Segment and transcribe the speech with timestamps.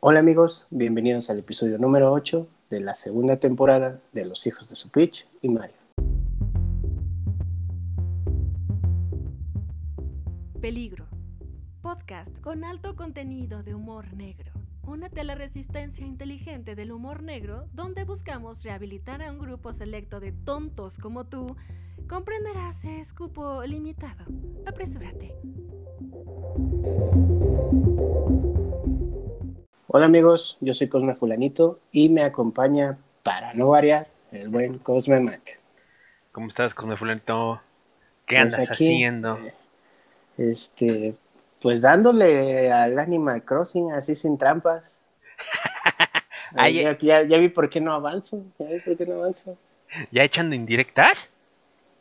[0.00, 4.76] Hola amigos, bienvenidos al episodio número 8 de la segunda temporada de Los Hijos de
[4.76, 5.74] Supich y Mario.
[10.60, 11.08] Peligro.
[11.82, 14.52] Podcast con alto contenido de humor negro.
[14.84, 20.98] Una teleresistencia inteligente del humor negro donde buscamos rehabilitar a un grupo selecto de tontos
[20.98, 21.56] como tú.
[22.08, 24.26] Comprenderás, es cupo limitado.
[24.64, 25.34] Apresúrate.
[29.88, 35.18] Hola amigos, yo soy Cosme Fulanito y me acompaña, para no variar, el buen Cosme
[35.18, 35.58] Mac.
[36.32, 37.60] ¿Cómo estás, Cosme Fulanito?
[38.26, 39.38] ¿Qué Pues andas aquí, haciendo?
[39.38, 39.52] eh,
[40.38, 41.16] Este,
[41.62, 44.98] pues dándole al Animal Crossing así sin trampas.
[46.56, 49.56] Eh, ya, ya- ya vi por qué no avanzo, ya vi por qué no avanzo.
[50.10, 51.30] ¿Ya echando indirectas?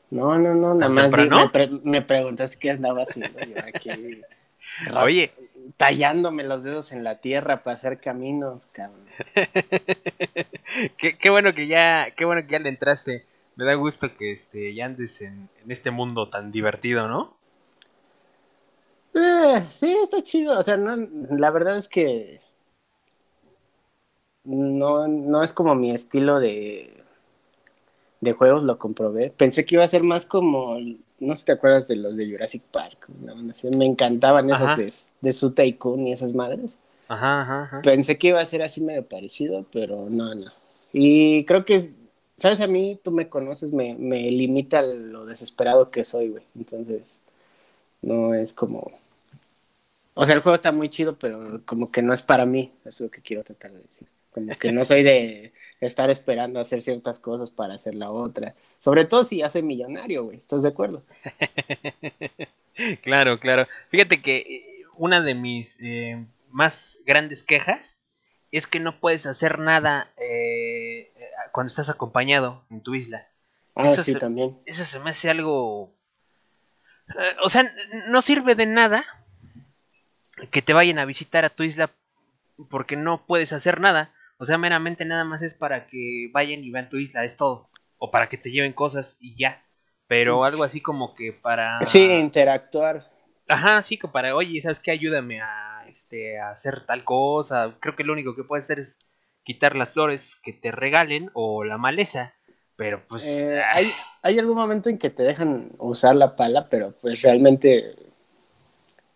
[0.09, 3.61] No, no, no, nada ¿Tan más di- me, pre- me preguntas qué andaba haciendo yo
[3.63, 4.25] aquí.
[4.95, 5.31] Oye,
[5.75, 9.05] Tallándome los dedos en la tierra para hacer caminos, cabrón.
[10.97, 13.25] qué, qué bueno que ya, qué bueno que ya le entraste.
[13.55, 17.35] Me da gusto que este, ya andes en, en este mundo tan divertido, ¿no?
[19.13, 20.57] Eh, sí, está chido.
[20.57, 20.95] O sea, no,
[21.35, 22.39] la verdad es que
[24.43, 27.03] no, no es como mi estilo de,
[28.21, 29.31] de juegos, lo comprobé.
[29.31, 30.77] Pensé que iba a ser más como,
[31.19, 33.07] no sé si te acuerdas de los de Jurassic Park.
[33.49, 33.69] así.
[33.69, 34.75] Me encantaban esos Ajá.
[34.77, 36.77] de, de Su Tycoon y esas madres.
[37.07, 37.81] Ajá, ajá, ajá.
[37.81, 40.51] Pensé que iba a ser así medio parecido, pero no, no.
[40.93, 41.91] Y creo que,
[42.37, 46.43] sabes, a mí tú me conoces, me, me limita lo desesperado que soy, güey.
[46.55, 47.21] Entonces,
[48.01, 48.91] no es como...
[50.13, 52.99] O sea, el juego está muy chido, pero como que no es para mí, es
[53.01, 54.07] lo que quiero tratar de decir.
[54.37, 58.53] Como que no soy de estar esperando hacer ciertas cosas para hacer la otra.
[58.79, 60.37] Sobre todo si ya soy millonario, güey.
[60.37, 61.03] ¿Estás de acuerdo?
[63.01, 63.67] Claro, claro.
[63.87, 67.97] Fíjate que eh, una de mis eh, más grandes quejas
[68.51, 71.11] es que no puedes hacer nada eh,
[71.51, 73.27] cuando estás acompañado en tu isla.
[73.75, 74.55] Ah, Eso sí, se- también.
[74.67, 75.91] Eso se me hace algo...
[77.19, 77.65] eh, o sea,
[78.09, 79.05] no sirve de nada
[80.51, 81.89] que te vayan a visitar a tu isla
[82.69, 84.13] porque no puedes hacer nada.
[84.37, 87.69] O sea, meramente nada más es para que vayan y vean tu isla, es todo.
[87.97, 89.63] O para que te lleven cosas y ya.
[90.07, 91.85] Pero algo así como que para...
[91.85, 93.11] Sí, interactuar.
[93.47, 94.91] Ajá, sí, que para, oye, ¿sabes qué?
[94.91, 97.73] Ayúdame a, este, a hacer tal cosa.
[97.79, 98.99] Creo que lo único que puedes hacer es
[99.43, 102.33] quitar las flores que te regalen o la maleza.
[102.75, 103.27] Pero pues...
[103.27, 107.21] Eh, ah, hay, hay algún momento en que te dejan usar la pala, pero pues
[107.21, 107.95] realmente,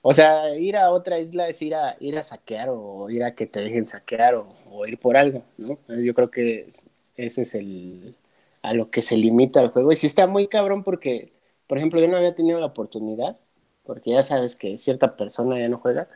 [0.02, 3.36] o sea, ir a otra isla es ir a ir a saquear o ir a
[3.36, 5.78] que te dejen saquear o, o ir por algo, ¿no?
[5.90, 8.16] Yo creo que es- ese es el
[8.64, 11.32] a lo que se limita el juego y sí está muy cabrón porque,
[11.68, 13.38] por ejemplo, yo no había tenido la oportunidad,
[13.84, 16.08] porque ya sabes que cierta persona ya no juega,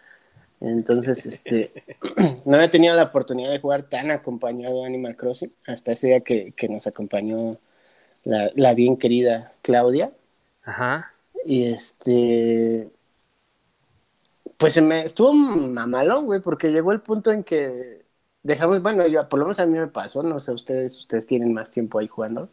[0.62, 1.72] entonces, este,
[2.46, 6.22] no había tenido la oportunidad de jugar tan acompañado a Animal Crossing hasta ese día
[6.22, 7.58] que, que nos acompañó
[8.26, 10.12] la, la bien querida Claudia.
[10.64, 11.14] Ajá.
[11.46, 12.90] Y este,
[14.58, 18.06] pues se me estuvo mamalón, güey, porque llegó el punto en que
[18.44, 21.54] dejamos, bueno, yo, por lo menos a mí me pasó, no sé, ustedes, ustedes tienen
[21.54, 22.50] más tiempo ahí jugando,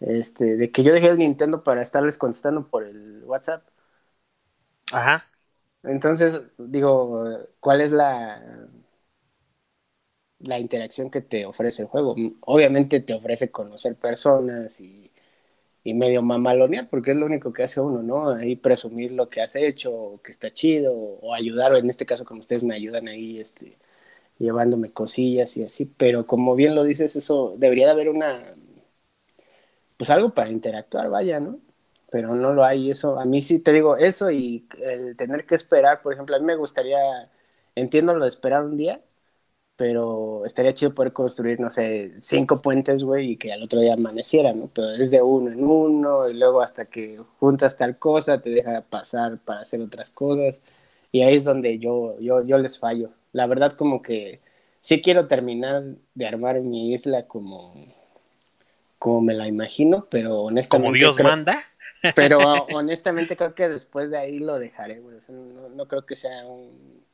[0.00, 3.64] este, de que yo dejé el Nintendo para estarles contestando por el WhatsApp.
[4.92, 5.26] Ajá.
[5.82, 7.24] Entonces, digo,
[7.60, 8.68] ¿cuál es la,
[10.40, 12.22] la interacción que te ofrece el juego?
[12.40, 15.10] Obviamente te ofrece conocer personas y,
[15.86, 18.30] y medio mamalonear, porque es lo único que hace uno, ¿no?
[18.30, 22.06] Ahí presumir lo que has hecho, o que está chido, o ayudar, o en este
[22.06, 23.78] caso como ustedes me ayudan ahí, este,
[24.38, 28.54] llevándome cosillas y así, pero como bien lo dices, eso debería de haber una,
[29.96, 31.60] pues algo para interactuar, vaya, ¿no?
[32.10, 32.90] pero no lo hay.
[32.90, 36.38] Eso, a mí sí te digo eso y el tener que esperar, por ejemplo, a
[36.38, 36.98] mí me gustaría,
[37.74, 39.00] entiendo lo de esperar un día,
[39.76, 43.94] pero estaría chido poder construir, no sé, cinco puentes, güey, y que al otro día
[43.94, 44.68] amaneciera, ¿no?
[44.74, 48.82] Pero es de uno en uno y luego hasta que juntas tal cosa te deja
[48.82, 50.60] pasar para hacer otras cosas
[51.12, 53.10] y ahí es donde yo, yo, yo les fallo.
[53.32, 54.40] La verdad como que
[54.80, 55.82] sí quiero terminar
[56.14, 57.74] de armar mi isla como,
[58.98, 60.88] como me la imagino, pero honestamente...
[60.88, 61.62] Como Dios creo- manda.
[62.14, 62.38] pero
[62.74, 65.16] honestamente creo que después de ahí lo dejaré, güey.
[65.16, 67.04] O sea, no, no creo que sea un...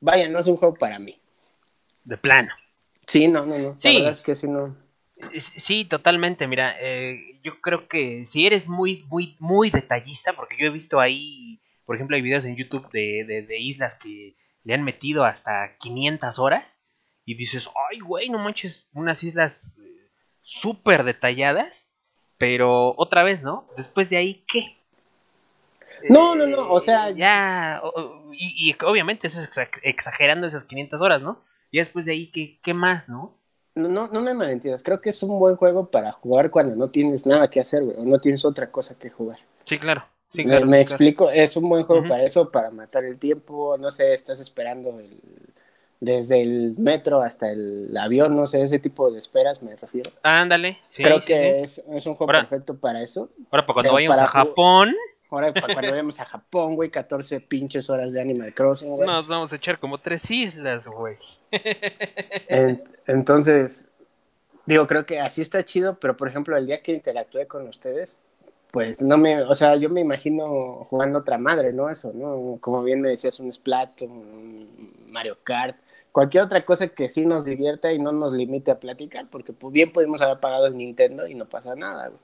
[0.00, 1.20] Vaya, no es un juego para mí.
[2.04, 2.52] De plano.
[3.06, 3.74] Sí, no, no, no.
[3.78, 3.88] Sí.
[3.88, 4.76] La verdad es que sí, no.
[5.38, 6.46] Sí, totalmente.
[6.46, 11.00] Mira, eh, yo creo que si eres muy, muy, muy detallista, porque yo he visto
[11.00, 15.24] ahí, por ejemplo, hay videos en YouTube de, de- de islas que le han metido
[15.24, 16.84] hasta 500 horas
[17.24, 20.10] y dices, ay, güey, no manches, unas islas eh,
[20.42, 21.90] súper detalladas,
[22.36, 23.68] pero otra vez, ¿no?
[23.76, 24.76] Después de ahí, ¿qué?
[26.08, 27.10] No, no, no, o sea...
[27.10, 27.80] Ya,
[28.32, 29.48] y, y, obviamente eso es
[29.82, 31.42] exagerando esas 500 horas, ¿no?
[31.74, 33.34] Y después de ahí, ¿qué, qué más, no?
[33.74, 36.88] No, no, no me malentiendas, creo que es un buen juego para jugar cuando no
[36.88, 39.40] tienes nada que hacer, güey, o no tienes otra cosa que jugar.
[39.64, 40.04] Sí, claro.
[40.28, 43.90] Sí, me, me explico, es un buen juego para eso, para matar el tiempo, no
[43.90, 45.18] sé, estás esperando el,
[45.98, 50.12] desde el metro hasta el avión, no sé, ese tipo de esperas me refiero.
[50.22, 53.30] Ándale, sí, Creo que Es, es, un juego perfecto para eso.
[53.50, 54.94] Ahora, para cuando vayamos a Japón.
[55.30, 59.06] Ahora, para cuando vayamos a Japón, güey, 14 pinches horas de Animal Crossing, güey.
[59.06, 61.16] Nos vamos a echar como tres islas, güey.
[63.06, 63.92] entonces,
[64.66, 68.16] digo, creo que así está chido, pero por ejemplo, el día que interactué con ustedes,
[68.70, 71.88] pues no me, o sea, yo me imagino jugando otra madre, ¿no?
[71.88, 72.58] Eso, ¿no?
[72.60, 75.76] Como bien me decías, un Splatoon, un Mario Kart,
[76.12, 79.72] cualquier otra cosa que sí nos divierta y no nos limite a platicar, porque pues
[79.72, 82.20] bien podemos haber pagado el Nintendo y no pasa nada, güey.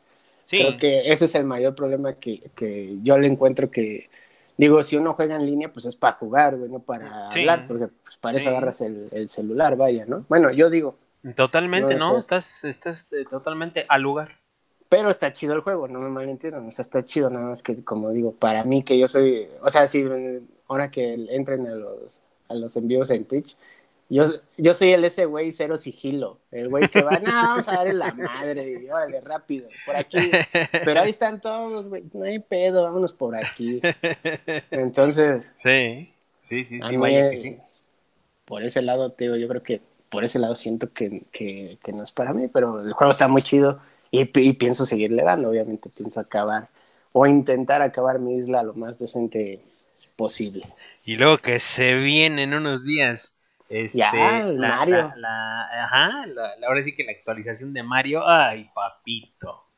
[0.50, 4.10] Creo que ese es el mayor problema que, que, yo le encuentro que,
[4.56, 7.86] digo, si uno juega en línea, pues es para jugar, güey, no para hablar, porque
[8.02, 10.24] pues para eso agarras el, el, celular, vaya, ¿no?
[10.28, 10.96] Bueno, yo digo.
[11.36, 12.18] Totalmente, ¿no?
[12.18, 14.40] Estás, estás eh, totalmente al lugar.
[14.88, 17.84] Pero está chido el juego, no me malentiendan, o sea, está chido, nada más que,
[17.84, 20.04] como digo, para mí que yo soy, o sea, si
[20.66, 23.56] ahora que entren a los, a los envíos en Twitch,
[24.10, 24.24] yo,
[24.56, 27.94] yo soy el ese güey cero sigilo, el güey que va, no, vamos a darle
[27.94, 30.30] la madre, y órale, rápido, por aquí.
[30.84, 33.80] Pero ahí están todos, güey, no hay pedo, vámonos por aquí.
[34.70, 35.54] Entonces.
[35.62, 37.58] Sí, sí, sí, sí, vaya que sí.
[38.44, 42.02] Por ese lado, te yo creo que por ese lado siento que, que, que no
[42.02, 43.80] es para mí, pero el juego está muy chido
[44.10, 46.68] y, y pienso seguirle dando, obviamente pienso acabar
[47.12, 49.60] o intentar acabar mi isla lo más decente
[50.16, 50.66] posible.
[51.04, 53.39] Y luego que se vienen unos días
[53.70, 55.12] este, ya, Mario.
[55.14, 56.24] La, ajá,
[56.66, 58.28] ahora sí que la actualización de Mario.
[58.28, 59.68] Ay, papito.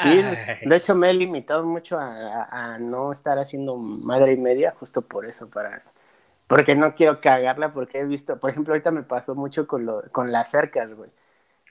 [0.00, 0.22] Sí,
[0.62, 5.24] de hecho me he limitado mucho a, no estar haciendo madre y media, justo por
[5.24, 5.82] eso, para
[6.46, 10.02] porque no quiero cagarla, porque he visto, por ejemplo, ahorita me pasó mucho con, lo,
[10.12, 11.10] con las cercas, güey.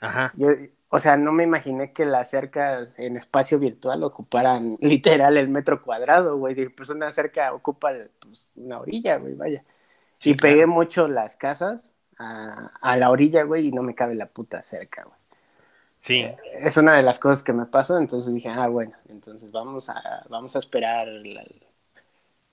[0.01, 0.33] Ajá.
[0.35, 0.49] Yo,
[0.89, 5.81] o sea, no me imaginé que las cercas en espacio virtual ocuparan literal el metro
[5.81, 6.67] cuadrado, güey.
[6.69, 9.63] Pues una cerca ocupa pues, una orilla, güey, vaya
[10.25, 14.27] y pegué mucho las casas a, a, la orilla, güey, y no me cabe la
[14.27, 15.17] puta cerca, güey.
[15.99, 16.19] Sí.
[16.19, 19.89] Eh, es una de las cosas que me pasó, entonces dije, ah, bueno, entonces vamos
[19.89, 21.43] a, vamos a esperar la,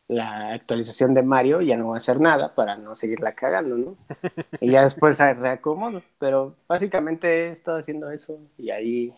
[0.09, 3.97] la actualización de Mario, ya no voy a hacer nada para no seguirla cagando, ¿no?
[4.61, 9.15] y ya después reacomodo, pero básicamente he estado haciendo eso y ahí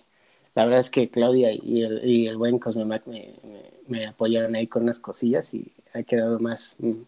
[0.55, 4.55] la verdad es que Claudia y el, y el buen Cosmemac me, me, me, apoyaron
[4.55, 7.03] ahí con unas cosillas y ha quedado más, mm,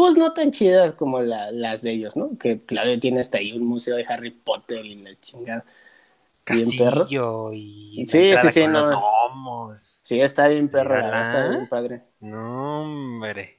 [0.00, 2.38] pues no tan chidas como las de ellos, ¿no?
[2.38, 5.62] Que claro, tiene hasta ahí un museo de Harry Potter y la chingada.
[6.42, 9.74] Castillo y sí, sí, sí, no.
[9.76, 12.00] Sí, está bien perro, está bien padre.
[12.18, 13.58] No, hombre.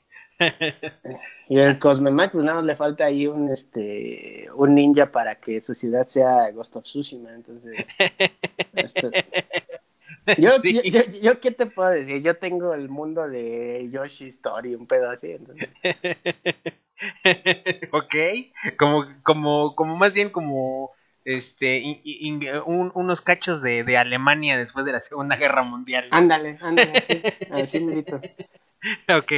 [1.47, 5.61] y el Cosmemac, pues nada más le falta ahí un este un ninja para que
[5.61, 7.85] su ciudad sea Ghost of Tsushima, entonces
[8.73, 9.11] este,
[10.37, 12.21] yo, yo, yo, ¿qué te puedo decir?
[12.21, 15.33] Yo tengo el mundo de Yoshi Story, un pedo así.
[17.91, 18.15] ok,
[18.77, 20.91] como, como, como más bien como
[21.25, 22.01] este
[22.65, 26.07] unos cachos de, de, Alemania después de la Segunda Guerra Mundial.
[26.11, 27.21] Ándale, ándale, así,
[27.51, 28.21] así merito.
[29.09, 29.31] Ok,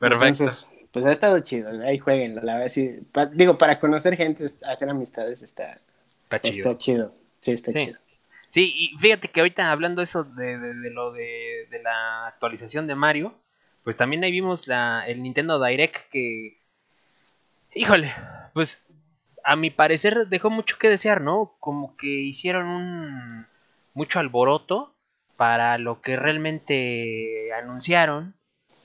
[0.00, 0.46] perfecto.
[0.90, 3.00] pues ha estado chido, ahí jueguenlo, la verdad, sí.
[3.32, 5.78] digo, para conocer gente, hacer amistades está,
[6.24, 6.70] está chido.
[6.70, 7.14] Está chido.
[7.40, 7.98] Sí, está chido.
[8.50, 10.56] Sí, y fíjate que ahorita hablando eso de,
[10.90, 13.34] lo de, la actualización de Mario,
[13.84, 16.58] pues también ahí vimos la, el Nintendo Direct que,
[17.74, 18.12] híjole,
[18.54, 18.82] pues
[19.44, 21.56] a mi parecer dejó mucho que desear, ¿no?
[21.60, 23.46] Como que hicieron un
[23.94, 24.94] mucho alboroto
[25.36, 28.34] para lo que realmente anunciaron.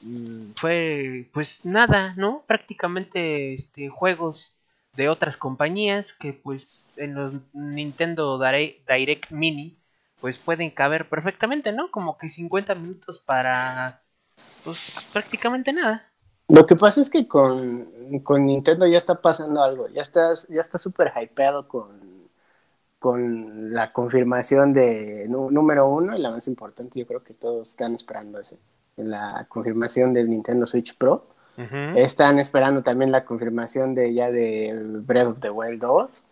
[0.01, 2.43] Mm, fue pues nada, ¿no?
[2.47, 4.55] Prácticamente este juegos
[4.95, 9.77] de otras compañías que pues en los Nintendo Direct Mini
[10.21, 11.91] pues pueden caber perfectamente, ¿no?
[11.91, 14.01] Como que 50 minutos para
[14.63, 16.09] pues prácticamente nada.
[16.47, 20.61] Lo que pasa es que con, con Nintendo ya está pasando algo, ya está ya
[20.61, 22.29] está súper hypeado con,
[22.99, 27.95] con la confirmación de número uno y la más importante, yo creo que todos están
[27.95, 28.57] esperando ese,
[28.95, 31.32] la confirmación del Nintendo Switch Pro
[31.95, 34.73] están esperando también la confirmación de ya de
[35.05, 36.25] Breath of the Wild 2.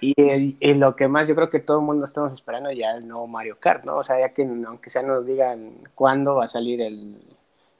[0.00, 3.26] y, lo que más yo creo que todo el mundo estamos esperando ya el nuevo
[3.26, 3.96] Mario Kart, ¿no?
[3.96, 7.20] O sea, ya que aunque sea nos digan cuándo va a salir el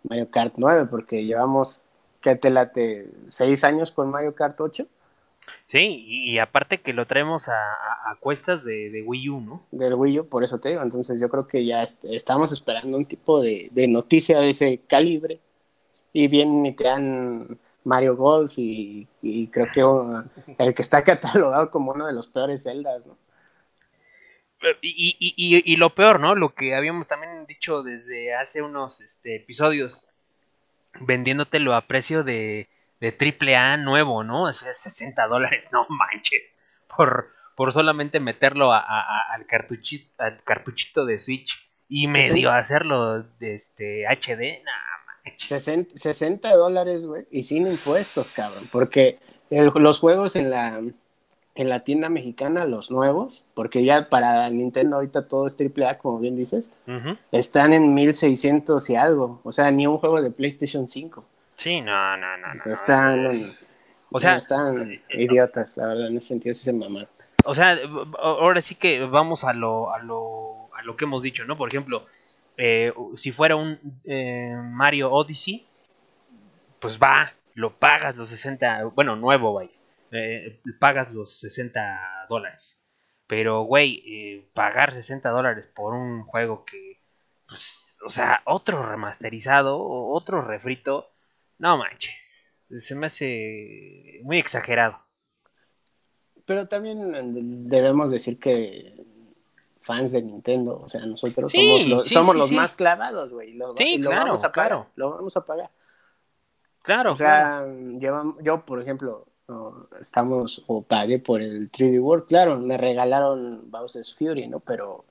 [0.09, 1.85] Mario Kart 9, porque llevamos,
[2.21, 3.11] ¿qué te late?
[3.29, 4.87] ¿Seis años con Mario Kart 8?
[5.69, 9.63] Sí, y, aparte que lo traemos a, cuestas de, Wii U, ¿no?
[9.71, 10.83] Del Wii U, por eso te digo.
[10.83, 15.41] Entonces yo creo que ya estamos esperando un tipo de, noticia de ese calibre
[16.13, 19.09] y vienen y te dan Mario Golf y,
[19.53, 23.17] creo que el que está catalogado como uno de los peores Zeldas, ¿no?
[24.83, 26.35] Y, y, y, y, lo peor, ¿no?
[26.35, 30.07] Lo que habíamos también dicho desde hace unos este, episodios,
[31.01, 32.69] vendiéndotelo a precio de,
[33.01, 34.45] de triple A nuevo, ¿no?
[34.45, 36.59] O sea, 60 dólares, no manches,
[36.95, 44.07] por, por solamente meterlo al, cartuchito, al cartuchito de Switch y medio hacerlo de este
[44.07, 44.90] HD, nah
[45.37, 49.19] 60, dólares, güey, y sin impuestos, cabrón, porque
[49.51, 50.83] el, los juegos en la,
[51.55, 56.19] en la tienda mexicana, los nuevos, porque ya para Nintendo ahorita todo es AAA, como
[56.19, 56.73] bien dices,
[57.33, 59.41] están en 1600 y algo.
[59.45, 61.25] O sea, ni un juego de PlayStation 5.
[61.57, 62.49] Sí, no, no, no.
[62.65, 63.23] no están.
[63.23, 63.53] No, no.
[64.13, 67.09] O sea, están eh, idiotas, la verdad, en ese sentido sí se mamaron.
[67.45, 67.79] O sea,
[68.19, 71.57] ahora sí que vamos a lo, a lo, a lo que hemos dicho, ¿no?
[71.57, 72.07] Por ejemplo,
[72.63, 73.79] eh, si fuera un
[74.75, 75.67] Mario Odyssey,
[76.79, 79.71] pues va, lo pagas los 60, bueno, nuevo, vaya,
[80.79, 82.79] pagas los 60 dólares.
[83.27, 87.01] Pero, güey, pagar 60 dólares por un juego que,
[87.49, 91.11] pues, o sea, otro remasterizado, otro refrito,
[91.59, 92.47] no manches.
[92.79, 94.99] Se me hace muy exagerado.
[96.47, 98.95] Pero también debemos decir que
[99.81, 103.53] fans de Nintendo, o sea, nosotros somos los, somos los más clavados, güey.
[103.77, 105.71] sí, lo claro, vamos a pagar, Lo vamos a pagar.
[106.83, 107.13] Claro.
[107.13, 107.67] O sea,
[107.99, 109.27] yo, por ejemplo,
[110.01, 114.61] estamos o pagué por el 3D World, claro, me regalaron Bowser's Fury, ¿no?
[114.61, 115.05] Pero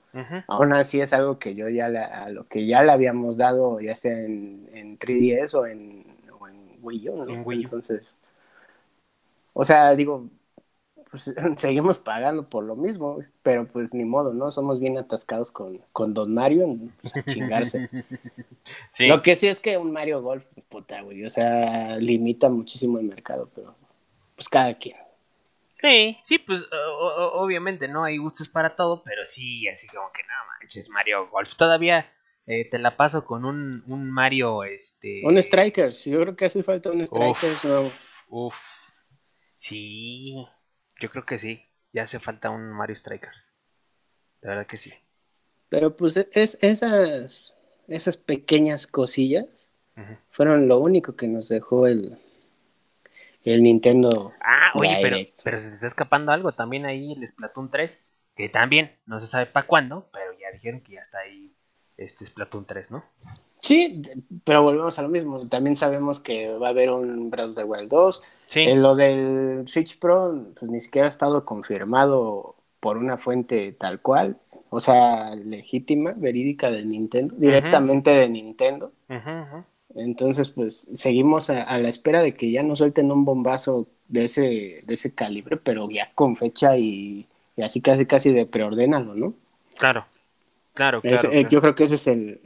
[0.48, 3.94] aún así es algo que yo ya a lo que ya le habíamos dado, ya
[3.94, 6.10] sea en, en 3DS o en
[6.82, 8.02] Wii U, Entonces,
[9.52, 10.28] o sea, digo,
[11.10, 14.50] pues seguimos pagando por lo mismo, pero pues ni modo, ¿no?
[14.50, 17.88] Somos bien atascados con, con Don Mario, pues a chingarse.
[19.00, 23.06] Lo que sí es que un Mario Golf, puta, güey, o sea, limita muchísimo el
[23.06, 23.74] mercado, pero
[24.36, 24.96] pues cada quien.
[25.80, 26.66] Sí, sí, pues
[27.32, 31.54] obviamente no hay gustos para todo, pero sí, así como que no manches, Mario Golf.
[31.54, 32.12] Todavía
[32.46, 35.22] eh, te la paso con un, un, Mario, este...
[35.24, 37.94] Un Strikers, yo creo que hace falta un Strikers uf,
[38.28, 38.56] Uf,
[39.52, 40.36] sí,
[41.00, 43.54] yo creo que sí, ya hace falta un Mario Strikers.
[44.42, 44.92] De verdad que sí.
[45.68, 47.56] Pero pues es, esas,
[47.88, 49.68] esas pequeñas cosillas
[50.30, 52.18] fueron lo único que nos dejó el,
[53.44, 54.32] el Nintendo.
[54.40, 56.52] Ah, oye, pero, pero se te está escapando algo.
[56.52, 58.02] También ahí el Splatoon 3,
[58.34, 61.54] que también no se sabe para cuándo, pero ya dijeron que ya está ahí
[61.96, 63.04] este Splatoon 3, ¿no?
[63.70, 64.02] Sí,
[64.42, 65.46] pero volvemos a lo mismo.
[65.46, 68.22] También sabemos que va a haber un Breath of the Wild 2.
[68.48, 68.60] Sí.
[68.62, 74.00] En lo del Switch Pro, pues ni siquiera ha estado confirmado por una fuente tal
[74.00, 74.38] cual,
[74.70, 78.90] o sea, legítima, verídica de Nintendo, directamente de Nintendo.
[79.94, 84.82] Entonces, pues seguimos a, la espera de que ya nos suelten un bombazo de ese,
[84.84, 87.24] de ese calibre, pero ya con fecha y,
[87.56, 89.32] y así casi casi de preordénalo, ¿no?
[89.78, 90.06] Claro.
[90.74, 92.40] Claro, eh, Yo creo que ese es el.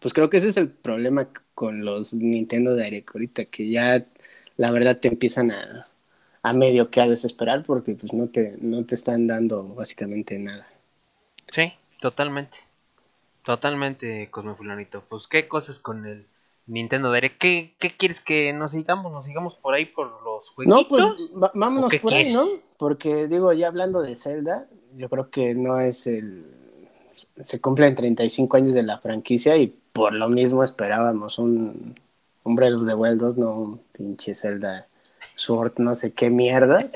[0.00, 4.06] Pues creo que ese es el problema con los Nintendo Direct ahorita, que ya
[4.56, 5.88] la verdad te empiezan a,
[6.42, 10.66] a medio que a desesperar porque pues no te, no te están dando básicamente nada.
[11.48, 12.58] Sí, totalmente.
[13.44, 15.04] Totalmente, Cosme Fulanito.
[15.08, 16.26] Pues qué cosas con el
[16.66, 17.38] Nintendo Direct.
[17.38, 19.12] ¿Qué, ¿Qué, quieres que nos sigamos?
[19.12, 20.82] ¿Nos sigamos por ahí por los jueguitos?
[20.82, 22.44] No, pues vámonos por ahí, ¿no?
[22.76, 26.44] Porque digo, ya hablando de Zelda, yo creo que no es el
[27.16, 31.94] se cumplen 35 años de la franquicia y por lo mismo esperábamos un,
[32.44, 34.86] un Breath of the Wild 2, no un pinche Zelda
[35.34, 36.92] Sword, no sé qué mierdas.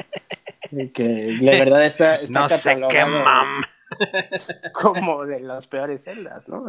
[0.94, 3.62] que la verdad está, está no sé qué mam.
[4.74, 6.66] como de las peores celdas, ¿no?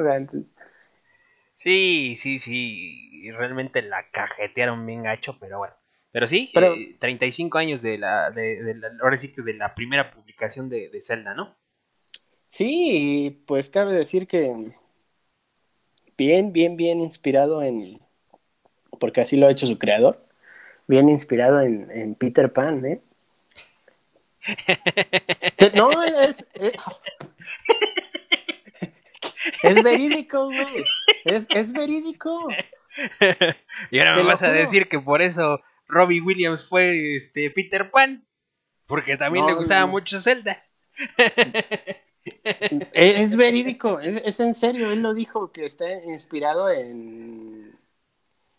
[1.55, 5.75] Sí, sí, sí, realmente la cajetearon bien gacho, pero bueno.
[6.13, 6.51] Pero sí,
[6.99, 10.89] 35 eh, años de la, de, la, ahora sí que de la primera publicación de,
[10.89, 11.55] de Zelda, ¿no?
[12.47, 14.73] Sí, pues cabe decir que
[16.21, 17.99] bien, bien, bien inspirado en,
[18.99, 20.23] porque así lo ha hecho su creador,
[20.87, 23.01] bien inspirado en, Peter Pan, ¿eh?
[25.73, 26.73] no, es, es,
[29.63, 30.85] es verídico, güey.
[31.25, 32.47] Es, es, verídico.
[33.89, 38.27] Y ahora me vas a decir que por eso Robbie Williams fue este Peter Pan.
[38.85, 40.61] Porque también le gustaba mucho Zelda.
[42.93, 47.77] es, verídico, es, en serio, él lo dijo que está inspirado en,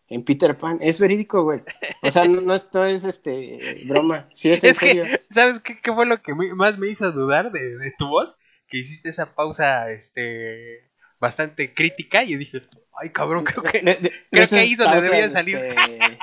[0.09, 0.79] en Peter Pan.
[0.81, 1.63] Es verídico, güey.
[2.03, 4.29] O sea, no, no, es, es este broma.
[4.33, 5.05] Sí, es, en serio.
[5.31, 8.37] ¿Sabes qué, qué, fue lo que más me hizo dudar de, de, tu voz?
[8.69, 10.91] Que hiciste esa pausa este
[11.21, 12.63] bastante crítica y yo dije,
[13.01, 13.81] ay cabrón, creo que,
[14.31, 15.57] creo que ahí es donde debía salir.
[15.57, 16.19] Este...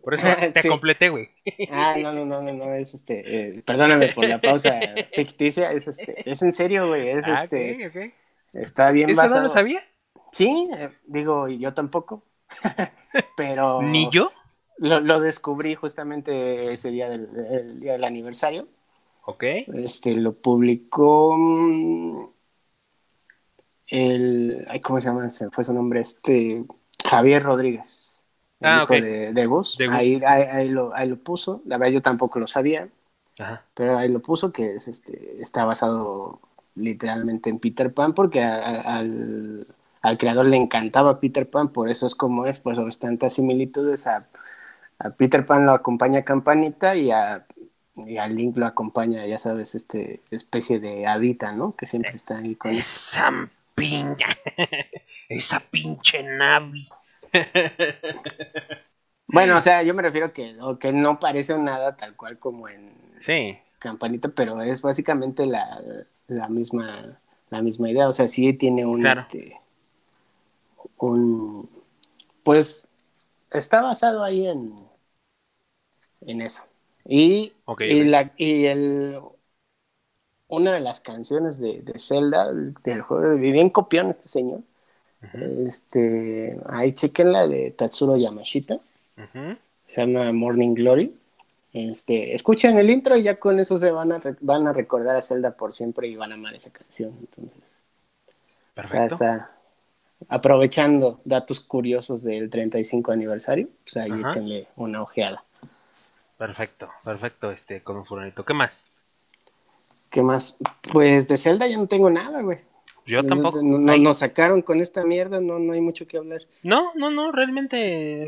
[0.00, 1.30] Por eso te completé, güey.
[1.70, 4.80] Ah, no, no, no, no, no, es este, eh, perdóname por la pausa
[5.14, 8.12] ficticia, es este, es en serio, güey, es ah, este, okay,
[8.52, 9.82] está bien ¿Eso no lo sabía?
[10.30, 12.22] Sí, eh, digo, yo tampoco,
[13.36, 13.82] pero...
[13.82, 14.30] ¿Ni yo?
[14.78, 18.66] Lo, lo, descubrí justamente ese día del el día del aniversario.
[19.26, 19.44] Ok.
[19.74, 22.26] Este, lo publicó mm,
[23.88, 25.28] el, ay, ¿cómo se llama?
[25.52, 26.64] Fue su nombre, este,
[27.04, 28.11] Javier Rodríguez
[28.62, 29.78] ah, de, Gus.
[29.90, 31.62] Ahí, ahí, lo, ahí, lo, puso.
[31.66, 32.88] La verdad yo tampoco lo sabía.
[33.74, 36.40] Pero ahí lo puso que es, este, está basado
[36.74, 39.66] literalmente en Peter Pan porque al,
[40.00, 44.06] al, creador le encantaba Peter Pan, por eso es como es, pues tantas similitudes.
[44.06, 44.26] A,
[44.98, 47.46] a, Peter Pan lo acompaña Campanita y a,
[47.96, 51.74] y a Link lo acompaña, ya sabes, este especie de hadita, ¿no?
[51.74, 52.70] Que siempre está ahí con...
[52.70, 53.30] Esa
[55.28, 56.88] esa pinche Navi.
[59.26, 62.92] Bueno, o sea, yo me refiero que, que no parece nada tal cual como en
[63.20, 63.58] sí.
[63.78, 65.82] Campanita, pero es básicamente la,
[66.28, 67.20] la misma
[67.50, 69.60] la misma idea, o sea, sí tiene un este
[70.98, 71.68] un
[72.44, 72.88] pues
[73.50, 74.74] está basado ahí en
[76.22, 76.64] en eso.
[77.04, 77.52] Y,
[77.84, 79.18] y la y el
[80.46, 84.62] una de las canciones de, de Zelda del juego, bien copión este señor.
[85.32, 88.78] Este, ahí chequenla de Tatsuro Yamashita.
[89.84, 91.14] Se llama Morning Glory.
[91.72, 95.22] Este, escuchen el intro y ya con eso se van a, van a recordar a
[95.22, 97.16] Zelda por siempre y van a amar esa canción.
[97.18, 97.74] Entonces,
[98.74, 99.14] Perfecto.
[99.14, 99.52] está
[100.28, 105.44] aprovechando datos curiosos del 35 aniversario, pues ahí échenle una ojeada.
[106.36, 108.44] Perfecto, perfecto, este, como furonito.
[108.44, 108.86] ¿Qué más?
[110.10, 110.58] ¿Qué más?
[110.92, 112.58] Pues de Zelda ya no tengo nada, güey.
[113.06, 113.62] Yo tampoco.
[113.62, 116.40] No, nos sacaron con esta mierda, no, no hay mucho que hablar.
[116.62, 118.22] No, no, no, realmente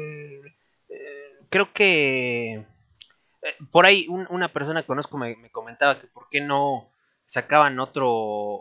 [0.89, 6.41] eh, creo que eh, por ahí una persona que conozco me, comentaba que por qué
[6.41, 6.93] no
[7.27, 8.11] sacaban otro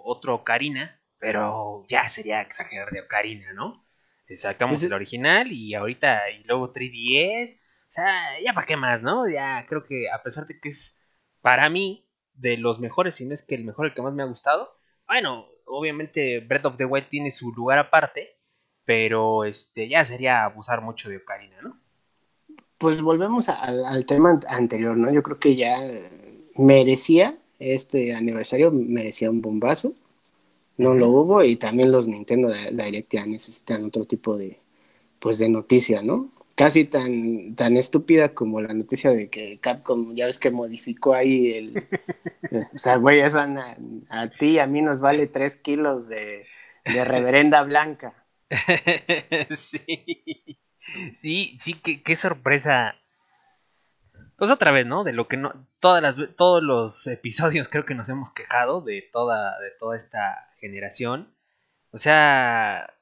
[0.04, 3.84] otro Ocarina, pero ya sería exagerar de Ocarina, ¿no?
[4.36, 9.04] Sacamos pues el original y ahorita y luego 3DS, o sea, ya para qué más,
[9.04, 9.30] ¿no?
[9.30, 11.00] Ya creo que a pesar de que es
[11.42, 14.24] para mí de los mejores, si no es que el mejor, el que más me
[14.24, 14.76] ha gustado,
[15.08, 18.38] bueno, obviamente Breath of the Wild tiene su lugar aparte,
[18.86, 21.78] pero este ya sería abusar mucho de Ocarina, ¿no?
[22.78, 25.12] Pues volvemos al tema anterior, ¿no?
[25.12, 25.78] Yo creo que ya
[26.56, 29.94] merecía este aniversario, merecía un bombazo.
[30.76, 34.60] No lo hubo y también los Nintendo Direct ya necesitan otro tipo de,
[35.20, 36.30] pues de noticia, ¿no?
[36.56, 41.54] Casi tan, tan estúpida como la noticia de que Capcom, ya ves que modificó ahí
[41.54, 41.88] el...
[42.74, 46.46] o sea, güey, eso a, ti a mí nos vale tres kilos de,
[46.86, 48.26] reverenda blanca.
[49.56, 50.60] sí,
[51.16, 52.96] sí, sí, qué, qué sorpresa.
[54.38, 55.04] Pues otra vez, ¿no?
[55.04, 59.10] De lo que no, todas las, todos los episodios creo que nos hemos quejado de
[59.12, 61.34] toda, de toda esta generación.
[61.92, 62.93] O sea,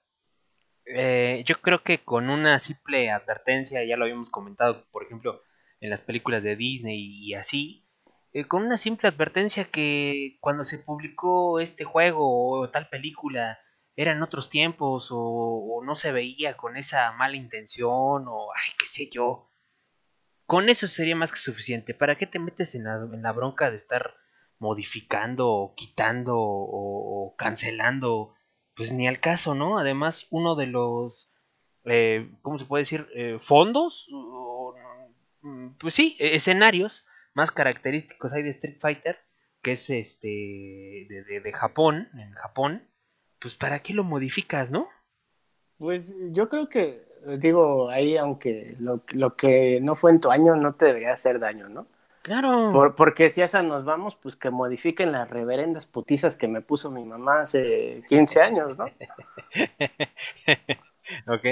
[0.86, 5.44] eh, yo creo que con una simple advertencia, ya lo habíamos comentado, por ejemplo,
[5.80, 7.86] en las películas de Disney y así,
[8.34, 13.60] eh, con una simple advertencia que cuando se publicó este juego o tal película
[13.96, 19.10] eran otros tiempos o, no se veía con esa mala intención o ay, qué sé
[19.12, 19.50] yo.
[20.46, 21.94] Con eso sería más que suficiente.
[21.94, 24.16] ¿Para qué te metes en la, en la bronca de estar
[24.60, 28.36] modificando o quitando o cancelando
[28.76, 29.78] pues ni al caso, ¿no?
[29.78, 31.32] Además, uno de los,
[31.86, 33.08] eh, ¿cómo se puede decir?
[33.16, 34.08] Eh, fondos,
[35.42, 39.20] mm, pues sí, e-, escenarios más característicos hay de Street Fighter,
[39.62, 42.88] que es este, de, de, Japón, en Japón,
[43.40, 44.88] pues ¿para qué lo modificas, no?
[45.78, 47.04] Pues yo creo que,
[47.40, 51.40] digo, ahí aunque lo, lo que no fue en tu año no te debería hacer
[51.40, 51.88] daño, ¿no?
[52.24, 52.94] Claro.
[52.96, 56.92] porque si a esa nos vamos, pues que modifiquen las reverendas putizas que me puso
[56.92, 58.86] mi mamá hace 15 años, ¿no?
[61.34, 61.46] ok.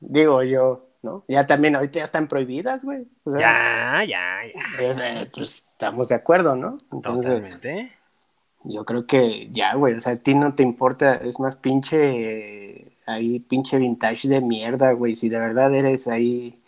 [0.00, 1.24] Digo yo, ¿no?
[1.28, 3.06] Ya también ahorita ya están prohibidas, güey.
[3.24, 4.62] ya, ya, ya.
[4.76, 6.76] Pues, eh, pues, estamos de acuerdo, ¿no?
[6.92, 7.92] Entonces, Totalmente.
[8.64, 12.90] Yo creo que ya, güey, o sea, a ti no te importa, es más pinche,
[13.06, 16.58] ahí pinche vintage de mierda, güey, si de verdad eres ahí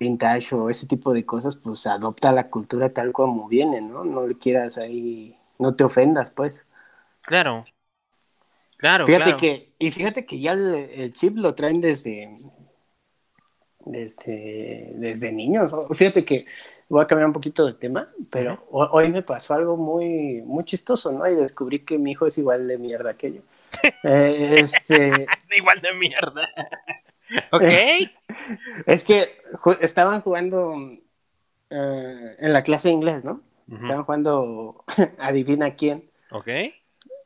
[0.00, 4.02] vintage o ese tipo de cosas, pues adopta la cultura tal como viene, ¿no?
[4.02, 6.64] No le quieras ahí, no te ofendas, pues.
[7.20, 7.66] Claro.
[8.78, 12.40] Claro, fíjate que, y fíjate que ya el, chip lo traen desde,
[13.80, 15.70] desde, desde niños.
[15.92, 16.46] Fíjate que
[16.88, 21.12] voy a cambiar un poquito de tema, pero hoy me pasó algo muy, muy chistoso,
[21.12, 21.28] ¿no?
[21.28, 23.40] Y descubrí que mi hijo es igual de mierda que yo.
[24.02, 25.26] Eh, este...
[25.56, 26.48] igual de mierda.
[27.52, 27.62] ok.
[28.86, 29.28] es que
[29.80, 30.74] estaban jugando
[31.70, 33.42] eh, en la clase de inglés, ¿no?
[33.70, 34.84] Estaban jugando
[35.18, 36.10] Adivina quién.
[36.32, 36.48] Ok.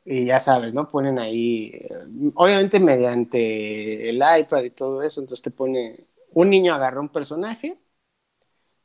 [0.03, 0.87] Y ya sabes, ¿no?
[0.87, 1.89] Ponen ahí, eh,
[2.35, 7.75] obviamente mediante el iPad y todo eso, entonces te pone, un niño agarró un personaje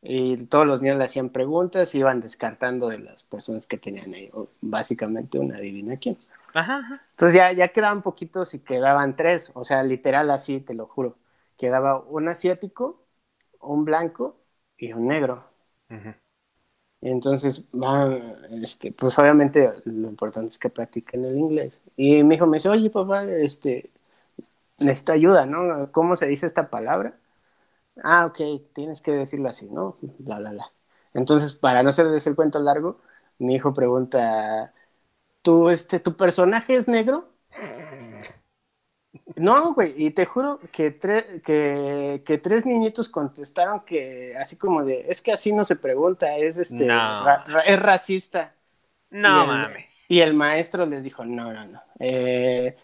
[0.00, 4.14] y todos los niños le hacían preguntas y iban descartando de las personas que tenían
[4.14, 4.30] ahí,
[4.62, 6.16] básicamente una adivina quién.
[6.54, 10.86] Ajá, Entonces ya, ya quedaban poquitos y quedaban tres, o sea, literal así, te lo
[10.86, 11.18] juro.
[11.56, 13.06] Quedaba un asiático,
[13.60, 14.40] un blanco
[14.78, 15.44] y un negro.
[17.02, 17.70] Entonces,
[18.62, 21.80] este, pues obviamente lo importante es que practiquen el inglés.
[21.96, 23.90] Y mi hijo me dice, oye papá, este,
[24.78, 25.92] necesito ayuda, ¿no?
[25.92, 27.18] ¿Cómo se dice esta palabra?
[28.04, 28.38] Ah, ok,
[28.74, 29.98] tienes que decirlo así, ¿no?
[30.20, 30.66] Bla, bla, bla.
[31.14, 33.00] Entonces, para no hacerles el cuento largo,
[33.38, 34.74] mi hijo pregunta,
[35.42, 37.32] ¿tu, este, ¿tu personaje es negro?
[39.36, 45.22] No, güey, y te juro que, que, tres niñitos contestaron que así como de, es
[45.22, 46.88] que así no se pregunta, es este,
[47.66, 48.54] es racista.
[49.10, 50.04] No mames.
[50.08, 51.82] Y el maestro les dijo, no, no, no.
[51.98, 52.76] Eh,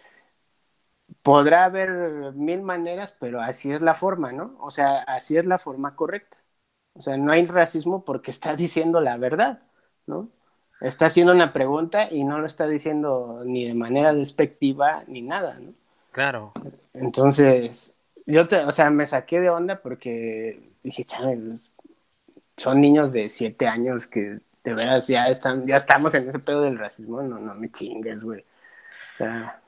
[1.23, 4.57] podrá haber mil maneras, pero así es la forma, ¿no?
[4.61, 6.38] O sea, así es la forma correcta.
[6.95, 9.62] O sea, no hay racismo porque está diciendo la verdad,
[10.07, 10.31] ¿no?
[10.81, 15.59] Está haciendo una pregunta y no lo está diciendo ni de manera despectiva ni nada,
[15.59, 15.73] ¿no?
[16.12, 16.53] Claro.
[16.93, 21.59] Entonces, yo te, o sea, me saqué de onda porque dije, chaval,
[22.57, 26.62] son niños de siete años que de veras ya están, ya estamos en ese pedo
[26.62, 28.41] del racismo, no, no me chingues, güey.
[28.41, 29.61] O sea.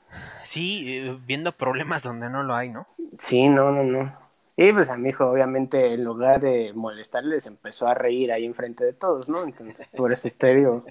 [0.43, 2.87] Sí, eh, viendo problemas donde no lo hay, ¿no?
[3.17, 4.28] Sí, no, no, no.
[4.61, 8.83] Y pues a mi hijo, obviamente, en lugar de molestarles, empezó a reír ahí enfrente
[8.83, 9.45] de todos, ¿no?
[9.45, 10.83] Entonces, por eso te digo,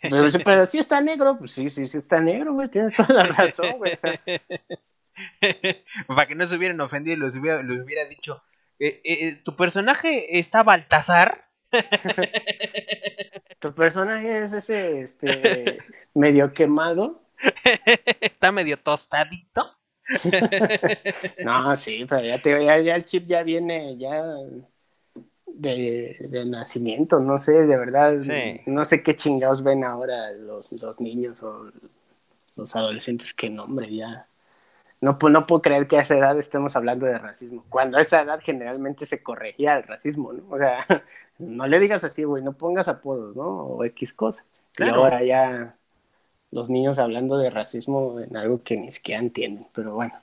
[0.00, 3.24] pero, pero sí está negro, pues sí, sí, sí está negro, güey, tienes toda la
[3.24, 3.96] razón, güey.
[6.06, 8.44] Para que no se hubieran ofendido los hubiera, hubiera dicho,
[8.78, 11.50] eh, eh, ¿tu personaje está Baltasar?
[13.58, 15.78] ¿Tu personaje es ese, este,
[16.14, 17.24] medio quemado?
[18.20, 19.77] ¿Está medio tostadito?
[21.44, 24.22] no, sí, pero ya, te, ya, ya el chip ya viene, ya
[25.46, 28.14] de, nacimiento, no sé, de verdad,
[28.66, 31.70] no sé qué chingados ven ahora los, los niños o
[32.56, 34.26] los adolescentes, qué nombre, ya.
[35.00, 38.22] No, no puedo creer que a esa edad estemos hablando de racismo, cuando a esa
[38.22, 40.42] edad generalmente se corregía el racismo, ¿no?
[40.50, 40.84] O sea,
[41.38, 43.44] no le digas así, güey, no pongas apodos, ¿no?
[43.44, 44.44] O X cosa.
[44.76, 45.77] Y ahora ya
[46.50, 50.14] los niños hablando de racismo en algo que ni siquiera entienden, pero bueno.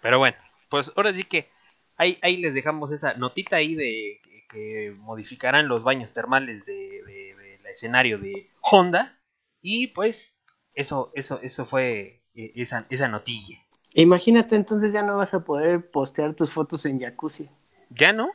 [0.00, 0.36] Pero bueno,
[0.68, 1.48] pues ahora sí que
[1.96, 4.20] ahí, ahí les dejamos esa notita ahí de
[4.52, 9.18] que modificarán los baños termales de, la escenario de Honda.
[9.62, 10.38] Y pues
[10.74, 13.58] eso, eso, eso fue eh, esa, esa notilla.
[13.94, 17.48] Imagínate, entonces ya no vas a poder postear tus fotos en jacuzzi.
[17.90, 18.30] ¿Ya no?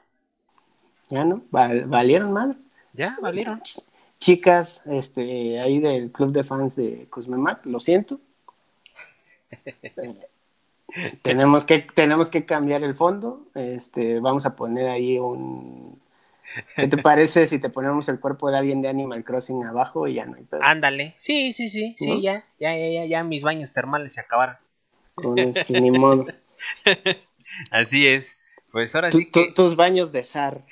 [1.10, 2.58] Ya no, valieron madre.
[2.93, 3.62] Ya, valieron.
[4.20, 8.20] Chicas, este, ahí del club de fans de Cosmemac, lo siento.
[11.22, 13.48] tenemos que, tenemos que cambiar el fondo.
[13.56, 16.00] Este, vamos a poner ahí un
[16.76, 20.16] ¿Qué te parece si te ponemos el cuerpo de alguien de Animal Crossing abajo y
[20.16, 20.62] ya no hay pedo?
[20.64, 21.16] Ándale.
[21.18, 24.58] Sí, sí, sí, sí, ya, ya, ya, ya, ya, mis baños termales se acabaron.
[25.16, 26.26] Con este, ni modo.
[27.72, 28.40] Así es.
[28.72, 29.30] Pues ahora sí.
[29.56, 30.66] tus baños de zar.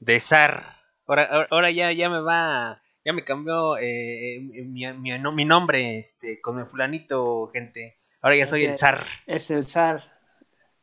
[0.00, 0.76] De zar.
[1.06, 2.81] Ahora, ahora ya, ya me va.
[3.04, 7.96] Ya me cambió eh, mi, mi, mi, nombre, este, con el fulanito, gente.
[8.20, 9.04] Ahora ya soy el zar.
[9.26, 10.04] Es el zar.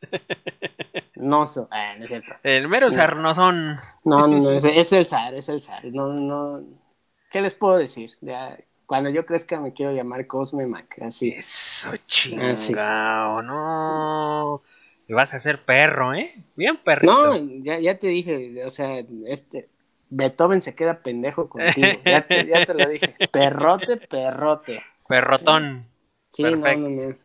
[1.16, 2.34] No, ah, no es cierto.
[2.44, 3.76] El mero sarnosón.
[4.06, 5.84] No, no, no, es, el zar, es el zar.
[5.84, 6.64] No, no.
[7.30, 8.12] ¿Qué les puedo decir?
[8.86, 11.32] cuando yo crezca me quiero llamar Cosme Mac, así.
[11.32, 14.64] Eso chingado, no.
[15.08, 16.44] Y vas a ser perro, ¿eh?
[16.56, 17.06] Bien perro.
[17.06, 19.68] No, ya, ya te dije, o sea, este.
[20.10, 21.88] Beethoven se queda pendejo contigo.
[22.06, 23.16] Ya te, ya te lo dije.
[23.32, 24.82] Perrote, perrote.
[25.08, 25.88] Perrotón.
[26.30, 26.80] Sí, Perfecto.
[26.80, 27.16] no, no, no.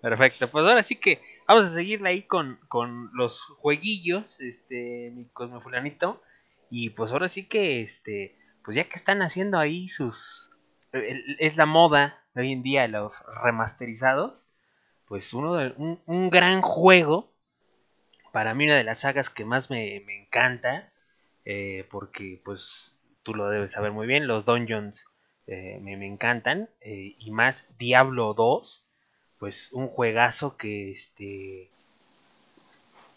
[0.00, 0.48] Perfecto.
[0.48, 2.58] Pues ahora sí que Vamos a seguirle ahí con,
[3.12, 6.22] los jueguillos, este, mi cosmofulanito.
[6.70, 10.52] Y pues ahora sí que, este, pues ya que están haciendo ahí sus...
[11.38, 14.48] Es la moda de hoy en día los remasterizados.
[15.06, 17.34] Pues uno de, un, gran juego.
[18.32, 20.92] Para mí una de las sagas que más me, encanta.
[21.44, 24.26] Eh, porque pues tú lo debes saber muy bien.
[24.26, 25.06] Los dungeons
[25.46, 26.70] eh, me, encantan.
[26.80, 28.86] Eh, y más Diablo 2
[29.38, 31.68] pues un juegazo que este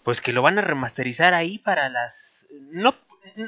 [0.03, 2.95] pues que lo van a remasterizar ahí para las no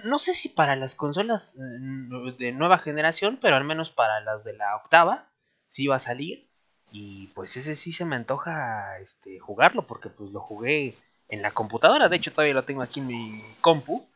[0.03, 4.53] no sé si para las consolas de nueva generación, pero al menos para las de
[4.53, 5.29] la octava
[5.69, 6.47] sí va a salir
[6.91, 10.95] y pues ese sí se me antoja este jugarlo porque pues lo jugué
[11.29, 14.08] en la computadora, de hecho todavía lo tengo aquí en mi compu.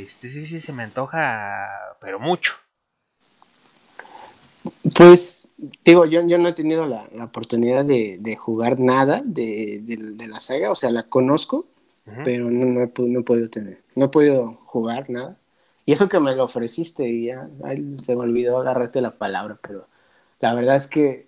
[0.00, 1.68] Este sí sí se me antoja,
[2.00, 2.54] pero mucho.
[4.94, 5.52] Pues,
[5.84, 9.82] digo, yo, yo no he tenido la, oportunidad de, jugar nada de,
[10.28, 11.66] la saga, o sea, la conozco,
[12.24, 15.36] pero no, no, he, podido tener, no he podido jugar nada.
[15.84, 17.48] Y eso que me lo ofreciste y ya,
[18.04, 19.88] se me olvidó agarrarte la palabra, pero
[20.40, 21.26] la verdad es que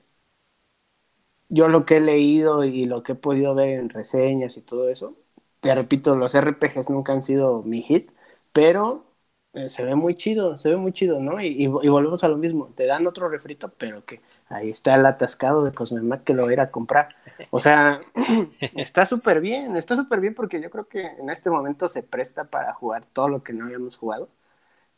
[1.48, 4.88] yo lo que he leído y lo que he podido ver en reseñas y todo
[4.88, 5.16] eso,
[5.60, 8.10] te repito, los RPGs nunca han sido mi hit,
[8.54, 9.04] pero
[9.52, 11.40] eh, se ve muy chido, se ve muy chido, ¿no?
[11.40, 15.64] Y, volvemos a lo mismo, te dan otro refrito, pero que ahí está el atascado
[15.64, 17.16] de Cosmemac que lo irá a comprar.
[17.50, 18.00] O sea,
[18.76, 22.44] está súper bien, está súper bien porque yo creo que en este momento se presta
[22.44, 24.28] para jugar todo lo que no habíamos jugado,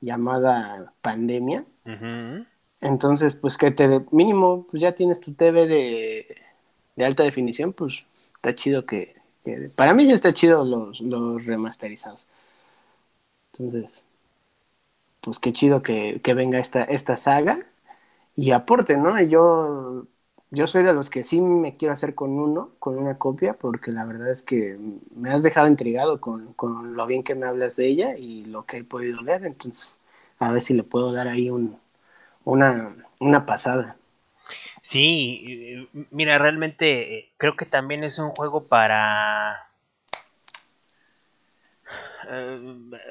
[0.00, 1.64] llamada pandemia.
[2.80, 8.04] Entonces, pues que te, mínimo, pues ya tienes tu TV de, alta definición, pues
[8.36, 9.16] está chido que,
[9.76, 12.28] para mí ya está chido los, los remasterizados.
[13.58, 14.06] Entonces,
[15.20, 17.66] pues qué chido que, venga esta, esta saga
[18.36, 19.20] y aporte, ¿no?
[19.22, 20.06] Yo,
[20.50, 23.92] yo soy de los que sí me quiero hacer con uno, con una copia, porque
[23.92, 24.78] la verdad es que
[25.16, 26.54] me has dejado intrigado con,
[26.96, 30.00] lo bien que me hablas de ella y lo que he podido leer, entonces
[30.40, 31.78] a ver si le puedo dar ahí un,
[32.44, 33.96] una, una pasada.
[34.82, 39.65] Sí, mira, realmente eh, creo que también es un juego para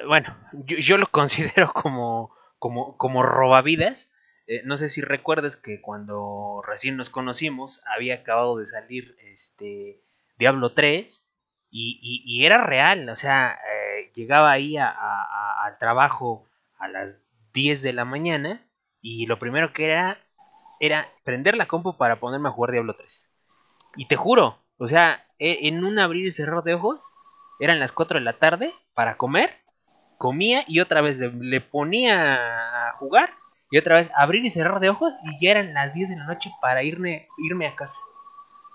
[0.06, 4.10] bueno, yo, lo considero como, como, como robavidas.
[4.46, 10.00] Eh, no sé si recuerdas que cuando recién nos conocimos había acabado de salir este
[10.38, 11.24] Diablo 3
[11.70, 16.46] y, era real, o sea, eh, llegaba ahí al trabajo
[16.78, 17.20] a las
[17.52, 18.66] 10 de la mañana
[19.02, 20.18] y lo primero que era
[20.80, 23.30] era prender la compu para ponerme a jugar Diablo 3.
[23.96, 27.12] Y te juro, o sea, e, en un abrir y cerrar de ojos,
[27.60, 29.50] eran las 4 de la tarde para comer,
[30.16, 33.34] comía y otra vez le, ponía a jugar
[33.70, 36.24] y otra vez abrir y cerrar de ojos y ya eran las 10 de la
[36.24, 38.00] noche para irme, irme a casa.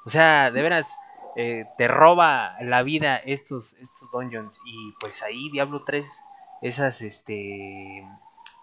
[0.06, 0.96] O sea, de veras,
[1.36, 4.60] eh, te roba la vida estos, estos dungeons.
[4.64, 6.24] Y pues ahí Diablo 3,
[6.62, 8.08] esas este,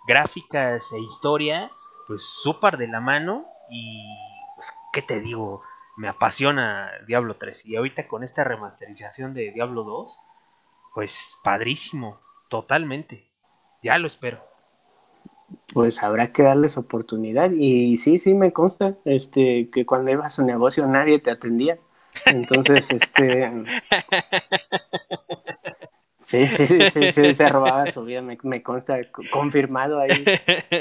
[0.07, 1.73] gráficas e historia,
[2.07, 3.47] pues súper de la mano.
[3.69, 4.07] Y
[4.55, 5.63] pues, ¿qué te digo?
[5.97, 7.67] Me apasiona Diablo 3.
[7.67, 10.21] Y ahorita con esta remasterización de Diablo 2,
[10.99, 13.31] pues padrísimo, totalmente.
[13.85, 14.45] Ya lo espero.
[15.73, 20.31] Pues habrá que darles oportunidad y sí, sí me consta, este, que cuando ibas a
[20.31, 21.79] su negocio nadie te atendía.
[22.27, 23.49] Entonces, este,
[26.19, 28.99] sí, sí, sí, sí, se robaba su vida, me, consta,
[29.31, 30.25] confirmado ahí,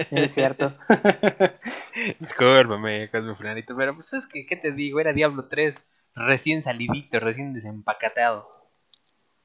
[0.10, 0.73] es cierto.
[2.19, 4.99] Discúlpame, Cosmo Fulanito, pero pues es que, ¿qué te digo?
[4.99, 8.57] Era Diablo 3 recién salidito, recién desempacateado.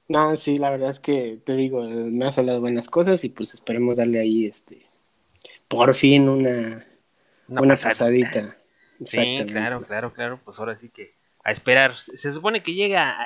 [0.08, 3.54] No, sí, la verdad es que te digo, me has hablado buenas cosas y pues
[3.54, 4.92] esperemos darle ahí este
[5.72, 6.86] por fin una,
[7.48, 8.58] una, pasadita.
[9.04, 11.96] Sí, claro, claro, claro, pues ahora sí que a esperar.
[11.98, 13.16] Se supone que llega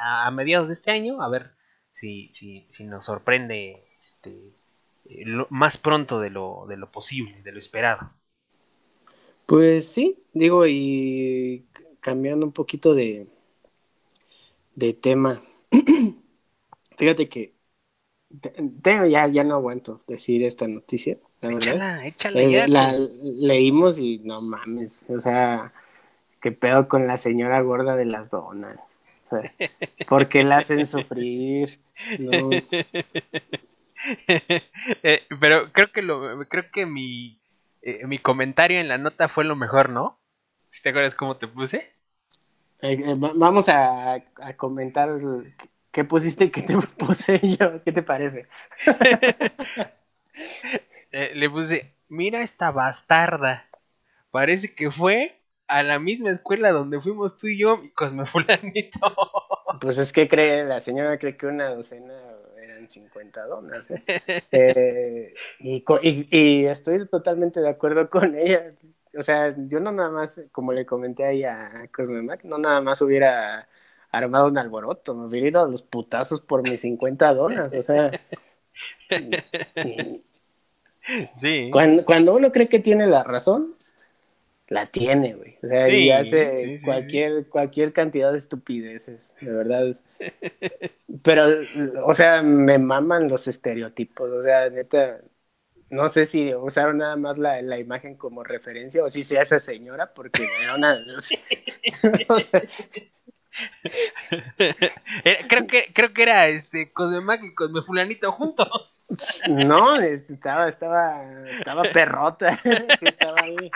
[0.00, 1.50] a, mediados de este año, a ver
[1.92, 4.54] si, si, si nos sorprende este
[5.04, 8.10] eh, más pronto de lo, de lo posible, de lo esperado.
[9.44, 11.66] Pues sí, digo, y
[12.00, 13.26] cambiando un poquito de,
[14.74, 15.42] de tema,
[16.98, 17.54] Fíjate que
[18.82, 21.18] tengo, ya, ya no aguanto decir esta noticia.
[21.40, 25.72] La échala, échala eh, La leímos y no mames, o sea,
[26.40, 28.78] qué pedo con la señora gorda de las donas.
[30.08, 31.80] ¿Por qué la hacen sufrir?
[35.04, 37.38] Eh, pero creo que lo, creo que mi,
[37.82, 40.18] eh, mi comentario en la nota fue lo mejor, ¿no?
[40.82, 41.91] ¿Te acuerdas cómo te puse?
[43.34, 45.10] Vamos a, a comentar
[45.92, 47.82] ¿Qué pusiste y qué te puse yo?
[47.84, 48.46] ¿Qué te parece?
[51.14, 53.68] Eh, le puse, mira esta bastarda.
[54.30, 58.98] Parece que fue a la misma escuela donde fuimos tú y yo, Cosme Fulanito.
[59.80, 62.14] Pues es que cree, la señora cree que una docena
[62.62, 63.90] eran 50 donas.
[63.90, 64.42] ¿eh?
[64.52, 65.84] eh y,
[66.30, 68.72] y, estoy totalmente de acuerdo con ella.
[69.18, 72.80] O sea, yo no nada más, como le comenté ahí a Cosme Mac, no nada
[72.80, 73.68] más hubiera
[74.10, 78.10] armado un alboroto, me hubiera ido a los putazos por mis 50 donas, o sea.
[81.36, 81.70] sí.
[81.72, 83.74] Cuando, cuando, uno cree que tiene la razón,
[84.68, 85.58] la tiene, güey.
[85.62, 89.96] O sea, y hace cualquier, cualquier cantidad de estupideces, de verdad.
[91.22, 91.44] Pero,
[92.04, 95.20] o sea, me maman los estereotipos, o sea, neta,
[95.92, 99.60] no sé si usaron nada más la, la imagen como referencia o si sea esa
[99.60, 100.98] señora, porque era una...
[102.28, 102.62] o sea,
[104.58, 109.04] eh, creo que creo que era este Cosmemac y Cosme Fulanito juntos.
[109.50, 112.58] No, estaba, estaba, estaba perrota.
[112.98, 113.70] Sí, estaba ahí.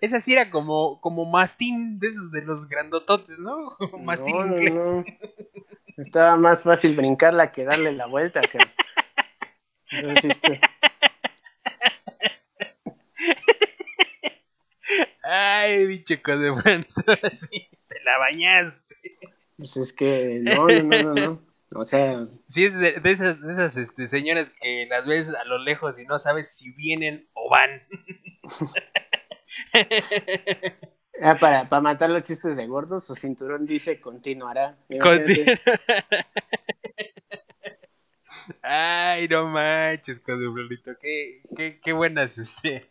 [0.00, 3.76] Esa sí era como, como mastín de esos de los grandototes, ¿no?
[4.00, 5.04] Mastín inglés.
[5.96, 8.40] Estaba más fácil brincarla que darle la vuelta.
[8.42, 8.58] Que...
[9.90, 10.60] Este.
[15.22, 16.86] Ay, bicho Cosme
[17.34, 17.68] sí
[18.04, 19.18] la bañaste.
[19.56, 21.42] Pues es que, no, no, no, no.
[21.74, 22.26] O sea.
[22.48, 26.04] Sí, es de, esas, de esas este, señoras que las ves a lo lejos y
[26.04, 27.82] no sabes si vienen o van.
[31.22, 34.76] Ah, para, para matar los chistes de gordos, su cinturón dice continuará.
[38.62, 40.92] Ay, no manches, Cosmeflorito.
[41.00, 42.90] Qué, qué, qué buenas, este.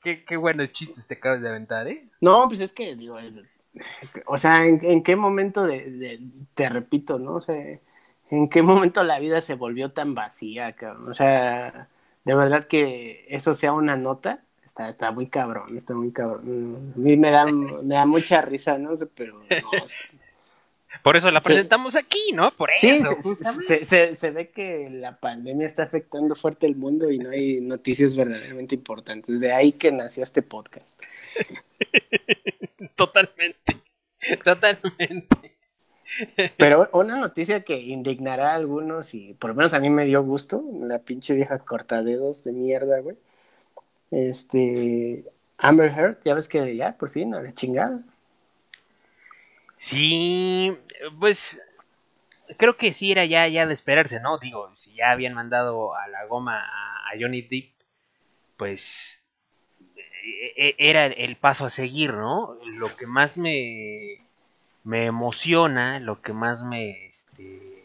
[0.00, 2.06] Qué, qué buenos chistes te acabas de aventar, ¿eh?
[2.20, 3.16] No, pues es que, digo,
[4.26, 6.20] o sea, ¿en, qué momento de,
[6.54, 7.36] te repito, ¿no?
[7.36, 7.80] O sea,
[8.30, 11.10] ¿en qué momento la vida se volvió tan vacía, cabrón?
[11.10, 11.88] O sea,
[12.24, 16.92] de verdad que eso sea una nota, está, está muy cabrón, está muy cabrón.
[16.94, 19.46] A mí me da, me da mucha risa, no pero no,
[21.04, 22.50] por eso la presentamos aquí, ¿no?
[22.52, 23.14] Por eso.
[23.60, 27.60] Sí, se, se, ve que la pandemia está afectando fuerte el mundo y no hay
[27.60, 29.38] noticias verdaderamente importantes.
[29.38, 30.98] De ahí que nació este podcast.
[32.96, 33.82] Totalmente.
[34.42, 35.58] Totalmente.
[36.56, 40.22] Pero una noticia que indignará a algunos y por lo menos a mí me dio
[40.22, 43.18] gusto, la pinche vieja cortadedos de mierda, güey.
[44.10, 45.26] Este,
[45.58, 48.00] Amber Heard, ya ves que ya, por fin, a la chingada.
[49.76, 50.78] Sí,
[51.18, 51.60] pues
[52.56, 54.38] creo que sí era ya, ya de esperarse, ¿no?
[54.38, 57.70] Digo, si ya habían mandado a la goma a, Johnny Depp,
[58.56, 59.22] pues
[59.96, 62.58] e, e, era el paso a seguir, ¿no?
[62.64, 64.20] Lo que más me,
[64.82, 67.84] me emociona, lo que más me, este,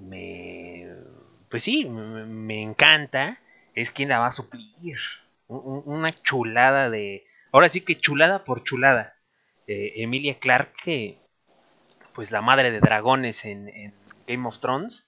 [0.00, 0.86] me,
[1.50, 3.40] pues sí, me, encanta,
[3.74, 4.98] es quién la va a suplir.
[5.48, 9.14] Una chulada de, ahora sí que chulada por chulada.
[9.68, 11.18] Eh, Emilia Clarke,
[12.16, 13.92] pues la madre de dragones en,
[14.26, 15.06] Game of Thrones,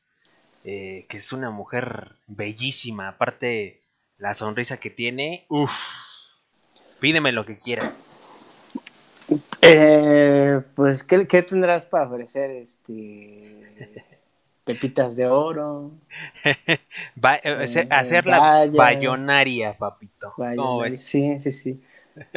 [0.62, 3.82] eh, que es una mujer bellísima, aparte
[4.18, 5.72] la sonrisa que tiene, uff,
[7.00, 8.14] pídeme lo que quieras.
[9.62, 12.50] Eh, pues, ¿qué, tendrás para ofrecer?
[12.50, 13.96] Este,
[14.64, 15.92] pepitas de oro.
[17.90, 20.34] hacerla bayonaria, papito.
[20.96, 21.80] Sí, sí, sí.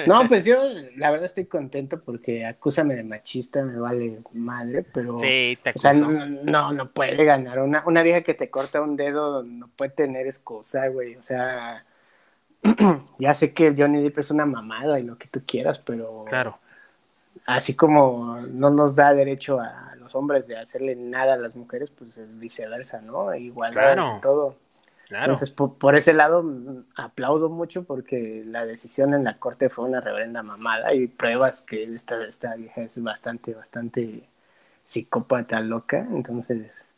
[0.08, 0.58] No, pues yo
[0.96, 5.78] la verdad estoy contento porque acúsame de machista, me vale madre, pero sí, te o
[5.78, 7.60] sea, no, no, puede ganar.
[7.60, 11.16] Una, una vieja que te corta un dedo no puede tener excusa, güey.
[11.16, 11.86] O sea,
[13.20, 16.58] ya sé que Johnny Depp es una mamada y lo que tú quieras, pero claro.
[17.46, 21.92] así como no nos da derecho a los hombres de hacerle nada a las mujeres,
[21.92, 23.34] pues es viceversa, ¿no?
[23.36, 24.20] Igual claro.
[24.22, 24.56] todo.
[25.20, 30.00] Entonces, por, ese lado, mm, aplaudo mucho porque la decisión en la corte fue una
[30.00, 34.24] reverenda mamada y pruebas que esta, esta vieja es bastante, bastante
[34.84, 36.08] psicópata loca.
[36.12, 36.94] Entonces,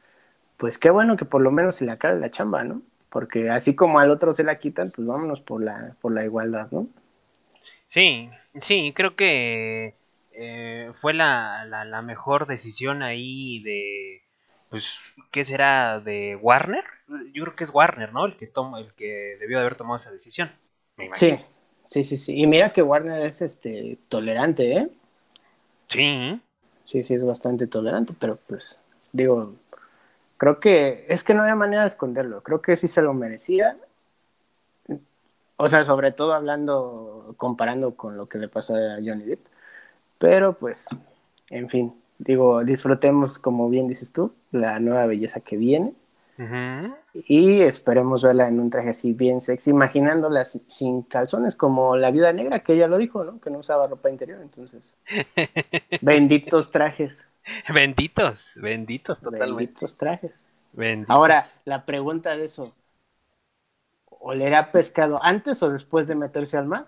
[0.57, 2.81] pues qué bueno que por lo menos se le acabe la chamba, ¿no?
[3.09, 6.67] Porque así como al otro se la quitan, pues vámonos por la, por la igualdad,
[6.71, 6.87] ¿no?
[7.89, 9.95] Sí, sí, creo que
[10.33, 14.23] eh, fue la, la, la mejor decisión ahí de
[14.73, 16.83] pues, ¿qué será de Warner?
[17.31, 18.25] Yo creo que es Warner, ¿no?
[18.25, 20.51] El que toma, el que debió de haber tomado esa decisión.
[21.13, 21.39] sí,
[21.87, 22.41] sí, sí, sí.
[22.41, 24.89] Y mira que Warner es este tolerante, ¿eh?
[25.89, 26.41] Sí.
[26.85, 28.79] Sí, sí, es bastante tolerante, pero pues,
[29.11, 29.53] digo,
[30.37, 32.41] creo que es que no había manera de esconderlo.
[32.41, 33.77] Creo que sí se lo merecía.
[35.57, 39.45] O sea, sobre todo hablando, comparando con lo que le pasó a Johnny Depp.
[40.17, 40.87] Pero pues,
[41.51, 45.93] en fin, digo, disfrutemos, como bien dices tú, la nueva belleza que viene.
[47.13, 52.33] Y esperemos verla en un traje así bien sexy, imaginándola sin calzones, como la vida
[52.33, 53.39] negra, que ella lo dijo, ¿no?
[53.39, 54.95] Que no usaba ropa interior, entonces.
[56.01, 57.31] benditos trajes.
[57.71, 59.63] Benditos, benditos, totalmente.
[59.65, 60.47] Benditos trajes.
[61.07, 62.73] Ahora, la pregunta de eso:
[64.05, 66.87] ¿olerá pescado antes o después de meterse al mar?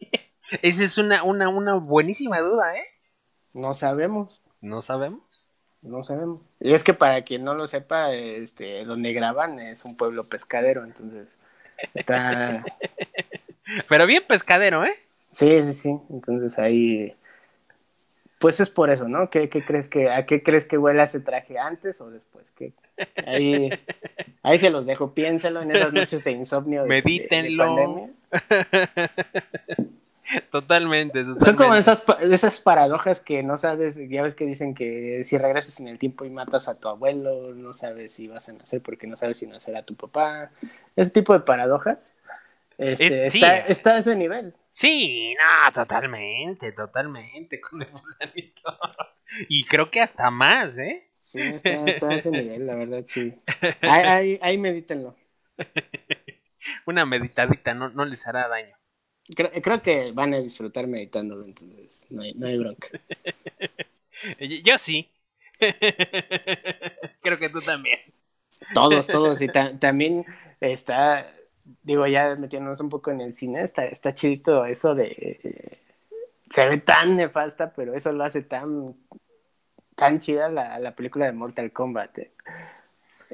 [0.62, 2.84] Esa es una, una, una buenísima duda, ¿eh?
[3.54, 4.42] No sabemos.
[4.60, 5.20] No sabemos.
[5.82, 6.40] No sabemos.
[6.60, 10.84] Y es que para quien no lo sepa, este, donde graban es un pueblo pescadero,
[10.84, 11.36] entonces
[11.94, 12.64] está,
[13.88, 14.94] Pero bien pescadero, ¿eh?
[15.30, 15.98] Sí, sí, sí.
[16.10, 17.14] Entonces ahí.
[18.38, 19.30] Pues es por eso, ¿no?
[19.30, 22.52] ¿Qué, qué crees que, ¿A qué crees que huele ese traje antes o después?
[22.52, 22.72] ¿Qué?
[23.26, 23.68] Ahí,
[24.42, 25.12] ahí se los dejo.
[25.12, 26.84] Piénselo en esas noches de insomnio.
[26.84, 28.10] De, Medítenlo.
[30.50, 35.22] totalmente, totalmente, Son como esas, esas paradojas que no sabes, ya ves que dicen que
[35.24, 38.52] si regresas en el tiempo y matas a tu abuelo, no sabes si vas a
[38.52, 40.50] nacer porque no sabes si nacerá tu papá.
[40.96, 42.14] Ese tipo de paradojas.
[42.78, 43.38] Este, Es- sí.
[43.40, 44.54] está, está a ese nivel.
[44.70, 48.78] Sí, no, totalmente, totalmente con el fulanito.
[49.48, 51.04] Y creo que hasta más, ¿eh?
[51.16, 53.34] Sí, está, está a ese nivel, la verdad, sí.
[53.82, 55.16] Ahí, ahí, ahí medítenlo.
[56.86, 58.77] Una meditadita no, no les hará daño.
[59.36, 62.88] Creo, creo que van a disfrutar meditándolo, entonces no hay, no hay bronca.
[64.64, 65.08] Yo sí.
[67.20, 67.98] Creo que tú también.
[68.74, 69.40] Todos, todos.
[69.42, 70.24] Y ta- también
[70.60, 71.26] está,
[71.82, 75.06] digo, ya metiéndonos un poco en el cine, está, está chidito eso de.
[75.06, 75.78] eh,
[76.50, 78.96] se ve tan nefasta, pero eso lo hace tan,
[79.96, 82.18] tan chida la, la película de Mortal Kombat.
[82.18, 82.32] eh.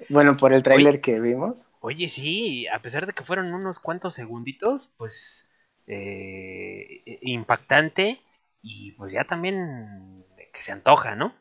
[0.09, 1.67] Bueno, por el tráiler que vimos.
[1.81, 5.49] Oye, sí, a pesar de que fueron unos cuantos segunditos, pues
[5.87, 8.21] eh, impactante
[8.63, 11.35] y pues ya también que se antoja, ¿no?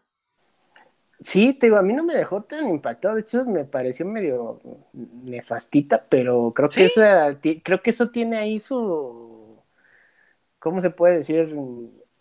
[1.19, 3.15] Sí, te digo, a mí no me dejó tan impactado.
[3.15, 4.59] De hecho, me pareció medio
[4.93, 9.57] nefastita, pero creo que esa, creo que eso tiene ahí su,
[10.59, 11.55] ¿cómo se puede decir?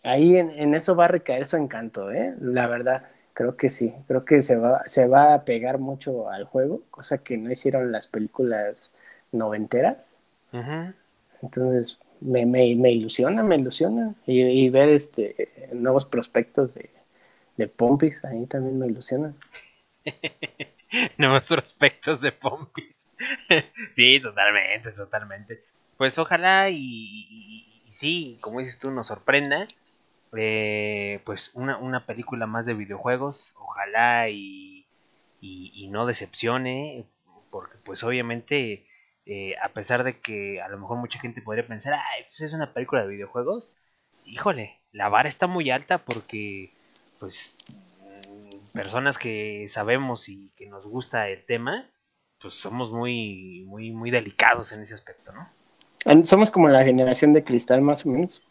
[0.05, 2.35] Ahí en, en eso va a recaer su encanto, ¿eh?
[2.41, 3.95] La verdad, creo que sí.
[4.09, 7.93] Creo que se va, se va a pegar mucho al juego, cosa que no hicieron
[7.93, 8.95] las películas
[9.33, 10.19] noventeras.
[11.43, 14.15] Entonces, me, me, me ilusiona, me ilusiona.
[14.27, 16.91] Y, ver este nuevos prospectos de,
[17.57, 19.35] de Pompis, ahí también me ilusiona.
[21.19, 23.09] Nuevos prospectos de Pompis.
[23.93, 25.63] sí, totalmente, totalmente.
[25.97, 29.67] Pues ojalá y, y- y sí, como dices tú, nos sorprenda.
[30.37, 33.55] Eh, pues una, una película más de videojuegos.
[33.59, 34.87] Ojalá y,
[35.41, 37.07] y, y no decepcione.
[37.51, 38.87] Porque pues obviamente,
[39.27, 42.53] eh, a pesar de que a lo mejor mucha gente podría pensar, ay, pues es
[42.53, 43.77] una película de videojuegos.
[44.25, 46.73] Híjole, la vara está muy alta porque
[47.19, 47.57] pues
[48.29, 51.89] mm, personas que sabemos y que nos gusta el tema,
[52.41, 56.25] pues somos muy, muy, muy delicados en ese aspecto, ¿no?
[56.25, 58.43] Somos como la generación de cristal, más o menos.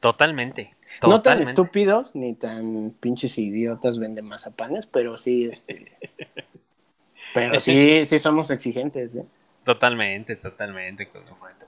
[0.00, 0.74] Totalmente.
[1.02, 1.50] No tan totalmente.
[1.50, 5.92] estúpidos ni tan pinches idiotas vende mazapanes, pero sí, este.
[7.34, 9.24] Pero sí, sí somos exigentes, ¿eh?
[9.64, 11.08] Totalmente, totalmente.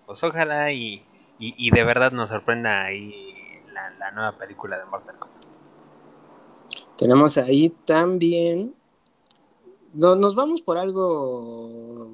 [0.05, 1.05] Pues ojalá y,
[1.39, 5.45] y, y de verdad nos sorprenda ahí la, la nueva película de Mortal Kombat.
[6.97, 8.75] Tenemos ahí también.
[9.95, 12.11] No, nos vamos por algo.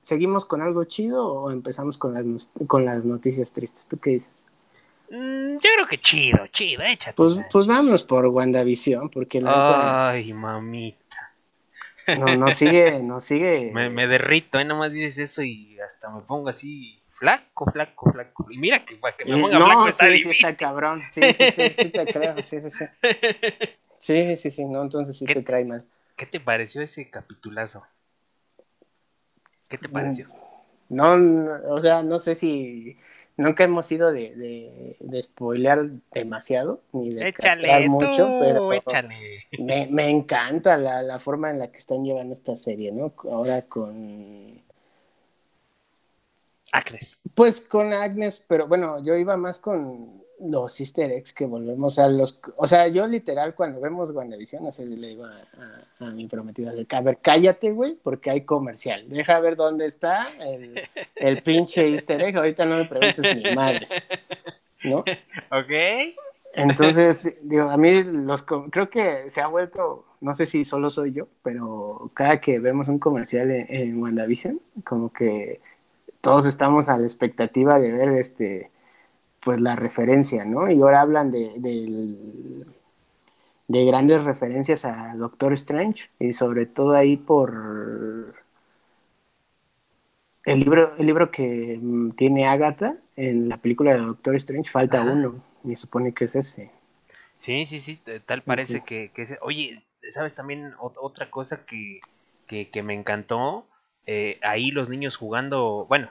[0.00, 3.88] ¿Seguimos con algo chido o empezamos con las, con las noticias tristes?
[3.88, 4.44] ¿Tú qué dices?
[5.10, 7.14] Mm, yo creo que chido, chido, échate.
[7.14, 11.07] Pues, pues vámonos por WandaVision, porque la neta Ay, mamita.
[12.16, 13.72] No, no sigue, no sigue.
[13.72, 14.64] Me, me derrito, ¿eh?
[14.64, 18.46] Nomás dices eso y hasta me pongo así flaco, flaco, flaco.
[18.50, 20.46] Y mira que para que me ponga flaco no, está sí, sí difícil.
[20.46, 21.00] está cabrón.
[21.10, 22.42] Sí, sí, sí, sí te creo.
[22.42, 22.84] Sí, sí, sí.
[24.00, 25.84] Sí, sí, sí, no, entonces sí ¿Qué- te trae mal.
[26.16, 27.84] ¿Qué te pareció ese capitulazo?
[29.68, 30.26] ¿Qué te pareció?
[30.88, 32.96] No, no, o sea, no sé si
[33.38, 38.68] nunca hemos ido de, de, de spoilear demasiado, ni de castrar mucho, pero
[39.58, 43.14] me, me encanta la, la forma en la que están llevando esta serie, ¿no?
[43.30, 44.60] Ahora con,
[46.72, 47.20] Acres.
[47.34, 52.08] pues con Agnes, pero bueno, yo iba más con los easter eggs que volvemos a
[52.08, 55.32] los, o sea, yo literal cuando vemos WandaVision, así le digo a,
[56.00, 60.28] a, a mi prometida, a ver, cállate, güey, porque hay comercial, deja ver dónde está
[60.40, 60.80] el,
[61.16, 63.90] el pinche easter egg, ahorita no me preguntes ni madres,
[64.84, 64.98] ¿no?
[65.50, 65.72] ¿Ok?
[66.54, 71.12] Entonces, digo, a mí los, creo que se ha vuelto, no sé si solo soy
[71.12, 75.60] yo, pero cada que vemos un comercial en, en WandaVision, como que
[76.20, 78.70] todos estamos a la expectativa de ver este
[79.40, 80.70] pues la referencia, ¿no?
[80.70, 81.52] Y ahora hablan de,
[83.68, 88.34] de grandes referencias a Doctor Strange y sobre todo ahí por
[90.44, 95.00] el libro, el libro que mm, tiene Agatha en la película de Doctor Strange, falta
[95.00, 95.04] Ajá.
[95.04, 96.72] uno, y supone que es ese.
[97.38, 98.84] Sí, sí, sí, tal parece Sí.
[98.84, 99.36] que, que es...
[99.42, 102.00] Oye, ¿sabes también ot- otra cosa que,
[102.46, 103.68] que, que me encantó?
[104.06, 106.10] Eh, ahí los niños jugando, bueno,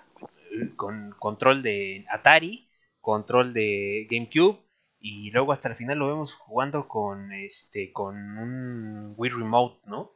[0.75, 2.66] con control de Atari,
[3.07, 4.59] control de GameCube,
[4.99, 10.11] y luego hasta el final lo vemos jugando con este con un Wii Remote, ¿no?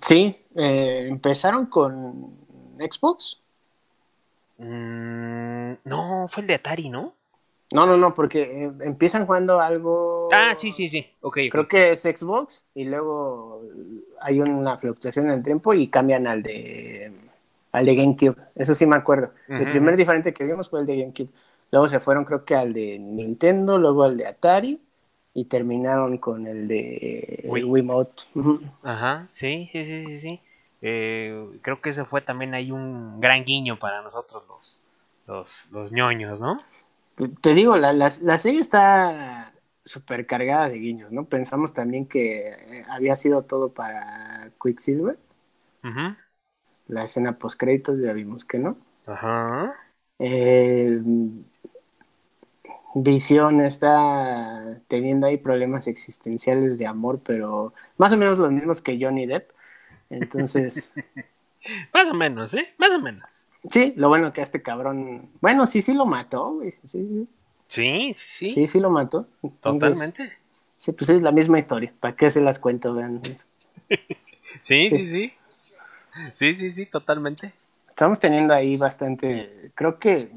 [0.00, 2.36] Sí, eh, empezaron con
[2.78, 3.38] Xbox
[4.58, 7.14] Mm, no, fue el de Atari, ¿no?
[7.70, 10.28] No, no, no, porque eh, empiezan jugando algo.
[10.32, 11.06] Ah, sí, sí, sí.
[11.20, 11.38] Ok.
[11.46, 11.52] ok.
[11.52, 13.62] Creo que es Xbox y luego
[14.20, 17.12] hay una fluctuación en el tiempo y cambian al de
[17.70, 18.36] al de GameCube.
[18.56, 19.32] Eso sí me acuerdo.
[19.46, 21.28] El primer diferente que vimos fue el de GameCube.
[21.70, 24.80] Luego se fueron, creo que al de Nintendo, luego al de Atari
[25.34, 27.64] y terminaron con el de Wii.
[27.64, 28.24] Wiimote.
[28.82, 30.40] Ajá, sí, sí, sí, sí, sí.
[30.80, 34.80] Eh, creo que ese fue también ahí un gran guiño para nosotros los,
[35.26, 36.62] los, los ñoños, ¿no?
[37.40, 39.52] Te digo, la, la, la serie está
[39.84, 41.24] súper cargada de guiños, ¿no?
[41.24, 45.18] Pensamos también que eh, había sido todo para Quicksilver.
[45.84, 46.16] Ujú.
[46.88, 48.76] La escena post créditos ya vimos que no.
[49.06, 49.74] Ajá.
[50.18, 51.00] Eh,
[52.94, 58.98] Visión está teniendo ahí problemas existenciales de amor, pero más o menos los mismos que
[59.00, 59.50] Johnny Depp.
[60.10, 60.92] Entonces,
[61.92, 62.68] Más o menos, ¿eh?
[62.78, 63.28] Más o menos.
[63.70, 67.28] sí, lo bueno que a este cabrón, bueno, sí, sí lo mató, güey, sí, sí,
[67.68, 68.50] Sí, sí, sí.
[68.50, 69.26] sí, sí lo mató.
[69.42, 70.32] Entonces, totalmente.
[70.78, 71.92] Sí, pues es la misma historia.
[72.00, 72.94] ¿Para qué se las cuento?
[72.94, 73.20] Vean.
[74.62, 74.88] Sí, Sí.
[74.96, 75.32] sí, sí.
[76.34, 77.52] Sí, sí, sí, totalmente.
[77.88, 80.30] Estamos teniendo ahí bastante, creo que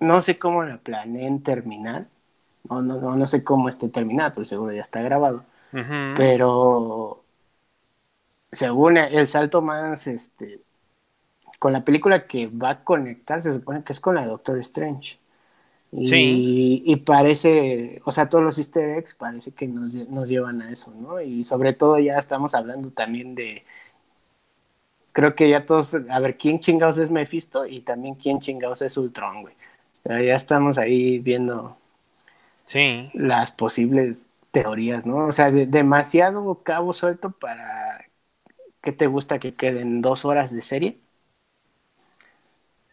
[0.00, 2.06] no sé cómo la planeen terminar.
[2.70, 5.44] No, no, no, no sé cómo esté terminada, pero seguro ya está grabado.
[6.14, 7.24] Pero
[8.52, 10.60] según el salto más este
[11.58, 15.18] con la película que va a conectar, se supone que es con la Doctor Strange.
[15.92, 16.82] Y, Sí.
[16.86, 20.92] y parece, o sea, todos los easter eggs parece que nos, nos llevan a eso,
[20.94, 21.20] ¿no?
[21.22, 23.64] Y sobre todo ya estamos hablando también de,
[25.12, 27.66] creo que ya todos, a ver, ¿quién chingados es Mephisto?
[27.66, 29.54] Y también quién chingados es Ultron, güey.
[30.04, 31.76] Ya estamos ahí viendo
[32.66, 33.10] Sí.
[33.14, 35.26] las posibles teorías, ¿no?
[35.26, 38.04] O sea, de- demasiado cabo suelto para
[38.82, 41.00] que te gusta que queden dos horas de serie.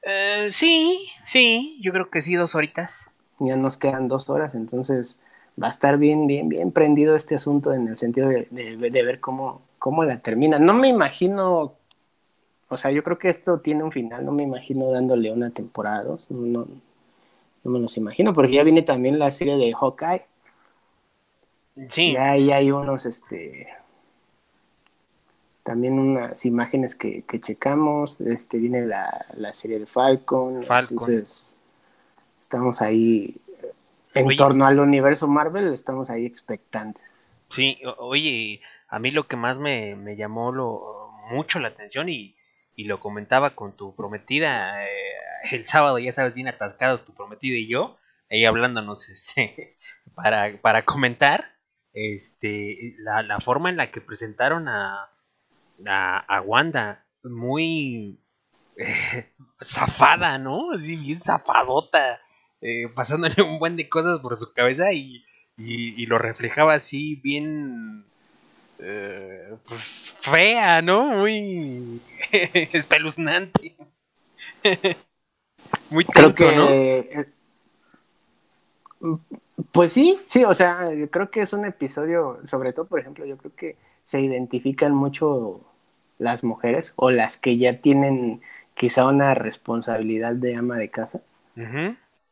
[0.04, 3.12] Eh, sí, sí, yo creo que sí, dos horitas.
[3.40, 5.22] Ya nos quedan dos horas, entonces
[5.62, 9.04] va a estar bien, bien, bien prendido este asunto en el sentido de, de- de
[9.04, 10.60] ver cómo, cómo la termina.
[10.60, 11.74] No me imagino,
[12.70, 16.04] o sea, yo creo que esto tiene un final, no me imagino dándole una temporada,
[16.04, 16.68] dos, no,
[17.64, 20.26] no me los imagino, porque ya viene también la serie de Hawkeye.
[21.90, 23.68] Sí, Ya ahí hay unos, este,
[25.64, 30.88] también unas imágenes que, que checamos, este, viene la, la serie de Falcon, Falcon.
[30.90, 31.60] entonces
[32.40, 33.38] estamos ahí
[34.16, 34.36] en Oye.
[34.36, 37.34] torno al universo Marvel, estamos ahí expectantes.
[37.50, 37.80] sí.
[37.98, 42.36] Oye, a mí lo que más me, me llamó lo, mucho la atención y,
[42.76, 44.90] y lo comentaba con tu prometida eh,
[45.52, 47.98] el sábado, ya sabes, bien atascados tu prometida y yo,
[48.30, 49.78] ahí hablándonos este,
[50.16, 51.56] para, para comentar
[51.94, 55.10] este, la, la forma en la que presentaron a,
[55.86, 58.20] a, a Wanda, muy
[58.78, 60.72] eh, zafada, ¿no?
[60.74, 62.20] Así bien zafadota,
[62.62, 65.24] eh, pasándole un buen de cosas por su cabeza y,
[65.58, 68.06] y, y lo reflejaba así bien,
[68.80, 71.06] eh, pues fea, ¿no?
[71.20, 73.76] Muy espeluznante.
[75.92, 76.70] Muy Creo tenso, que, ¿no?
[76.70, 77.26] eh,
[79.72, 83.38] pues sí, sí, o sea, creo que es un episodio, sobre todo, por ejemplo, yo
[83.38, 85.62] creo que se identifican mucho
[86.18, 88.42] las mujeres o las que ya tienen
[88.76, 91.22] quizá una responsabilidad de ama de casa.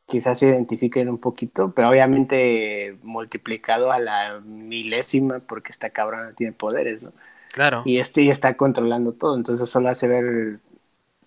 [0.06, 6.54] Quizás se identifiquen un poquito, pero obviamente multiplicado a la milésima porque esta cabrona tiene
[6.54, 7.12] poderes, ¿no?
[7.52, 7.84] Claro.
[7.86, 10.60] Y este ya está controlando todo, entonces solo hace ver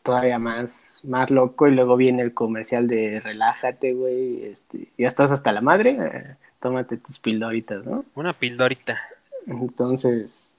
[0.02, 5.32] todavía más, más loco y luego viene el comercial de relájate, güey, este, ya estás
[5.32, 8.04] hasta la madre, eh, tómate tus pildoritas, ¿no?
[8.14, 9.00] Una pildorita.
[9.46, 10.58] Entonces,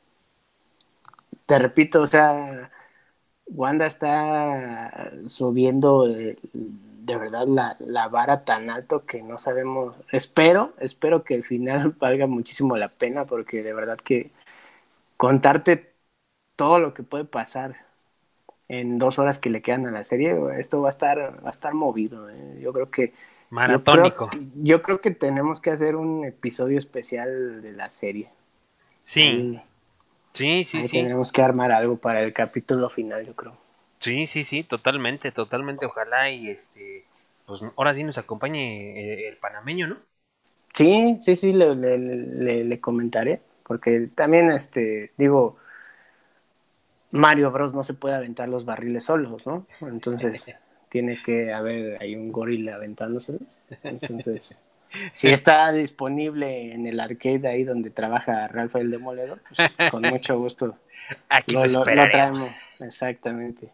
[1.46, 2.72] te repito, o sea,
[3.48, 10.74] Wanda está subiendo eh, de verdad la, la vara tan alto que no sabemos, espero,
[10.80, 14.32] espero que el final valga muchísimo la pena porque de verdad que
[15.18, 15.94] contarte
[16.56, 17.78] todo lo que puede pasar
[18.70, 21.52] en dos horas que le quedan a la serie, esto va a estar, va a
[21.52, 22.30] estar movido.
[22.30, 22.60] ¿eh?
[22.62, 23.14] Yo creo que
[23.56, 24.26] Maratónico.
[24.30, 28.30] Yo creo, yo creo que tenemos que hacer un episodio especial de la serie.
[29.06, 29.64] Sí, Ahí,
[30.34, 31.02] sí, sí, ahí sí.
[31.02, 33.58] tendremos que armar algo para el capítulo final, yo creo.
[34.00, 35.86] Sí, sí, sí, totalmente, totalmente.
[35.86, 37.06] Ojalá y este,
[37.46, 39.98] pues ahora sí nos acompañe eh, el panameño, ¿no?
[40.74, 45.58] Sí, sí, sí, le, le, le, le comentaré, porque también, este, digo,
[47.14, 49.68] Mario Bros no se puede aventar los barriles solos, ¿no?
[49.82, 50.52] Entonces
[50.90, 53.44] tiene que haber ahí un gorila aventándoselos.
[53.84, 54.60] Entonces,
[55.12, 60.40] si está disponible en el arcade ahí donde trabaja Ralph el Demoledor, pues con mucho
[60.40, 60.76] gusto
[61.30, 62.82] Aquí lo, traemos.
[62.82, 63.70] Exactamente.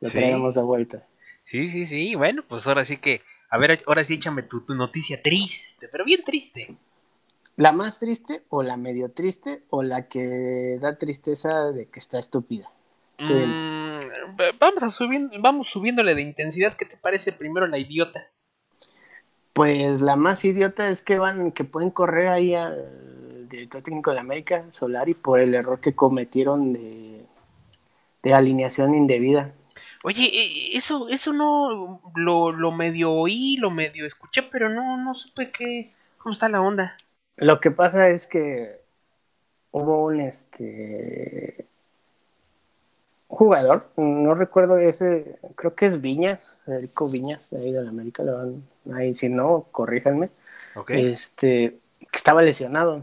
[0.00, 1.06] lo traemos de vuelta.
[1.44, 2.16] Sí, sí, sí.
[2.16, 3.22] Bueno, pues ahora sí que.
[3.48, 6.74] A ver, ahora sí échame tu, tu noticia triste, pero bien triste.
[7.56, 12.18] ¿La más triste o la medio triste o la que da tristeza de que está
[12.18, 12.70] estúpida?
[13.18, 13.98] Mm,
[14.58, 16.76] vamos, a subir, vamos subiéndole de intensidad.
[16.76, 18.26] ¿Qué te parece primero la idiota?
[19.52, 24.20] Pues la más idiota es que van, que pueden correr ahí al director técnico de
[24.20, 27.26] América, Solari, por el error que cometieron de,
[28.22, 29.52] de alineación indebida.
[30.04, 35.12] Oye, e, eso, eso no lo, lo medio oí, lo medio escuché, pero no, no
[35.12, 36.96] supe qué, cómo está la onda.
[37.42, 38.80] Lo que pasa es que
[39.72, 41.66] hubo un este
[43.26, 48.22] jugador, no recuerdo ese, creo que es Viñas, Federico Viñas, de ahí de la América,
[48.22, 48.62] lo van,
[48.94, 50.30] ahí si no, corríjanme.
[50.88, 53.02] Este, que estaba lesionado.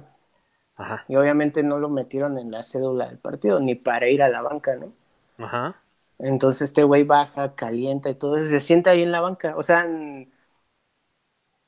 [0.78, 1.04] Ajá.
[1.10, 4.42] Y obviamente no lo metieron en la cédula del partido, ni para ir a la
[4.42, 4.94] banca, ¿no?
[5.44, 5.76] Ajá.
[6.18, 9.58] Entonces este güey baja, calienta y todo eso, se sienta ahí en la banca.
[9.58, 9.86] O sea,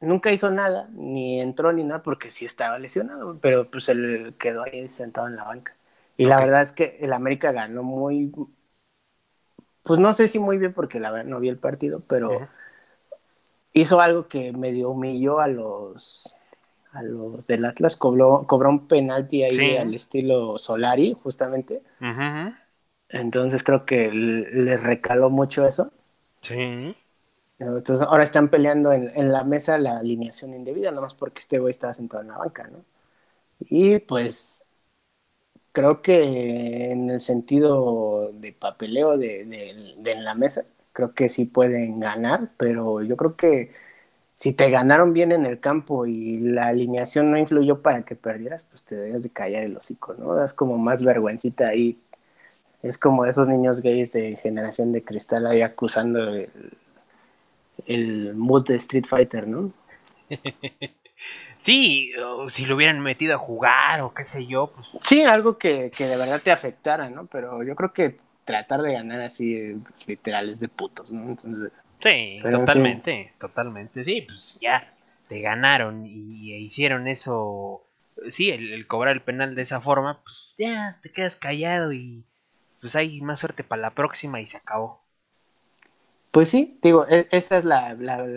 [0.02, 4.64] nunca hizo nada, ni entró ni nada, porque sí estaba lesionado, pero pues él quedó
[4.64, 5.76] ahí sentado en la banca.
[6.18, 8.32] Y la verdad es que el América ganó muy,
[9.84, 12.48] pues no sé si muy bien, porque la verdad no vi el partido, pero
[13.74, 16.36] hizo algo que medio humilló a los
[16.94, 21.82] a los del Atlas, cobró, cobró un penalti ahí al estilo Solari, justamente.
[23.10, 25.92] Entonces creo que les recaló mucho eso.
[26.42, 26.96] Sí.
[27.68, 31.60] Entonces ahora están peleando en, en, la mesa la alineación indebida, nada más porque este
[31.60, 32.84] güey estaba sentado en la banca, ¿no?
[33.62, 34.68] Y pues
[35.72, 41.46] creo que en el sentido de papeleo de, de, en la mesa, creo que sí
[41.46, 43.72] pueden ganar, pero yo creo que
[44.36, 48.64] si te ganaron bien en el campo y la alineación no influyó para que perdieras,
[48.64, 50.36] pues te debías de callar el hocico, ¿no?
[50.36, 52.00] Das como más vergüencita ahí.
[52.84, 56.50] Es como esos niños gays de generación de cristal ahí acusando el,
[57.86, 59.72] el mood de Street Fighter, ¿no?
[61.58, 62.12] sí,
[62.50, 64.98] si lo hubieran metido a jugar o qué sé yo, pues...
[65.04, 67.26] Sí, algo que, de verdad te afectara, ¿no?
[67.28, 69.76] Pero yo creo que tratar de ganar así
[70.08, 71.38] literal es de putos, ¿no?
[72.00, 74.92] sí, totalmente, totalmente, sí, pues ya
[75.28, 77.86] te ganaron y hicieron eso,
[78.30, 82.26] sí, el, cobrar el penal de esa forma, pues ya te quedas callado y
[82.82, 85.01] pues hay más suerte para la próxima y se acabó.
[86.32, 87.94] Pues sí, digo, e, esa es la,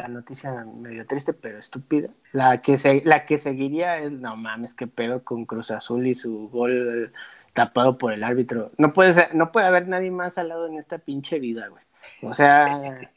[0.09, 2.11] noticia medio triste, pero estúpida.
[2.33, 6.15] La que, se, la que seguiría es, no mames, qué pedo con Cruz Azul y
[6.17, 7.13] su gol
[7.53, 8.73] tapado por el árbitro.
[8.79, 11.85] No puede, ser, no puede haber nadie más al lado en esta pinche vida, güey.
[12.23, 13.11] O sea...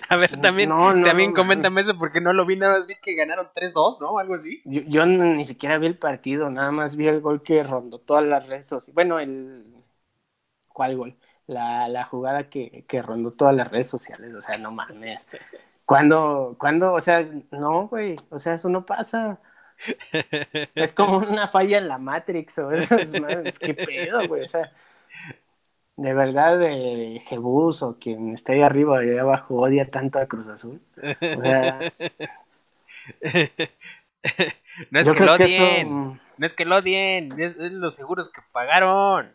[0.09, 3.47] A ver, también, también coméntame eso porque no lo vi, nada más vi que ganaron
[3.55, 4.19] 3-2, ¿no?
[4.19, 4.61] Algo así.
[4.65, 8.25] Yo, yo, ni siquiera vi el partido, nada más vi el gol que rondó todas
[8.25, 8.95] las redes sociales.
[8.95, 9.65] Bueno, el...
[10.69, 11.17] ¿Cuál gol?
[11.47, 15.27] La, la jugada que, que, rondó todas las redes sociales, o sea, no mames.
[15.85, 19.39] Cuando, cuando, o sea, no, güey, o sea, eso no pasa.
[20.75, 23.13] Es como una falla en la Matrix, o eso, es,
[23.45, 24.73] es que pedo, güey, o sea,
[25.97, 30.27] de verdad, de Jebus o quien esté ahí arriba y ahí abajo odia tanto a
[30.27, 30.81] Cruz Azul.
[30.99, 31.79] O sea,
[34.91, 35.89] no es que lo odien,
[36.37, 39.35] no es que lo odien, es los seguros que pagaron.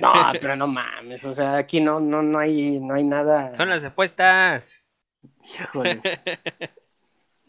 [0.00, 3.54] No, pero no mames, o sea, aquí no, no, no hay, no hay nada.
[3.54, 4.80] Son las apuestas.
[5.42, 6.00] Híjole.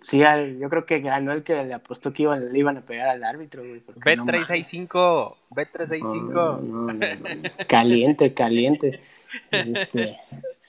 [0.06, 0.24] Sí,
[0.60, 3.24] yo creo que ganó el que le apostó que iban, le iban a pegar al
[3.24, 3.84] árbitro, güey.
[3.88, 7.66] Bet365, Bet365.
[7.68, 9.00] caliente, caliente.
[9.50, 10.20] Este,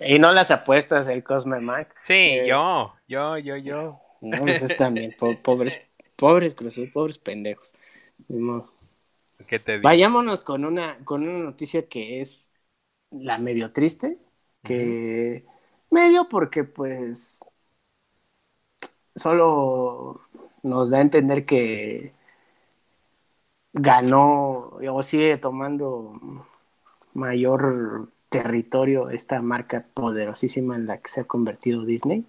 [0.00, 1.94] y no las apuestas, el Cosme Mac.
[2.00, 4.00] Sí, eh, yo, yo, yo, yo.
[4.22, 5.82] No, pues es también, pobres,
[6.16, 7.74] pobres Cruz pobres pendejos.
[8.28, 8.72] Ni modo.
[9.82, 12.52] Vayámonos con una, con una noticia que es
[13.10, 14.18] la medio triste,
[14.62, 15.44] que
[15.90, 17.48] medio porque pues
[19.14, 20.20] solo
[20.62, 22.12] nos da a entender que
[23.72, 26.18] ganó o sigue tomando
[27.14, 32.26] mayor territorio esta marca poderosísima en la que se ha convertido Disney.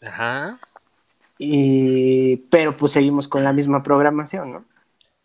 [0.00, 0.58] Ajá.
[1.38, 4.64] Y, pero pues seguimos con la misma programación, ¿no?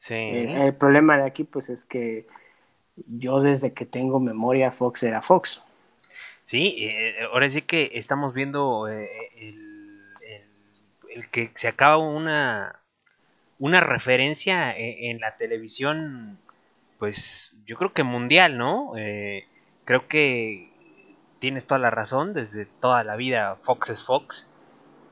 [0.07, 2.25] Eh, el problema de aquí, pues, es que
[3.07, 5.63] yo desde que tengo memoria, Fox era Fox.
[6.45, 9.09] Sí, eh, ahora sí que estamos viendo eh,
[11.09, 12.79] el, que se acaba una,
[13.59, 16.39] una referencia en, la televisión,
[16.97, 18.93] pues yo creo que mundial, ¿no?
[19.85, 20.69] creo que
[21.39, 24.47] tienes toda la razón, desde toda la vida Fox es Fox.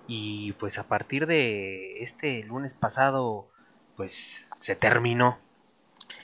[0.08, 3.50] Y pues a partir de este lunes pasado,
[3.98, 5.38] pues se terminó.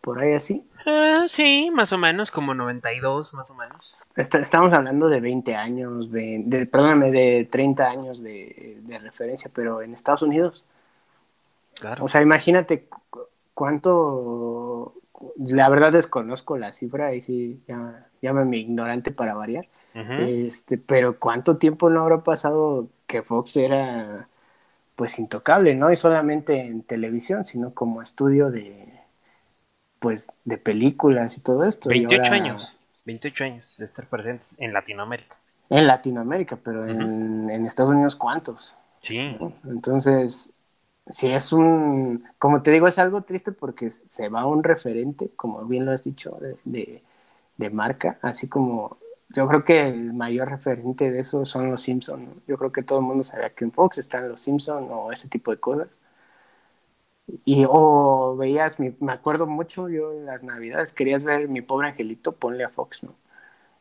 [0.00, 0.64] ¿Por ahí así?
[0.86, 3.96] Ah, sí, más o menos, como 92, más o menos.
[4.14, 10.22] estamos hablando de 20 años, de, perdóname, de 30 años de, referencia, pero en Estados
[10.22, 10.64] Unidos.
[11.74, 12.04] Claro.
[12.04, 12.86] O sea, imagínate
[13.52, 14.94] cuánto.
[15.38, 21.56] La verdad desconozco la cifra, y sí, ya, llámame ignorante para variar este, pero cuánto
[21.56, 24.28] tiempo no habrá pasado que Fox era
[24.94, 25.90] pues intocable, ¿no?
[25.90, 28.92] Y solamente en televisión, sino como estudio de
[29.98, 31.88] pues de películas y todo esto.
[31.88, 32.74] 28 años,
[33.06, 35.36] 28 años de estar presentes en Latinoamérica.
[35.70, 38.74] En Latinoamérica, pero en, Estados Unidos, ¿cuántos?
[39.00, 39.36] Sí.
[39.64, 40.58] Entonces,
[41.08, 45.64] si es un, como te digo, es algo triste porque se va un referente, como
[45.64, 47.02] bien lo has dicho, de, de
[47.70, 48.98] marca, así como
[49.30, 52.28] yo creo que el mayor referente de eso son los Simpsons.
[52.46, 55.28] Yo creo que todo el mundo sabía que en Fox están los Simpsons o ese
[55.28, 55.98] tipo de cosas.
[57.44, 62.32] Y o veías, me acuerdo mucho yo en las navidades, querías ver mi pobre angelito,
[62.32, 63.14] ponle a Fox, ¿no?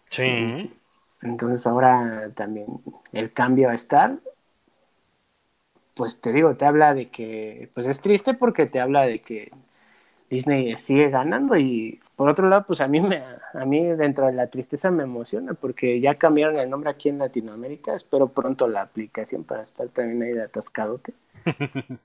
[0.10, 0.74] Sí.
[1.22, 2.68] Entonces ahora también
[3.12, 4.20] el cambio a Star,
[5.94, 9.52] pues te digo, te habla de que, pues es triste porque te habla de que
[10.30, 13.22] Disney sigue ganando y por otro lado, pues a mí, me,
[13.54, 17.20] a mí dentro de la tristeza me emociona porque ya cambiaron el nombre aquí en
[17.20, 17.94] Latinoamérica.
[17.94, 21.14] Espero pronto la aplicación para estar también ahí de atascadote.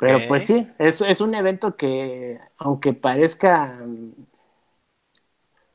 [0.00, 3.78] Pero pues sí, es, es un evento que, aunque parezca...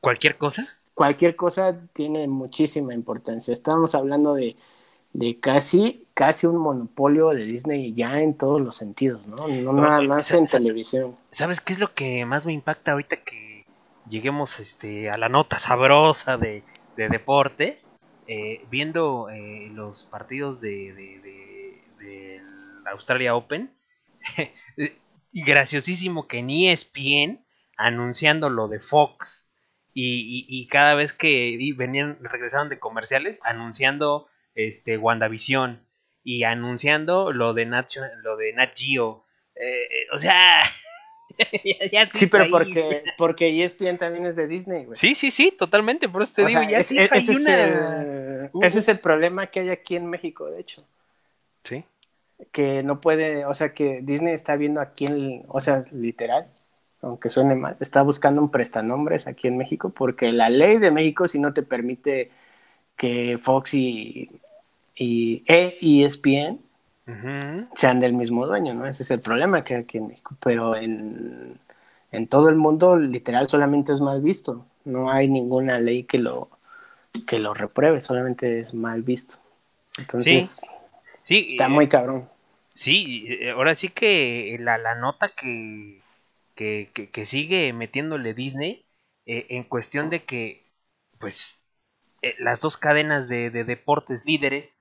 [0.00, 0.62] ¿Cualquier cosa?
[0.94, 3.52] Cualquier cosa tiene muchísima importancia.
[3.52, 4.56] Estamos hablando de,
[5.12, 9.48] de casi, casi un monopolio de Disney ya en todos los sentidos, ¿no?
[9.48, 11.16] No nada más en televisión.
[11.30, 13.45] ¿Sabes qué es lo que más me impacta ahorita que
[14.08, 16.62] lleguemos este, a la nota sabrosa de,
[16.96, 17.92] deportes,
[18.26, 22.42] eh, viendo eh, los partidos de, de,
[22.86, 23.72] Australia Open,
[25.32, 27.44] graciosísimo que ni ESPN
[27.76, 29.50] anunciando lo de Fox
[29.92, 35.80] y, cada vez que venían, regresaron de comerciales, anunciando este WandaVision
[36.22, 37.90] y anunciando lo de Nat,
[38.22, 39.24] lo de Nat Geo.
[39.54, 40.60] Eh, o sea,
[42.12, 44.98] sí, pero porque, porque ESPN también es de Disney, güey.
[44.98, 46.08] Sí, sí, sí, totalmente.
[46.08, 49.96] Por eso te digo, ya ese, es el, ese es el problema que hay aquí
[49.96, 50.84] en México, de hecho.
[51.64, 51.84] Sí.
[52.52, 56.46] Que no puede, o sea, que Disney está viendo aquí en, o sea, literal,
[57.02, 61.28] aunque suene mal, está buscando un prestanombres aquí en México, porque la ley de México
[61.28, 62.30] si no te permite
[62.96, 64.30] que Fox y,
[64.94, 66.60] y ESPN
[67.74, 68.86] sean del mismo dueño, ¿no?
[68.86, 71.58] Ese es el problema que hay aquí en México, pero en,
[72.28, 76.48] todo el mundo literal solamente es mal visto, no hay ninguna ley que lo,
[77.26, 79.36] que lo repruebe, solamente es mal visto.
[79.98, 80.60] Entonces,
[81.22, 82.28] sí, está muy cabrón.
[82.74, 86.00] Sí, eh, ahora sí que la, la nota que,
[86.54, 88.84] que, que, sigue metiéndole Disney
[89.26, 90.66] eh, en cuestión de que,
[91.18, 91.58] pues,
[92.22, 94.80] eh, las dos cadenas de, de deportes líderes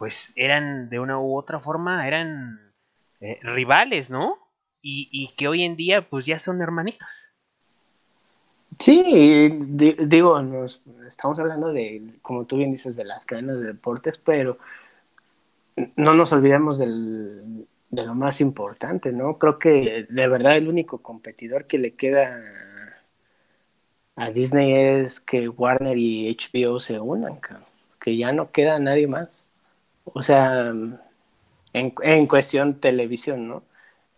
[0.00, 2.72] pues eran de una u otra forma, eran
[3.20, 4.38] eh, rivales, ¿no?
[4.80, 7.34] Y, que hoy en día pues ya son hermanitos.
[8.78, 9.50] Sí,
[10.06, 14.56] digo, nos estamos hablando de, como tú bien dices, de las cadenas de deportes, pero
[15.96, 19.36] no nos olvidemos del, de lo más importante, ¿no?
[19.36, 22.40] Creo que de verdad el único competidor que le queda
[24.16, 24.72] a Disney
[25.02, 27.38] es que Warner y HBO se unan,
[28.00, 29.40] que ya no queda nadie más.
[30.04, 30.70] O sea,
[31.72, 33.62] en, en cuestión televisión, ¿no?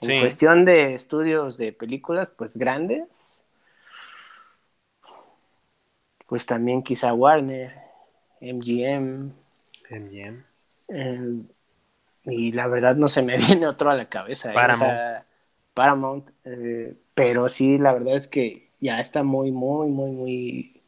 [0.01, 3.45] En cuestión de estudios de películas, pues grandes,
[6.26, 7.72] pues también quizá Warner,
[8.41, 9.33] MGM.
[9.91, 10.45] MGM.
[10.89, 11.43] Eh,
[12.24, 14.51] y la verdad no se me viene otro a la cabeza.
[14.51, 14.55] ¿eh?
[14.55, 15.24] Paramount.
[15.74, 16.30] Paramount.
[16.45, 20.83] Eh, pero sí, la verdad es que ya está muy, muy, muy, muy.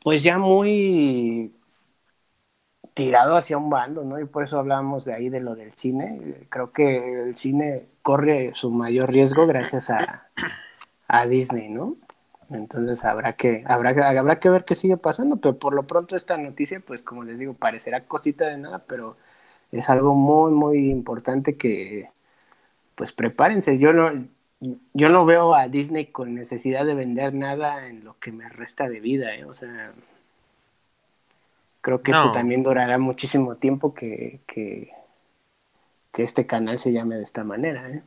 [0.00, 1.52] Pues ya muy
[2.98, 4.18] tirado hacia un bando, ¿no?
[4.18, 6.34] Y por eso hablamos de ahí de lo del cine.
[6.48, 10.26] Creo que el cine corre su mayor riesgo gracias a,
[11.28, 11.94] Disney, ¿no?
[12.50, 16.36] Entonces habrá que, habrá, habrá que ver qué sigue pasando, pero por lo pronto esta
[16.38, 19.16] noticia, pues como les digo, parecerá cosita de nada, pero
[19.70, 22.08] es algo muy, muy importante que,
[22.96, 23.78] pues prepárense.
[23.78, 24.10] Yo no,
[24.92, 28.88] yo no veo a Disney con necesidad de vender nada en lo que me resta
[28.88, 29.44] de vida, ¿eh?
[29.44, 29.92] O sea,
[31.80, 34.92] Creo que esto también durará muchísimo tiempo que, que,
[36.14, 37.88] este canal se llame de esta manera.
[37.88, 38.02] ¿eh?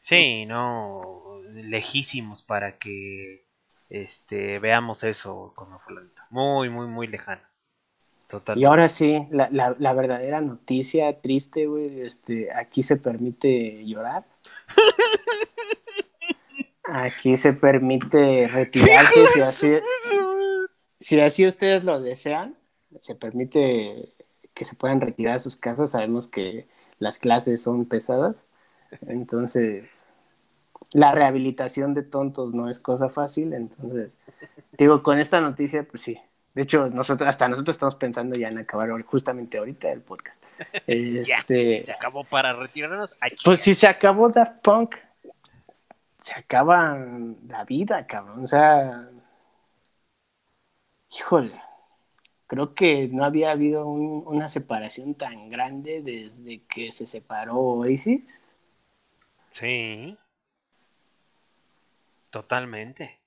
[0.00, 3.46] Sí, no, lejísimos para que
[3.88, 6.20] este, veamos eso con fulanito.
[6.30, 7.42] Muy, muy, muy lejano.
[8.26, 8.58] Total.
[8.58, 14.24] Y ahora sí, la, la, la verdadera noticia triste, güey, este, aquí se permite llorar.
[16.84, 19.72] Aquí se permite retirarse si así,
[21.00, 22.56] si así ustedes lo desean,
[22.98, 24.12] se permite
[24.54, 25.90] que se puedan retirar a sus casas.
[25.90, 26.66] Sabemos que
[26.98, 28.44] las clases son pesadas,
[29.06, 30.06] entonces
[30.92, 33.52] la rehabilitación de tontos no es cosa fácil.
[33.52, 34.18] Entonces,
[34.78, 36.18] digo, con esta noticia, pues sí.
[36.54, 40.44] De hecho, nosotros, hasta nosotros estamos pensando ya en acabar justamente ahorita el podcast.
[40.86, 43.16] Este, se acabó para retirarnos.
[43.42, 44.96] pues si se acabó Daft Punk,
[46.18, 46.98] se acaba
[47.48, 48.44] la vida, cabrón.
[48.44, 49.08] O sea,
[51.10, 51.61] híjole,
[52.52, 58.44] creo que no había habido una separación tan grande desde que se separó Oasis.
[59.54, 60.18] Sí.
[62.28, 63.18] Totalmente.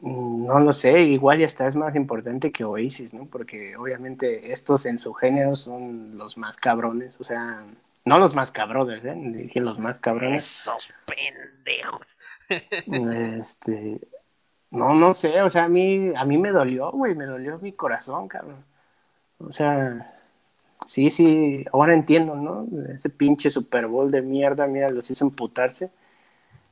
[0.00, 3.24] Mm, no lo sé, igual ya está es más importante que Oasis, ¿no?
[3.24, 7.56] Porque obviamente estos en su género son los más cabrones, o sea,
[8.04, 9.14] no los más cabrones, ¿eh?
[9.16, 10.44] Dije los más cabrones.
[10.44, 12.18] Esos pendejos.
[13.38, 13.98] Este.
[14.72, 17.72] No, no sé, o sea, a mí, a mí me dolió, güey, me dolió mi
[17.72, 18.64] corazón, cabrón.
[19.38, 20.14] O sea,
[20.86, 22.66] sí, sí, ahora entiendo, ¿no?
[22.92, 25.90] Ese pinche Super Bowl de mierda, mira, los hizo emputarse.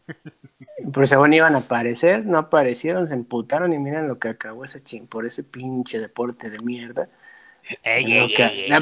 [0.93, 4.83] Pero según iban a aparecer, no aparecieron, se emputaron y miren lo que acabó ese
[4.83, 7.09] ching por ese pinche deporte de mierda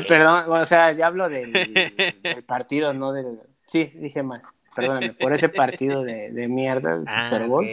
[0.07, 3.41] perdón, o sea, ya hablo del, partido, no del.
[3.67, 4.43] Sí, dije mal,
[4.75, 7.67] perdóname, por ese partido de, de mierda, el ah, Super Bowl.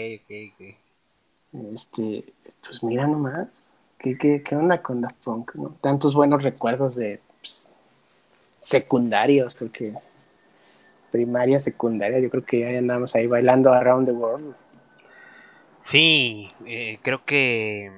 [1.74, 2.24] Este,
[2.64, 5.56] pues mira nomás, ¿qué, qué, qué onda con Daft Punk?
[5.56, 5.76] ¿no?
[5.82, 7.70] Tantos buenos recuerdos de pues,
[8.60, 9.94] secundarios, porque
[11.12, 14.56] primaria, secundaria, yo creo que ya andamos ahí bailando Around the World.
[15.84, 17.92] Sí, eh, creo que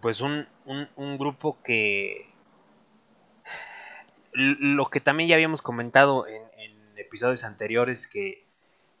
[0.00, 2.30] pues un, un, un grupo que
[4.32, 6.40] lo que también ya habíamos comentado en,
[6.96, 8.46] episodios anteriores que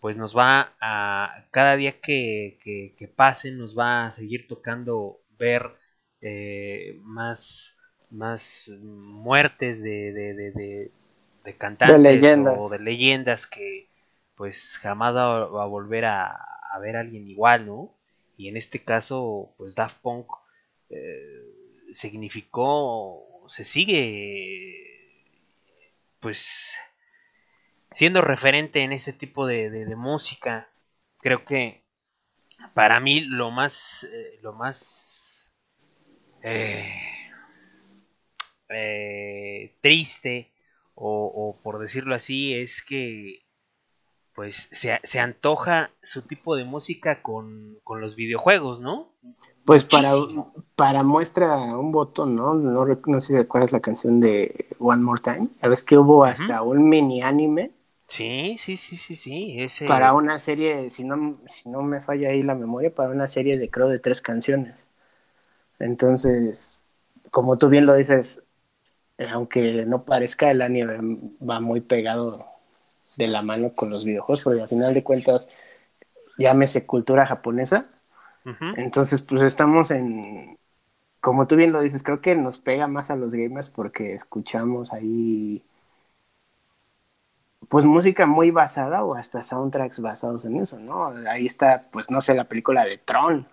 [0.00, 5.70] pues nos va a cada día que, que, pase nos va a seguir tocando ver
[6.20, 7.76] eh, más
[8.10, 10.90] más muertes de, de, de,
[11.44, 12.58] de cantantes leyendas.
[12.58, 13.88] o de leyendas que
[14.34, 17.94] pues jamás va, a volver a, a, ver a alguien igual, ¿no?
[18.38, 20.26] Y en este caso, pues Daft Punk
[20.88, 21.44] eh,
[21.92, 24.90] significó, se sigue
[26.20, 26.74] pues
[27.94, 30.68] siendo referente en este tipo de, música,
[31.18, 31.84] creo que
[32.74, 35.52] para mí lo más, eh, lo más
[36.42, 36.94] eh,
[38.68, 40.52] eh, triste
[40.94, 43.46] o, por decirlo así es que
[44.34, 49.12] pues se, se, antoja su tipo de música con, con los videojuegos, ¿no?
[49.64, 50.10] Pues para,
[50.76, 52.54] para muestra un botón, ¿no?
[52.54, 52.84] ¿no?
[52.84, 55.48] No sé si recuerdas la canción de One More Time.
[55.60, 57.70] Sabes que hubo hasta un mini anime.
[58.10, 59.56] Sí, sí, sí, sí, sí.
[59.58, 59.88] Ese...
[59.88, 63.58] Para una serie, si no, si no me falla ahí la memoria, para una serie
[63.58, 64.74] de creo de tres canciones.
[65.78, 66.80] Entonces,
[67.30, 68.42] como tú bien lo dices,
[69.32, 72.46] aunque no parezca, el anime va muy pegado
[73.16, 75.50] de la mano con los videojuegos, porque al final de cuentas,
[76.38, 77.86] llámese cultura japonesa
[78.72, 80.58] entonces, pues estamos en,
[81.20, 84.92] como tú bien lo dices, creo que nos pega más a los gamers porque escuchamos
[84.92, 85.62] ahí,
[87.70, 91.06] pues música muy basada o hasta soundtracks basados en eso, ¿no?
[91.30, 93.48] Ahí está, pues no sé, la película de Tron.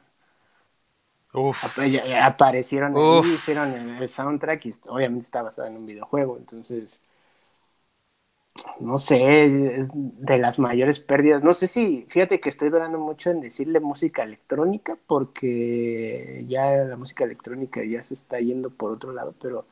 [1.33, 1.79] Uf.
[2.21, 7.01] aparecieron ahí, hicieron el soundtrack y obviamente está basado en un videojuego, entonces
[8.79, 11.43] no sé, es de las mayores pérdidas.
[11.43, 16.97] No sé si, fíjate que estoy durando mucho en decirle música electrónica, porque ya la
[16.97, 19.65] música electrónica ya se está yendo por otro lado, pero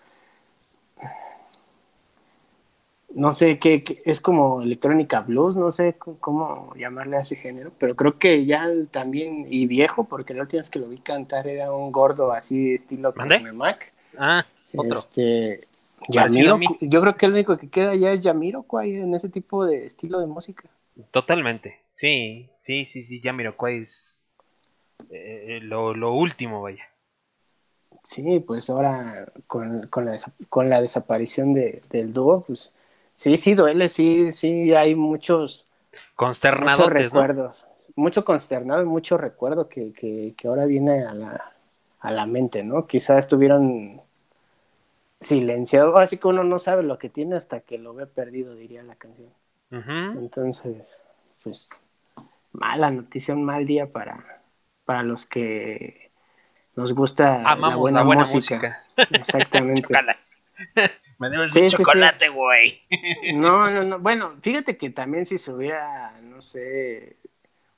[3.16, 7.96] no sé qué, es como electrónica blues, no sé cómo llamarle a ese género, pero
[7.96, 11.72] creo que ya también, y viejo, porque la última vez que lo vi cantar era
[11.74, 13.14] un gordo así estilo
[13.54, 13.94] Mac.
[14.18, 14.46] Ah,
[14.76, 14.98] otro.
[14.98, 15.62] Este,
[16.10, 19.86] Yamiro, yo creo que el único que queda ya es Yamiroquai en ese tipo de
[19.86, 20.70] estilo de música.
[21.12, 24.22] Totalmente, sí, sí, sí, sí, Yamiroquai es
[25.10, 26.84] eh, lo, último, vaya.
[28.04, 30.18] Sí, pues ahora con, con, la,
[30.50, 32.74] con la desaparición de, del dúo, pues
[33.16, 35.68] sí, sí duele, sí, sí, hay muchos,
[36.16, 41.54] consternados recuerdos, mucho consternado, mucho recuerdo que, que, que ahora viene a la,
[42.00, 42.88] a la mente, ¿no?
[42.88, 44.02] Quizás estuvieron
[45.20, 45.98] silenciado.
[45.98, 48.96] Así que uno no sabe lo que tiene hasta que lo ve perdido, diría la
[48.96, 49.30] canción.
[49.72, 51.04] Entonces,
[51.44, 51.70] pues,
[52.54, 54.42] mala noticia, un mal día para,
[54.86, 56.12] para los que
[56.76, 58.56] nos gusta Amamos la la buena, buena música.
[58.56, 58.84] música.
[59.12, 59.94] Exactamente.
[61.18, 61.84] Me debes Sí, un sí, sí.
[61.84, 62.82] chocolate, güey.
[63.36, 64.00] No, no, no.
[64.00, 67.16] Bueno, fíjate que también si se hubiera, no sé,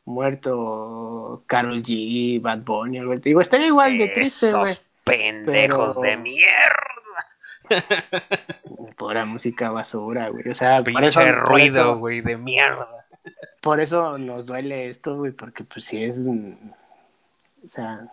[0.06, 4.76] muerto Carol G, Bad Bunny, algo, digo, estaría igual de triste, güey.
[5.04, 6.88] Pendejos Pero- de mierda.
[8.98, 10.48] Pura música basura, güey.
[10.50, 12.88] O sea, por eso, ruido, güey, de mierda.
[13.62, 18.08] Por eso nos duele esto, güey, porque pues sí es, o sea,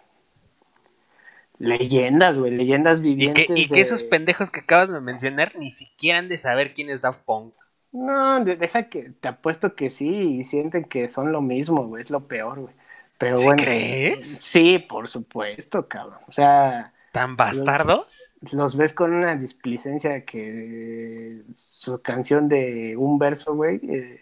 [1.59, 3.46] leyendas, güey, leyendas Y vivientes.
[3.46, 6.74] que, y que de- esos pendejos que acabas de mencionar ni siquiera han de saber
[6.74, 7.55] quién es Daft Punk.
[7.92, 12.02] No, de- deja que, te apuesto que sí, y sienten que son lo mismo, güey,
[12.02, 12.74] es lo peor, güey.
[13.18, 13.62] Pero ¿Sí bueno.
[13.62, 14.26] crees?
[14.26, 16.18] Sí, por supuesto, cabrón.
[16.26, 18.24] O sea, ¿Tan bastardos?
[18.52, 24.20] los ves con una displicencia que su canción de un verso, güey, eh,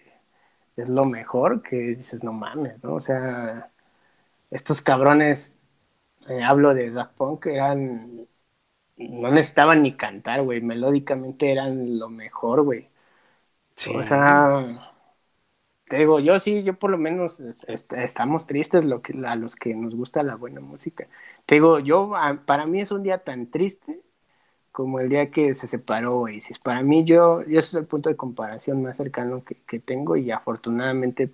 [0.76, 2.92] es lo mejor, que dices, no mames, ¿no?
[2.94, 3.70] O sea,
[4.50, 5.61] estos cabrones,
[6.28, 8.26] eh, hablo de Daft Punk, eran,
[8.98, 12.90] no necesitaban ni cantar, güey, melódicamente eran lo mejor, güey.
[13.76, 13.92] Sí.
[13.94, 14.92] O sea,
[15.88, 19.36] te digo, yo sí, yo por lo menos es- est- estamos tristes lo que, a
[19.36, 21.08] los que nos gusta la buena música.
[21.46, 24.00] Te digo, yo, a- para mí es un día tan triste
[24.72, 26.58] como el día que se separó Oasis.
[26.58, 30.16] Para mí, yo, yo ese es el punto de comparación más cercano que, que tengo
[30.16, 31.32] y afortunadamente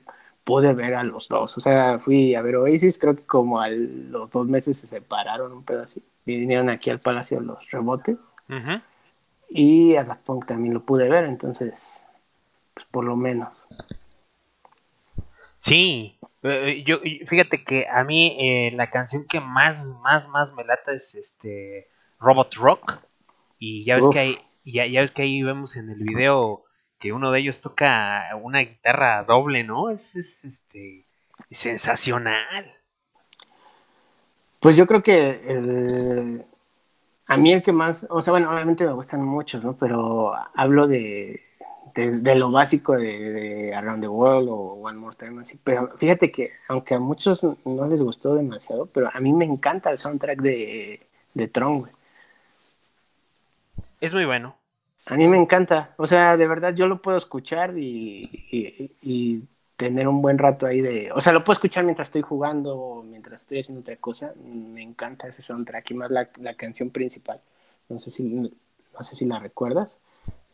[0.49, 1.59] pude ver a los dos.
[1.59, 5.53] O sea, fui a ver Oasis, creo que como a los dos meses se separaron
[5.53, 6.03] un pedo así.
[6.25, 8.35] Vinieron aquí al Palacio los rebotes
[9.51, 12.07] y a Daft Punk también lo pude ver, entonces,
[12.73, 13.67] pues por lo menos.
[15.59, 20.55] Sí, eh, yo y fíjate que a mí eh, la canción que más, más, más
[20.55, 21.89] me lata es este
[22.21, 23.01] Robot Rock.
[23.59, 24.15] Y ya ves Uf.
[24.15, 26.65] que ahí, ya, ya ves que ahí vemos en el video
[26.99, 29.91] que uno de ellos toca una guitarra doble, ¿no?
[29.91, 31.07] Es, es este
[31.51, 32.75] sensacional.
[34.61, 36.45] Pues yo creo que el-
[37.27, 39.77] a mí el que más, o sea, bueno, obviamente me gustan muchos, ¿no?
[39.77, 41.43] Pero hablo de,
[41.95, 45.61] de, de lo básico de, de Around the World o One More Time, así.
[45.65, 49.91] Pero fíjate que, aunque a muchos no les gustó demasiado, pero a mí me encanta
[49.91, 51.01] el soundtrack de,
[51.35, 51.93] de Tron, güey.
[54.01, 54.57] Es muy bueno.
[55.11, 59.43] A mí me encanta, o sea, de verdad yo lo puedo escuchar y, y- y
[59.77, 63.03] tener un buen rato ahí de, o sea, lo puedo escuchar mientras estoy jugando o
[63.03, 67.41] mientras estoy haciendo otra cosa, me encanta ese soundtrack y más la, la canción principal,
[67.89, 70.01] no sé si, no sé si la recuerdas,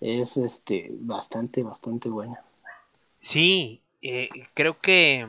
[0.01, 2.39] es este bastante, bastante buena.
[3.23, 5.27] Sí, eh, creo que,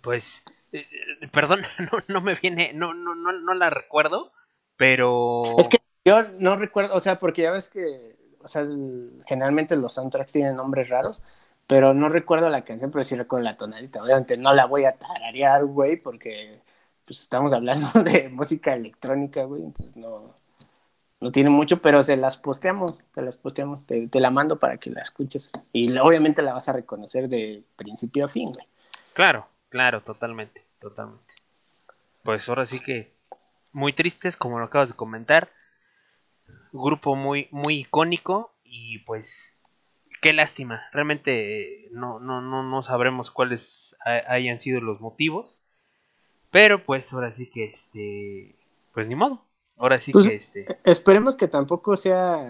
[0.00, 0.86] pues, eh,
[1.20, 4.32] eh, perdón, no, no me viene, no, no, no, no la recuerdo,
[4.76, 5.56] pero...
[5.58, 8.66] Es que yo no recuerdo, o sea, porque ya ves que, o sea,
[9.26, 11.22] generalmente los soundtracks tienen nombres raros,
[11.66, 14.02] pero no recuerdo la canción, pero sí recuerdo la tonadita.
[14.02, 16.60] Obviamente no la voy a tararear, güey, porque
[17.04, 20.34] pues estamos hablando de música electrónica, güey, entonces no,
[21.20, 24.78] no tiene mucho, pero se las posteamos, te las posteamos, te, te la mando para
[24.78, 25.52] que la escuches.
[25.72, 28.66] Y obviamente la vas a reconocer de principio a fin, güey.
[29.12, 31.34] Claro, claro, totalmente, totalmente.
[32.24, 33.12] Pues ahora sí que
[33.72, 35.50] muy tristes, como lo acabas de comentar.
[36.72, 39.56] Grupo muy, muy icónico y pues
[40.20, 40.82] qué lástima.
[40.92, 45.62] Realmente eh, no, no, no, no sabremos cuáles ha- hayan sido los motivos.
[46.50, 48.56] Pero pues ahora sí que este,
[48.92, 49.44] pues ni modo.
[49.76, 52.44] Ahora sí Pues, que este, Esperemos que tampoco sea,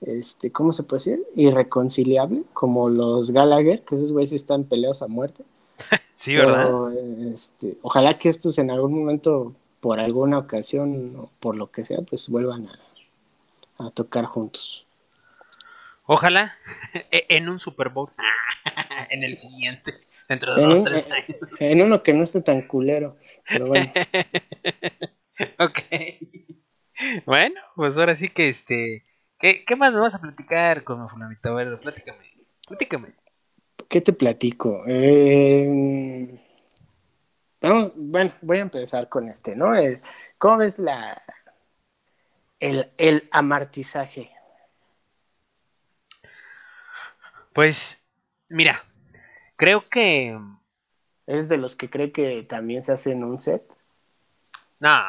[0.00, 1.26] este, ¿cómo se puede decir?
[1.36, 5.44] Irreconciliable, como los Gallagher, que esos güeyes están peleados a muerte.
[6.16, 6.64] sí, ¿verdad?
[6.64, 6.90] Pero,
[7.32, 12.02] este, ojalá que estos en algún momento, por alguna ocasión o por lo que sea,
[12.02, 12.78] pues vuelvan a,
[13.86, 14.86] a tocar juntos.
[16.06, 16.52] Ojalá
[17.10, 18.10] e- en un Super Bowl,
[19.10, 19.94] en el siguiente,
[20.28, 20.84] dentro de dos, ¿no?
[20.84, 21.40] tres Eh, años.
[21.60, 23.16] En uno que no esté tan culero,
[23.50, 23.92] pero bueno.
[25.58, 25.78] ok.
[27.26, 29.04] Bueno, pues ahora sí que este.
[29.38, 31.48] ¿Qué, qué más me vas a platicar con fulanito?
[31.50, 32.24] A ver, platícame.
[32.68, 33.14] Platícame.
[33.88, 34.84] ¿Qué te platico?
[34.86, 36.40] Eh,
[37.60, 39.74] vamos, bueno, voy a empezar con este, ¿no?
[39.74, 40.00] Eh,
[40.38, 41.22] ¿Cómo ves la
[42.58, 44.30] el, el amartizaje?
[47.52, 48.02] Pues,
[48.48, 48.84] mira,
[49.56, 50.38] creo que.
[51.26, 53.62] ¿Es de los que cree que también se hace en un set?
[54.80, 55.04] No, no,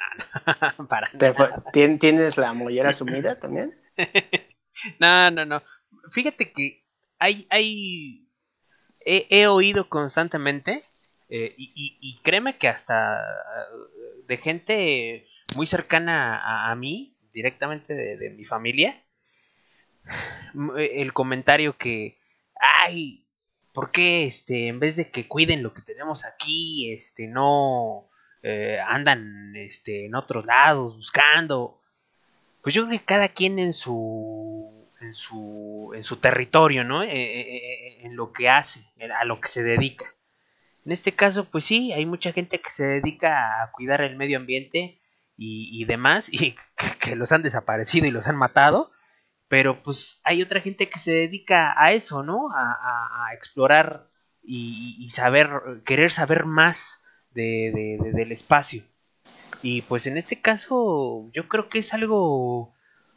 [0.00, 0.86] no, no.
[0.88, 1.34] Para ¿Te nada.
[1.34, 3.78] fue- ¿tien- ¿Tienes la mollera sumida también?
[4.98, 5.62] No, no, no.
[6.10, 6.84] Fíjate que
[7.18, 8.26] hay, hay,
[9.04, 10.82] he, he oído constantemente
[11.34, 15.26] eh, y, créeme que hasta eh, de gente
[15.56, 19.02] muy cercana a, a mí, directamente de, mi familia,
[20.54, 22.18] m- el comentario que,
[22.84, 23.26] ay,
[23.72, 28.10] ¿por qué este, en vez de que cuiden lo que tenemos aquí, este, no
[28.42, 31.80] eh, andan este, en otros lados buscando?
[32.62, 37.02] Pues yo creo que cada quien en su en su, en su territorio, ¿no?
[37.02, 38.84] Eh, en lo que hace,
[39.18, 40.14] a lo que se dedica.
[40.84, 44.38] En este caso, pues sí, hay mucha gente que se dedica a cuidar el medio
[44.38, 45.00] ambiente
[45.36, 46.54] y, demás, y
[47.00, 48.90] que, los han desaparecido y los han matado,
[49.48, 52.48] pero pues hay otra gente que se dedica a eso, ¿no?
[52.54, 54.08] A, explorar
[54.42, 55.50] y, saber,
[55.84, 58.84] querer saber más del espacio.
[59.62, 62.74] Y pues en este caso yo creo que es algo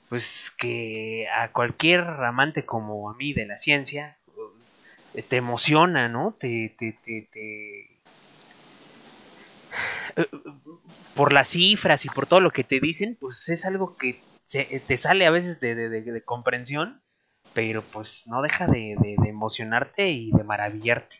[0.09, 4.19] pues que a cualquier amante como a mí de la ciencia
[5.23, 6.35] te emociona, ¿no?
[6.39, 7.95] Te, te, te, te
[11.15, 14.19] por las cifras y por todo lo que te dicen, pues es algo que
[14.51, 17.01] te sale a veces de, comprensión,
[17.53, 18.95] pero pues no deja de,
[19.25, 21.17] emocionarte y de maravillarte.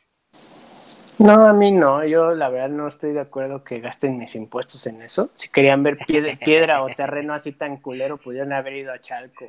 [1.18, 4.86] No, a mí no, yo la verdad no estoy de acuerdo que gasten mis impuestos
[4.86, 5.32] en eso.
[5.36, 5.98] Si querían ver
[6.46, 9.48] piedra, o terreno así tan culero, pudieron haber ido a Chalco.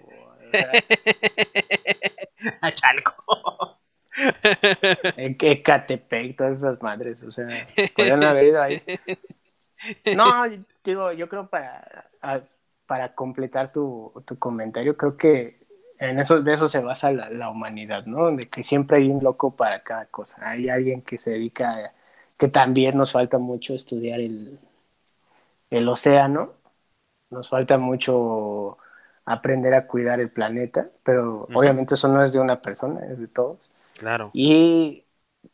[2.60, 3.75] a Chalco.
[5.16, 8.82] En Ecatepec, todas esas madres, o sea, pudieron haber ido ahí.
[10.16, 10.44] No,
[10.82, 12.08] digo, yo creo para,
[12.86, 15.60] para completar tu, comentario, creo que
[15.98, 18.30] en eso, de eso se basa la, humanidad, ¿no?
[18.34, 20.48] De que siempre hay un loco para cada cosa.
[20.50, 21.92] Hay alguien que se dedica,
[22.36, 24.58] que también nos falta mucho estudiar el,
[25.70, 26.54] el océano,
[27.30, 28.78] nos falta mucho
[29.24, 33.28] aprender a cuidar el planeta, pero obviamente eso no es de una persona, es de
[33.28, 33.65] todos.
[33.98, 34.30] Claro.
[34.32, 35.04] Y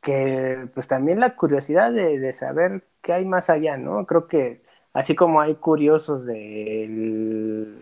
[0.00, 4.06] que pues también la curiosidad de, saber qué hay más allá, ¿no?
[4.06, 4.62] Creo que
[4.92, 7.76] así como hay curiosos del,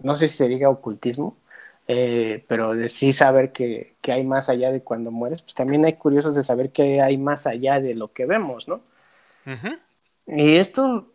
[0.00, 1.36] no sé si se diga ocultismo,
[1.86, 5.94] eh, pero de sí saber que, hay más allá de cuando mueres, pues también hay
[5.94, 8.80] curiosos de saber qué hay más allá de lo que vemos, ¿no?
[10.26, 11.10] Y esto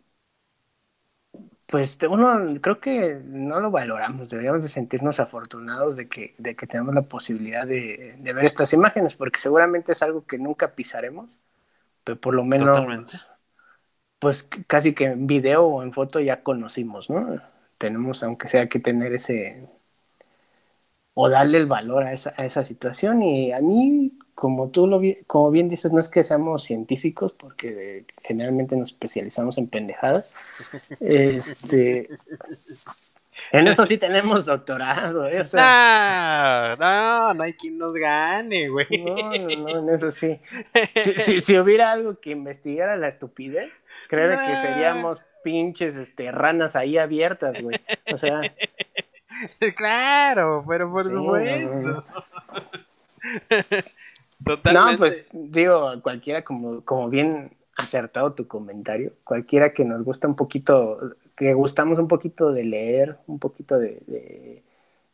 [1.66, 6.66] pues uno creo que no lo valoramos, deberíamos de sentirnos afortunados de que, de que
[6.66, 11.38] tenemos la posibilidad de, ver estas imágenes, porque seguramente es algo que nunca pisaremos,
[12.04, 13.30] pero por lo menos,
[14.18, 17.40] pues casi que en video o en foto ya conocimos, ¿no?
[17.78, 19.68] Tenemos, aunque sea que tener ese,
[21.14, 25.00] o darle el valor a esa, a esa situación, y a mí como tú lo
[25.26, 30.34] como bien dices, no es que seamos científicos, porque generalmente nos especializamos en pendejadas.
[31.00, 32.08] Este,
[33.52, 35.44] en eso sí tenemos doctorado, ¿eh?
[35.52, 38.86] no, no, no hay quien nos gane, güey.
[39.04, 40.40] No, no, en eso sí.
[40.94, 46.98] Si, si, hubiera algo que investigara la estupidez, creo que seríamos pinches este, ranas ahí
[46.98, 47.80] abiertas, güey.
[48.12, 48.40] O sea.
[49.76, 52.04] Claro, pero por supuesto.
[54.72, 60.36] No, pues digo, cualquiera como, como bien acertado tu comentario, cualquiera que nos gusta un
[60.36, 64.62] poquito, que gustamos un poquito de leer, un poquito de,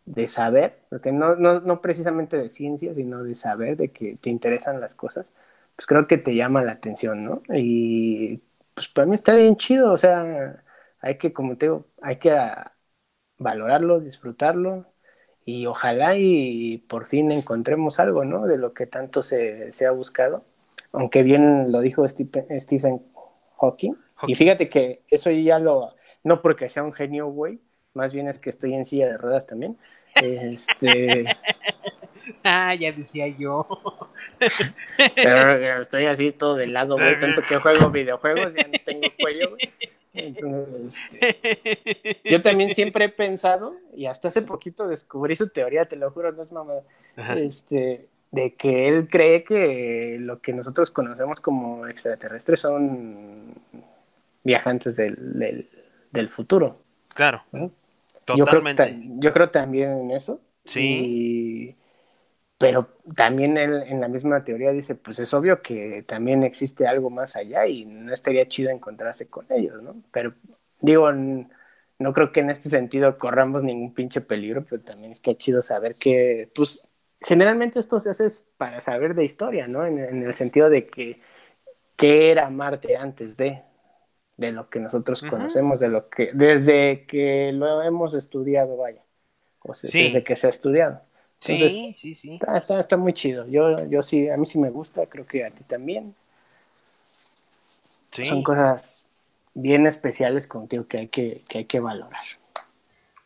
[0.05, 4.31] de, saber, porque no, no, no, precisamente de ciencia, sino de saber, de que te
[4.31, 5.33] interesan las cosas,
[5.77, 7.43] pues creo que te llama la atención, ¿no?
[7.55, 8.41] Y
[8.75, 10.63] pues para mí está bien chido, o sea,
[11.01, 12.33] hay que, como te digo, hay que
[13.41, 14.87] valorarlo, disfrutarlo,
[15.45, 18.47] y ojalá y por fin encontremos algo, ¿no?
[18.47, 20.45] De lo que tanto se, ha buscado,
[20.93, 23.03] aunque bien lo dijo Stephen,
[23.59, 23.97] Hawking.
[24.27, 27.59] Y fíjate que eso ya lo, no porque sea un genio, güey,
[27.95, 29.79] más bien es que estoy en silla de ruedas también.
[30.15, 31.25] Este...
[32.45, 33.67] ah, ya decía yo.
[35.17, 39.51] Pero estoy así todo de lado, güey, tanto que juego videojuegos, ya no tengo cuello,
[39.51, 39.73] güey.
[40.13, 46.11] Este, yo también siempre he pensado, y hasta hace poquito descubrí su teoría, te lo
[46.11, 46.83] juro, no es mamada,
[47.37, 53.55] este, de que él cree que lo que nosotros conocemos como extraterrestres son
[54.43, 55.69] viajantes del,
[56.11, 56.79] del, futuro.
[57.15, 57.45] Claro.
[58.25, 58.89] Totalmente.
[58.89, 60.41] Yo creo, yo creo también en eso.
[60.65, 61.77] Sí.
[62.61, 67.09] Pero también él en la misma teoría dice, pues es obvio que también existe algo
[67.09, 69.97] más allá y no estaría chido encontrarse con ellos, ¿no?
[70.13, 70.35] Pero
[70.79, 75.63] digo, no creo que en este sentido corramos ningún pinche peligro, pero también está chido
[75.63, 76.87] saber que, pues,
[77.23, 78.29] generalmente esto se hace
[78.59, 79.87] para saber de historia, ¿no?
[79.87, 81.19] En, el sentido de que,
[81.97, 83.63] ¿qué era Marte antes de?
[84.37, 89.03] de lo que nosotros conocemos, de lo que, desde que lo hemos estudiado, vaya,
[89.61, 91.03] o desde que se ha estudiado
[91.41, 92.39] sí, sí, sí.
[92.53, 93.47] Está, está, muy chido.
[93.49, 96.15] Yo, yo sí, a mí sí me gusta, creo que a ti también.
[98.11, 99.01] Son cosas
[99.55, 102.25] bien especiales contigo que hay que, que hay que valorar.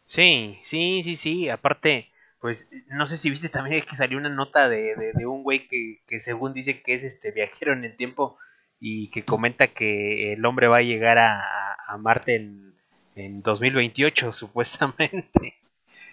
[0.07, 1.49] Sí, sí, sí, sí.
[1.49, 2.11] Aparte,
[2.41, 6.01] pues no sé si viste también que salió una nota de, de, un güey que,
[6.07, 8.39] que, según dice que es este viajero en el tiempo
[8.79, 12.75] y que comenta que el hombre va a llegar a, a Marte en,
[13.17, 15.55] en 2028 supuestamente.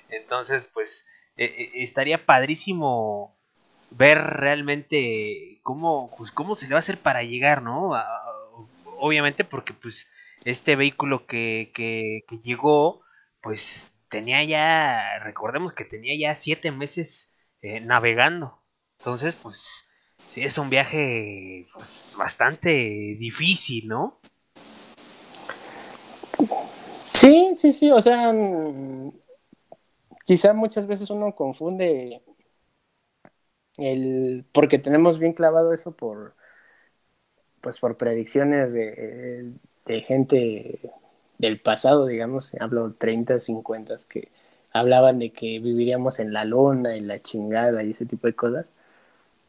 [0.10, 1.06] Entonces, pues
[1.46, 3.36] e, e, estaría padrísimo
[3.90, 7.92] ver realmente cómo, pues, cómo se le va a hacer para llegar, ¿no?
[9.02, 10.08] obviamente porque pues
[10.46, 13.02] este vehículo que, que, llegó,
[13.42, 18.62] pues tenía ya, recordemos que tenía ya siete meses eh, navegando.
[19.00, 19.86] Entonces, pues,
[20.34, 24.20] sí, es un viaje pues, bastante difícil, ¿no?
[27.14, 28.32] Sí, sí, sí, o sea,
[30.32, 32.22] quizá muchas veces uno confunde
[33.78, 36.36] el, porque tenemos bien clavado eso por,
[37.60, 39.52] pues por predicciones de,
[39.86, 40.80] de gente
[41.38, 44.30] del pasado, digamos, hablo 30, 50, que
[44.72, 48.66] hablaban de que viviríamos en la lona, en la chingada y ese tipo de cosas.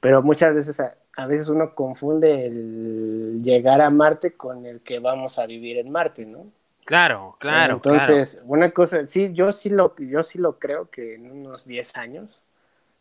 [0.00, 0.80] Pero muchas veces,
[1.16, 5.90] a, veces uno confunde el llegar a Marte con el que vamos a vivir en
[5.92, 6.46] Marte, ¿no?
[6.84, 7.74] Claro, claro.
[7.74, 11.96] Entonces, una cosa, sí, yo sí lo, yo sí lo creo que en unos 10
[11.96, 12.42] años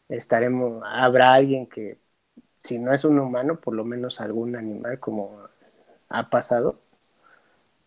[0.09, 1.97] estaremos, habrá alguien que,
[2.61, 5.39] si no es un humano, por lo menos algún animal como
[6.09, 6.79] ha pasado,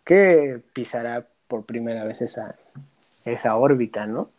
[0.05, 2.57] que pisará por primera vez esa,
[3.25, 4.31] esa órbita, ¿no?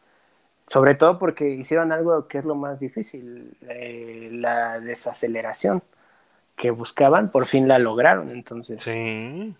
[0.67, 5.83] Sobre todo porque hicieron algo que es lo más difícil, eh, la desaceleración
[6.55, 8.81] que buscaban, por fin la lograron, entonces.
[8.83, 9.55] Sí,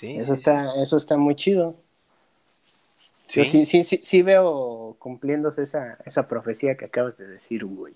[0.00, 0.16] sí.
[0.16, 1.76] Eso está, eso está muy chido.
[3.28, 3.44] ¿Sí?
[3.44, 7.94] sí, sí, sí, veo cumpliéndose esa, esa profecía que acabas de decir, güey.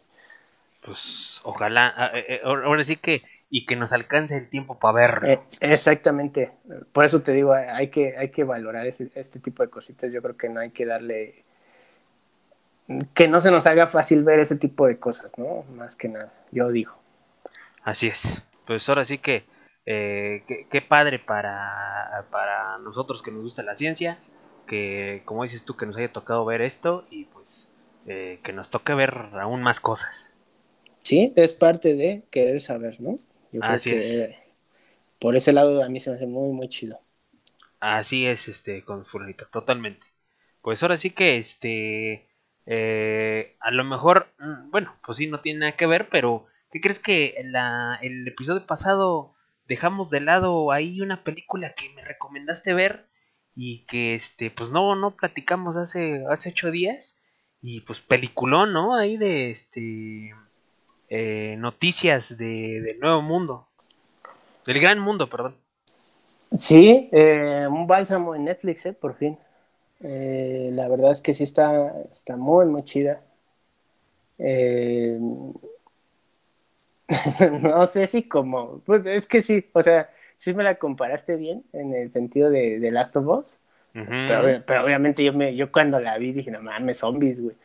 [0.81, 5.29] Pues ojalá, eh, eh, ahora sí que y que nos alcance el tiempo para verlo.
[5.29, 6.51] Eh, exactamente.
[6.93, 10.11] Por eso te digo, hay que, hay que valorar este tipo de cositas.
[10.13, 11.45] Yo creo que no hay que darle.
[13.15, 15.65] Que no se nos haga fácil ver ese tipo de cosas, ¿no?
[15.77, 16.97] Más que nada, yo digo.
[17.85, 18.43] Así es.
[18.67, 19.45] Pues ahora sí que.
[19.87, 24.19] Eh, qué, padre para, para nosotros que nos gusta la ciencia.
[24.67, 27.07] Que, como dices tú, que nos haya tocado ver esto.
[27.11, 27.71] Y pues.
[28.07, 30.31] Eh, que nos toque ver aún más cosas.
[30.99, 33.19] Sí, es parte de querer saber, ¿no?
[33.51, 34.35] Yo creo que
[35.19, 37.01] por ese lado a mí se me hace muy, muy chido.
[37.81, 40.07] Así es, este, con Fulanito, totalmente.
[40.61, 42.27] Pues ahora sí que, este,
[42.67, 46.81] eh, a lo mejor, mm, bueno, pues sí, no tiene nada que ver, pero ¿qué
[46.81, 49.35] crees que la, el episodio pasado
[49.67, 53.09] dejamos de lado ahí una película que me recomendaste ver
[53.55, 57.21] y que, este, pues no, no platicamos hace, hace ocho días
[57.63, 58.97] y pues peliculón, ¿no?
[58.97, 60.35] Ahí de, este,
[61.09, 63.69] eh, noticias de, del nuevo mundo.
[64.67, 65.57] Del gran mundo, perdón.
[66.59, 69.39] Sí, eh, un bálsamo en Netflix, eh, por fin.
[70.01, 73.23] Eh, la verdad es que sí está, está muy, muy chida.
[77.63, 81.65] no sé si como, pues es que sí, o sea, sí me la comparaste bien
[81.73, 83.59] en el sentido de, de Last of Us.
[83.93, 87.57] pero, pero, obviamente yo me, yo cuando la vi dije, no mames, zombies, güey.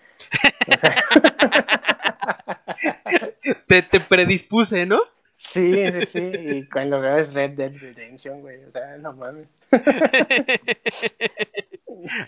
[0.73, 0.93] O sea,
[3.67, 4.99] te, te predispuse, ¿no?
[5.33, 6.19] Sí, sí, sí.
[6.19, 8.63] Y cuando veo es Red Dead Redemption, güey.
[8.65, 9.47] O sea, no mames.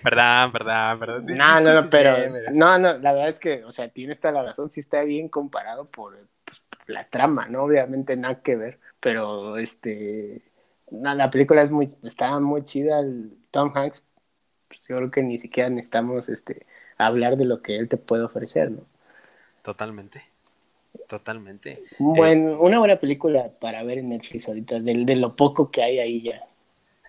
[0.01, 1.25] Perdón, perdón, perdón.
[1.25, 2.17] No, no, no, pero.
[2.53, 4.71] No, no, la verdad es que, o sea, tiene esta la razón.
[4.71, 7.63] Sí está bien comparado por pues, la trama, ¿no?
[7.63, 8.79] Obviamente nada que ver.
[8.99, 10.41] Pero, este.
[10.89, 11.89] No, la película es muy.
[12.03, 12.99] Está muy chida.
[12.99, 14.05] El Tom Hanks,
[14.67, 16.65] pues yo creo que ni siquiera necesitamos este,
[16.97, 18.85] hablar de lo que él te puede ofrecer, ¿no?
[19.63, 20.23] Totalmente.
[21.07, 21.83] Totalmente.
[21.99, 25.99] Bueno, una buena película para ver en Netflix ahorita, de, de lo poco que hay
[25.99, 26.41] ahí ya.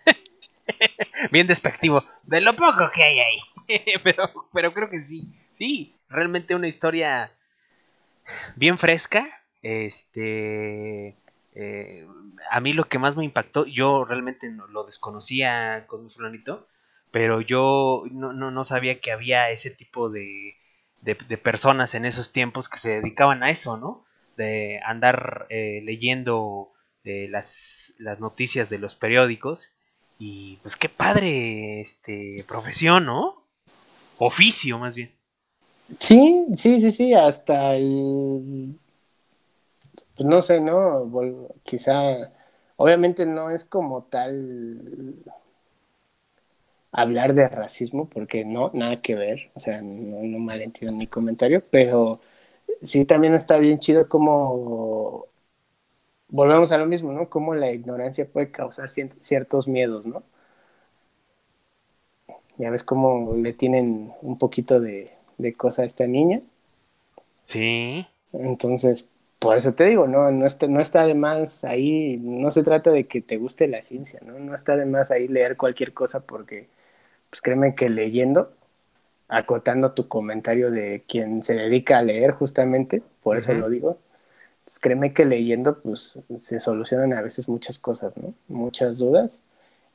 [1.30, 3.38] Bien despectivo, de lo poco que hay ahí.
[4.04, 7.32] pero, pero creo que sí, sí, realmente una historia
[8.56, 9.41] bien fresca.
[9.62, 11.16] Este,
[11.54, 12.06] eh,
[12.50, 16.66] a mí lo que más me impactó, yo realmente no, lo desconocía con mi fulanito,
[17.10, 20.56] pero yo no, no, no sabía que había ese tipo de,
[21.02, 24.04] de, personas en esos tiempos que se dedicaban a eso, ¿no?
[24.36, 26.72] De andar eh, leyendo
[27.04, 29.68] eh, las, las, noticias de los periódicos.
[30.18, 33.44] Y pues qué padre este profesión, ¿no?
[34.18, 35.12] Oficio más bien.
[35.98, 38.78] Sí, sí, sí, sí, hasta el...
[40.16, 41.10] Pues no sé, ¿no?
[41.64, 42.32] Quizá,
[42.76, 45.14] obviamente no es como tal
[46.92, 51.64] hablar de racismo, porque no, nada que ver, o sea, no, no malentiendo mi comentario,
[51.70, 52.20] pero
[52.82, 55.28] sí también está bien chido como
[56.28, 57.28] volvemos a lo mismo, ¿no?
[57.30, 60.24] Cómo la ignorancia puede causar ciertos miedos, ¿no?
[62.58, 66.42] Ya ves cómo le tienen un poquito de, de cosa a esta niña.
[67.44, 68.06] Sí.
[68.32, 69.08] Entonces,
[69.42, 72.92] por eso te digo, no, no está, no está de más ahí, no se trata
[72.92, 74.38] de que te guste la ciencia, ¿no?
[74.38, 76.68] No está de más ahí leer cualquier cosa porque,
[77.28, 78.52] pues créeme que leyendo,
[79.26, 83.98] acotando tu comentario de quien se dedica a leer justamente, por eso lo digo,
[84.64, 88.34] pues créeme que leyendo, pues se solucionan a veces muchas cosas, ¿no?
[88.46, 89.42] Muchas dudas.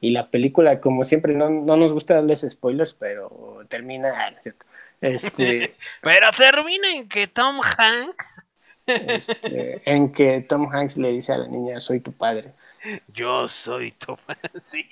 [0.01, 4.35] Y la película, como siempre, no, no nos gusta darles spoilers, pero termina.
[4.99, 8.41] Este, pero termina en que Tom Hanks.
[8.87, 12.53] Este, en que Tom Hanks le dice a la niña, soy tu padre.
[13.13, 14.49] Yo soy tu padre.
[14.63, 14.83] Sí.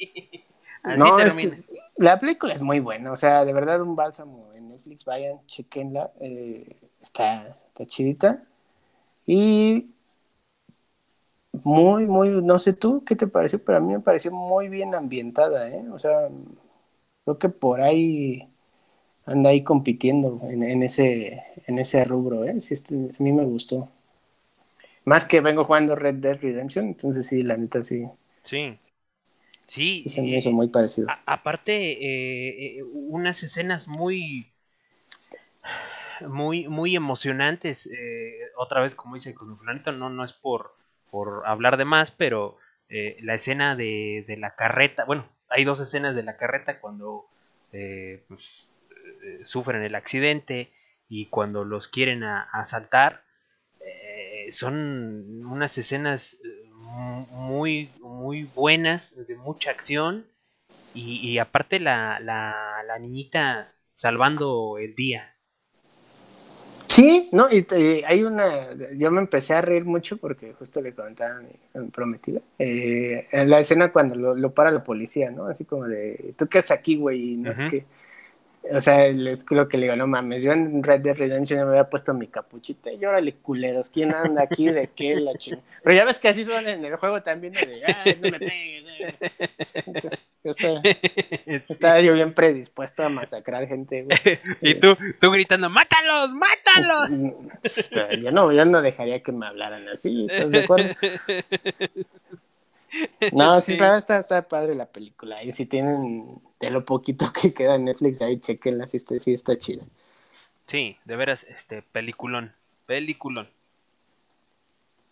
[0.83, 1.57] Así no, termina.
[1.97, 6.11] la película es muy buena, o sea, de verdad un bálsamo en Netflix, vayan, chequenla,
[6.19, 8.43] eh, está, está chidita.
[9.25, 9.89] Y
[11.63, 14.93] muy, muy, no sé tú qué te pareció, pero a mí me pareció muy bien
[14.93, 15.85] ambientada, ¿eh?
[15.91, 16.29] O sea,
[17.23, 18.47] creo que por ahí
[19.25, 22.61] anda ahí compitiendo en, ese, en ese rubro, ¿eh?
[22.61, 23.89] Sí, este, a mí me gustó.
[25.03, 28.07] Más que vengo jugando Red Dead Redemption, entonces sí, la neta sí.
[28.43, 28.77] Sí.
[29.65, 30.03] Sí.
[30.05, 31.07] Eso me hizo muy parecido.
[31.25, 34.51] aparte, eh, eh, unas escenas muy
[36.27, 40.73] muy muy emocionantes eh, otra vez como dice con planeta no no es por
[41.11, 42.57] por hablar de más pero
[42.87, 47.25] la escena de, de, la carreta bueno hay dos escenas de la carreta cuando
[48.29, 48.69] pues,
[49.25, 50.71] eh, sufren el accidente
[51.09, 53.23] y cuando los quieren asaltar,
[53.79, 56.69] eh, son unas escenas eh,
[57.31, 60.27] muy, muy buenas, de mucha acción
[60.93, 65.35] y, aparte la, la, niñita salvando el día.
[66.87, 67.65] Sí, no, y
[68.07, 71.39] hay una, yo me empecé a reír mucho porque justo le comentaba
[71.73, 75.47] a mi, prometida, en la escena cuando lo, para la policía, ¿no?
[75.47, 77.33] Así como de, ¿tú qué haces aquí, güey?
[77.33, 77.85] Y no es que
[78.71, 81.65] o sea, es lo que le digo, no mames, yo en Red Dead Redemption me
[81.71, 84.69] había puesto mi capuchita y órale, culeros, ¿quién anda aquí?
[84.69, 85.15] ¿De qué?
[85.15, 85.59] La ching...
[85.83, 88.85] Pero ya ves que así son en el juego también, de, ay, no me pegues.
[90.43, 90.81] Está,
[91.45, 94.39] está yo bien predispuesto a masacrar gente, güey.
[94.61, 97.09] y tú, tú gritando, ¡mátalos, mátalos!
[98.21, 100.95] yo no, yo no dejaría que me hablaran así, ¿estás de acuerdo?
[103.33, 105.35] No, sí, Está, está, está, padre la película.
[105.43, 109.33] Y si tienen de lo poquito que queda en Netflix, ahí chequenla, si está, sí
[109.33, 109.83] está chida.
[110.67, 112.53] Sí, de veras, este, peliculón.
[112.85, 113.49] Peliculón.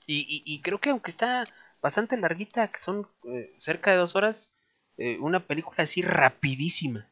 [0.06, 1.46] Y, y, creo que aunque está
[1.82, 4.54] bastante larguita, que son eh, cerca de dos horas,
[4.98, 7.08] eh, una película así rapidísima.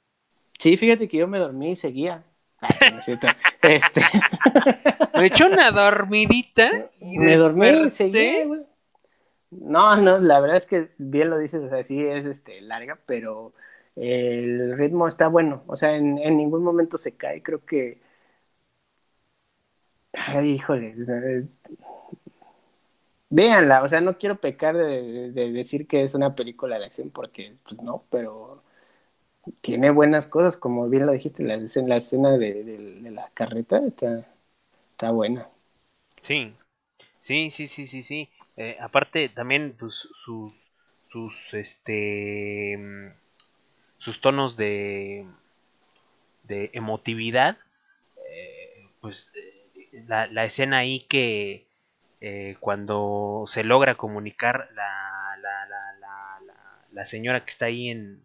[0.60, 2.24] Sí, fíjate que yo me dormí y seguía.
[3.62, 4.02] este.
[5.18, 6.70] Me eché una dormidita.
[7.00, 8.62] Y me dormí y seguía, güey.
[9.52, 12.98] No, no, la verdad es que bien lo dices, o sea, sí es este, larga,
[13.06, 13.54] pero
[13.96, 18.02] el ritmo está bueno, o sea, en, ningún momento se cae, creo que...
[20.14, 20.96] Ay, híjole,
[23.30, 27.56] véanla, o sea, no quiero pecar de, decir que es una película de acción porque,
[27.64, 28.64] pues no, pero
[29.62, 34.26] tiene buenas cosas, como bien lo dijiste, la, la escena de, de la carreta está,
[34.92, 35.50] está buena.
[36.22, 36.54] Sí,
[37.22, 38.30] sí, sí, sí, sí, sí.
[38.58, 40.54] Eh, aparte, también pues, sus,
[41.10, 43.14] sus, este,
[44.02, 45.28] sus tonos de,
[46.46, 47.60] de emotividad,
[48.32, 49.32] eh, pues
[50.08, 51.68] la, la, escena ahí que
[52.20, 56.40] eh, cuando se logra comunicar la, la, la,
[56.92, 58.24] la, señora que está ahí en,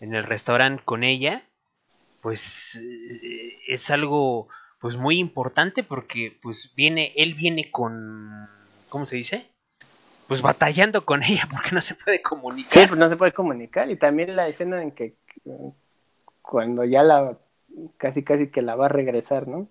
[0.00, 1.42] en el restaurante con ella,
[2.20, 2.78] pues
[3.66, 4.48] es algo
[4.78, 8.46] pues muy importante porque pues viene, él viene con
[8.90, 9.48] ¿cómo se dice?
[10.28, 12.70] Pues batallando con ella porque no se puede comunicar.
[12.70, 13.90] Sí, pues no se puede comunicar.
[13.90, 15.14] Y también la escena en que
[16.42, 17.36] cuando ya la
[17.96, 19.68] casi casi que la va a regresar, ¿no?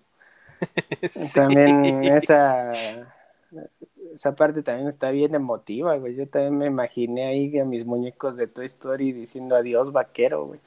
[1.34, 3.06] También esa
[4.12, 6.16] esa parte también está bien emotiva, güey.
[6.16, 10.60] Yo también me imaginé ahí a mis muñecos de Toy Story diciendo adiós vaquero, güey.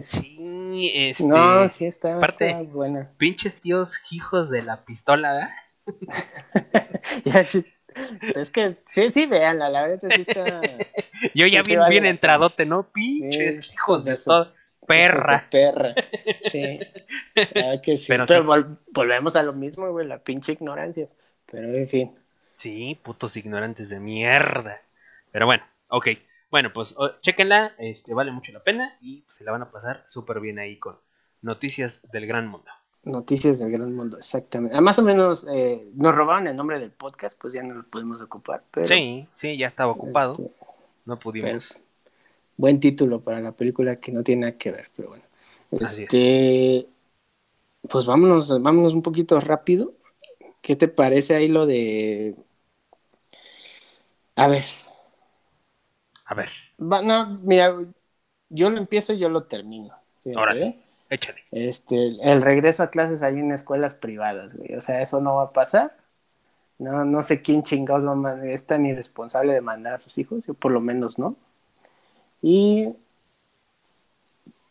[0.00, 1.24] sí, este...
[1.24, 3.10] No, sí está, está buena.
[3.18, 5.50] Pinches tíos hijos de la pistola, ¿verdad?
[8.36, 10.44] es que sí, sí, véanla, la verdad sí está.
[11.34, 12.90] Yo ya bien, bien entradote, ¿no?
[12.92, 14.52] Pinches hijos de todo.
[14.86, 15.46] Perra.
[15.48, 15.94] perra.
[16.42, 16.80] Sí.
[17.82, 18.08] que sí.
[18.08, 21.08] Pero, volvemos a lo mismo, güey, la pinche ignorancia.
[21.50, 22.18] Pero en fin.
[22.56, 24.82] Sí, putos ignorantes de mierda.
[25.30, 26.08] Pero bueno, ok.
[26.50, 30.40] Bueno, pues chequenla, este, vale mucho la pena y se la van a pasar súper
[30.40, 30.98] bien ahí con
[31.40, 32.70] noticias del gran mundo.
[33.04, 34.76] Noticias del gran mundo, exactamente.
[34.76, 37.82] Ah, más o menos eh, nos robaron el nombre del podcast, pues ya no lo
[37.82, 38.62] pudimos ocupar.
[38.70, 40.32] Pero, sí, sí, ya estaba ocupado.
[40.32, 40.50] Este,
[41.04, 41.76] no pudimos.
[42.56, 45.24] buen título para la película que no tiene nada que ver, pero bueno.
[45.72, 46.86] Este,
[47.88, 49.94] pues vámonos, vámonos un poquito rápido.
[50.60, 52.36] ¿Qué te parece ahí lo de...
[54.36, 54.64] A ver.
[56.24, 56.50] A ver.
[56.78, 57.76] no, mira,
[58.48, 59.92] yo lo empiezo y yo lo termino.
[60.36, 60.81] Ahora sí, ¿eh?
[61.14, 61.40] Échale.
[61.50, 64.74] Este, el regreso a clases ahí en escuelas privadas, güey.
[64.74, 65.96] O sea, eso no va a pasar.
[66.78, 70.54] No, no sé quién chingados va es tan irresponsable de mandar a sus hijos, yo
[70.54, 71.36] por lo menos no.
[72.42, 72.94] Y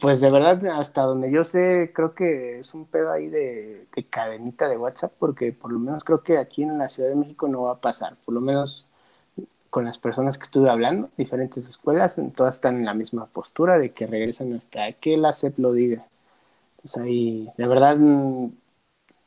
[0.02, 4.68] pues de verdad, hasta donde yo sé, creo que es un pedo ahí de, cadenita
[4.68, 7.64] de WhatsApp, porque por lo menos creo que aquí en la Ciudad de México no
[7.64, 8.88] va a pasar, por lo menos
[9.70, 13.92] con las personas que estuve hablando, diferentes escuelas, todas están en la misma postura de
[13.92, 16.08] que regresan hasta que la CEP lo diga.
[17.00, 17.98] Ahí, de verdad,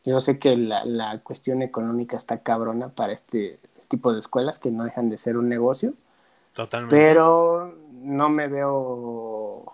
[0.05, 4.59] yo sé que la, la cuestión económica está cabrona para este, este, tipo de escuelas
[4.59, 5.95] que no dejan de ser un negocio.
[6.53, 6.95] Totalmente.
[6.95, 9.73] Pero no me veo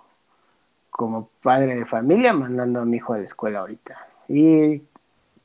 [0.91, 4.07] como padre de familia mandando a mi hijo a la escuela ahorita.
[4.29, 4.83] Y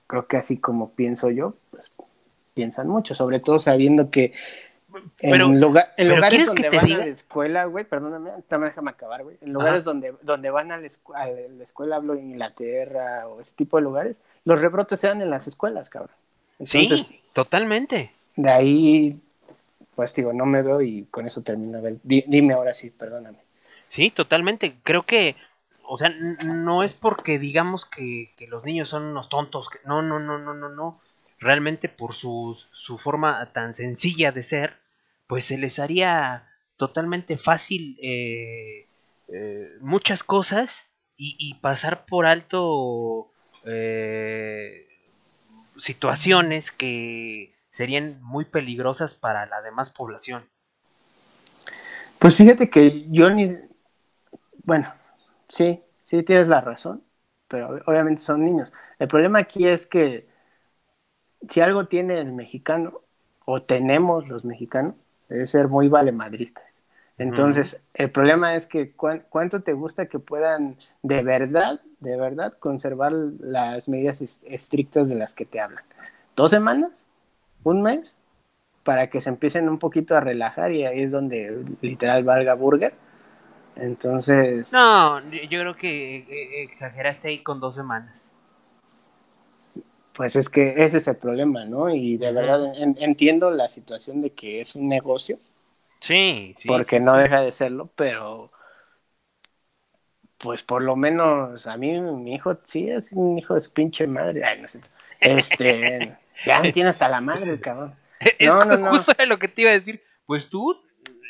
[0.07, 1.91] creo que así como pienso yo, pues
[2.53, 4.33] piensan mucho, sobre todo sabiendo que
[5.19, 9.37] en, lugar, en lugares donde van a la escuela, güey, perdóname, también déjame acabar, güey.
[9.41, 13.39] En lugares donde, donde van a la, escuela, a la, escuela, hablo en Inglaterra o
[13.39, 16.15] ese tipo de lugares, los rebrotes se dan en las escuelas, cabrón.
[16.65, 16.87] sí,
[17.33, 18.11] totalmente.
[18.35, 19.19] De ahí,
[19.95, 21.79] pues digo, no me veo y con eso termino.
[22.03, 23.39] Dime ahora sí, perdóname.
[23.89, 24.75] Sí, totalmente.
[24.83, 25.35] Creo que,
[25.83, 29.69] o sea, no es porque digamos que, que los niños son unos tontos.
[29.69, 30.99] Que, no, no, no, no, no, no.
[31.39, 34.77] Realmente por su, su forma tan sencilla de ser,
[35.27, 36.47] pues se les haría
[36.77, 38.87] totalmente fácil eh,
[39.27, 40.85] eh, muchas cosas
[41.17, 43.31] y, pasar por alto
[43.63, 44.85] eh,
[45.77, 50.45] situaciones que serían muy peligrosas para la demás población.
[52.19, 53.55] Pues fíjate que yo ni...
[54.63, 54.93] Bueno,
[55.47, 57.01] sí, sí tienes la razón,
[57.47, 58.73] pero obviamente son niños.
[58.99, 60.27] El problema aquí es que
[61.47, 63.01] si algo tiene el mexicano,
[63.45, 64.95] o tenemos los mexicanos,
[65.29, 66.63] es ser muy valemadristas.
[67.17, 73.13] Entonces, el problema es que cuánto te gusta que puedan de verdad, de verdad, conservar
[73.13, 75.83] las medidas estrictas de las que te hablan.
[76.35, 77.07] ¿Dos semanas?
[77.63, 78.15] ¿Un mes?
[78.83, 82.93] Para que se empiecen un poquito a relajar y ahí es donde literal valga burger.
[83.77, 84.73] Entonces...
[84.73, 88.34] No, yo creo que eh, exageraste ahí con dos semanas.
[90.15, 91.89] Pues es que ese es el problema, ¿no?
[91.89, 95.37] Y de verdad entiendo la situación de que es un negocio.
[95.99, 96.67] Sí, sí.
[96.67, 98.51] Porque no deja de serlo, pero
[100.37, 104.07] pues por lo menos a mí mi hijo sí es un hijo de su pinche
[104.07, 104.45] madre.
[104.45, 104.79] Ay, no sé.
[105.19, 107.95] Este, ya me tiene hasta la madre, cabrón.
[108.19, 110.01] Es no, no, justo lo que te iba a decir.
[110.25, 110.81] Pues tú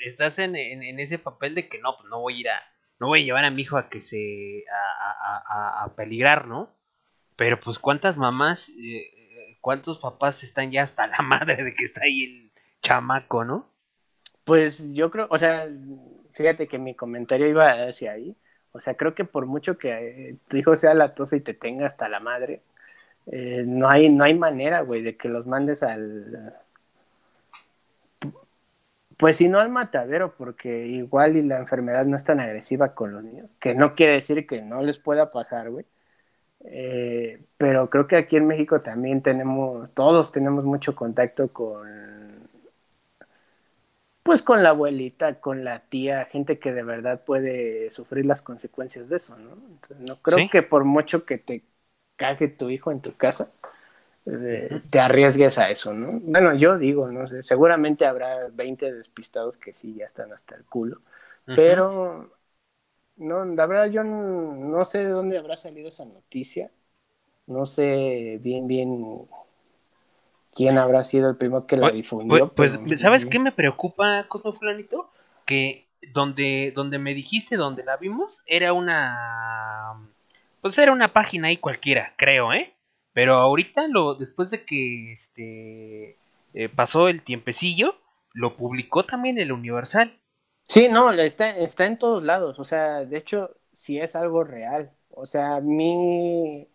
[0.05, 2.61] estás en, ese papel de que no, pues no voy a ir a,
[2.99, 6.74] no voy a llevar a mi hijo a que se, a, a peligrar, ¿no?
[7.35, 12.01] Pero pues cuántas mamás, eh, cuántos papás están ya hasta la madre de que está
[12.03, 12.51] ahí el
[12.81, 13.67] chamaco, ¿no?
[14.43, 15.67] Pues yo creo, o sea,
[16.31, 18.35] fíjate que mi comentario iba hacia ahí.
[18.71, 19.89] O sea, creo que por mucho que
[20.29, 22.61] eh, tu hijo sea latoso y te tenga hasta la madre,
[23.27, 26.53] eh, no, hay, no hay manera, güey, de que los mandes al...
[29.17, 33.13] Pues si no al matadero, porque igual y la enfermedad no es tan agresiva con
[33.13, 35.85] los niños, que no quiere decir que no les pueda pasar, güey.
[36.67, 42.49] Eh, pero creo que aquí en México también tenemos, todos tenemos mucho contacto con,
[44.23, 49.07] pues con la abuelita, con la tía, gente que de verdad puede sufrir las consecuencias
[49.07, 49.55] de eso, ¿no?
[49.99, 51.63] no creo que por mucho que te
[52.15, 53.51] cague tu hijo en tu casa,
[54.25, 56.19] eh, te arriesgues a eso, ¿no?
[56.21, 60.65] Bueno, yo digo, no sé, seguramente habrá 20 despistados que sí ya están hasta el
[60.65, 61.01] culo,
[61.53, 62.31] pero
[63.17, 66.71] no, la verdad yo no, sé de dónde habrá salido esa noticia.
[67.47, 69.27] No sé bien, bien
[70.51, 72.51] quién habrá sido el primero que la difundió.
[72.53, 75.09] Pues, ¿sabes qué me preocupa, Cosmo Fulanito?
[75.45, 80.09] Que donde, donde me dijiste, donde la vimos, era una...
[80.61, 82.73] Pues era una página ahí cualquiera, creo, ¿eh?
[83.13, 86.17] Pero ahorita, lo, después de que este,
[86.53, 87.95] eh, pasó el tiempecillo,
[88.33, 90.17] lo publicó también el Universal.
[90.67, 92.59] Sí, no, está, está en todos lados.
[92.59, 94.91] O sea, de hecho, sí es algo real.
[95.11, 96.67] O sea, a mí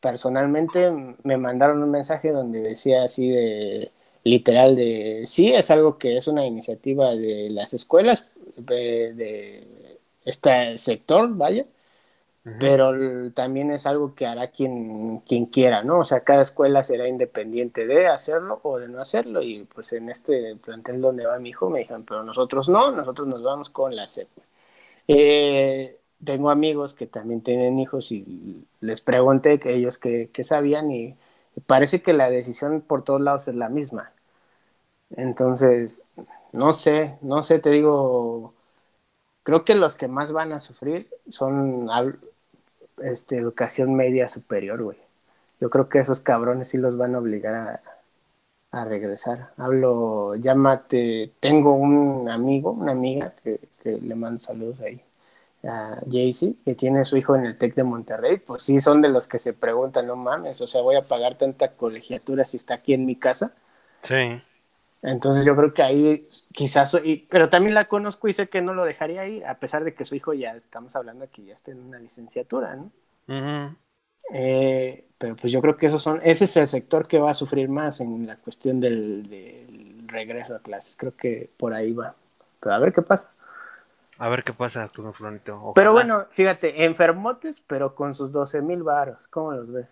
[0.00, 0.90] personalmente
[1.24, 3.92] me mandaron un mensaje donde decía así de
[4.24, 8.26] literal de sí es algo que es una iniciativa de las escuelas
[8.56, 11.66] de, de este sector, vaya,
[12.60, 16.00] pero también es algo que hará quien, quien quiera, ¿no?
[16.00, 20.08] O sea, cada escuela será independiente de hacerlo o de no hacerlo, y pues en
[20.08, 23.96] este plantel donde va mi hijo me dijeron, pero nosotros no, nosotros nos vamos con
[23.96, 24.28] la CEP.
[25.08, 31.16] Eh, tengo amigos que también tienen hijos y les pregunté que ellos que, sabían y
[31.66, 34.12] parece que la decisión por todos lados es la misma.
[35.10, 36.04] Entonces,
[36.52, 38.54] no sé, no sé, te digo,
[39.42, 41.88] creo que los que más van a sufrir son
[43.02, 44.98] este, educación media superior, güey.
[45.60, 47.82] Yo creo que esos cabrones sí los van a obligar a,
[48.72, 49.50] a regresar.
[49.56, 55.02] Hablo, llámate, tengo un amigo, una amiga que, que le mando saludos ahí
[55.64, 59.08] a Jaycee, que tiene su hijo en el TEC de Monterrey, pues sí son de
[59.08, 62.74] los que se preguntan, no mames, o sea, voy a pagar tanta colegiatura si está
[62.74, 63.52] aquí en mi casa.
[64.02, 64.42] Sí.
[65.02, 66.96] Entonces yo creo que ahí quizás,
[67.30, 70.04] pero también la conozco y sé que no lo dejaría ir, a pesar de que
[70.04, 72.90] su hijo ya, estamos hablando que ya está en una licenciatura, ¿no?
[74.32, 77.34] Eh, pero pues yo creo que esos son, ese es el sector que va a
[77.34, 82.14] sufrir más en la cuestión del, del regreso a clases, creo que por ahí va.
[82.60, 83.32] Pero a ver qué pasa.
[84.18, 85.72] A ver qué pasa, tu Florito.
[85.74, 89.18] Pero bueno, fíjate, enfermotes, pero con sus 12 mil varos.
[89.28, 89.88] ¿Cómo los ves?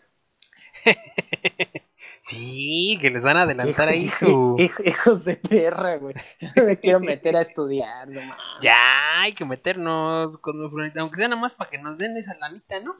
[2.24, 4.56] sí, que les van a adelantar ahí su.
[4.84, 6.14] Hijos de perra, güey.
[6.56, 8.20] Me quiero meter a estudiar, no
[8.60, 10.56] Ya, hay que meternos con
[10.98, 12.96] aunque sea nada más para que nos den esa lanita, ¿no?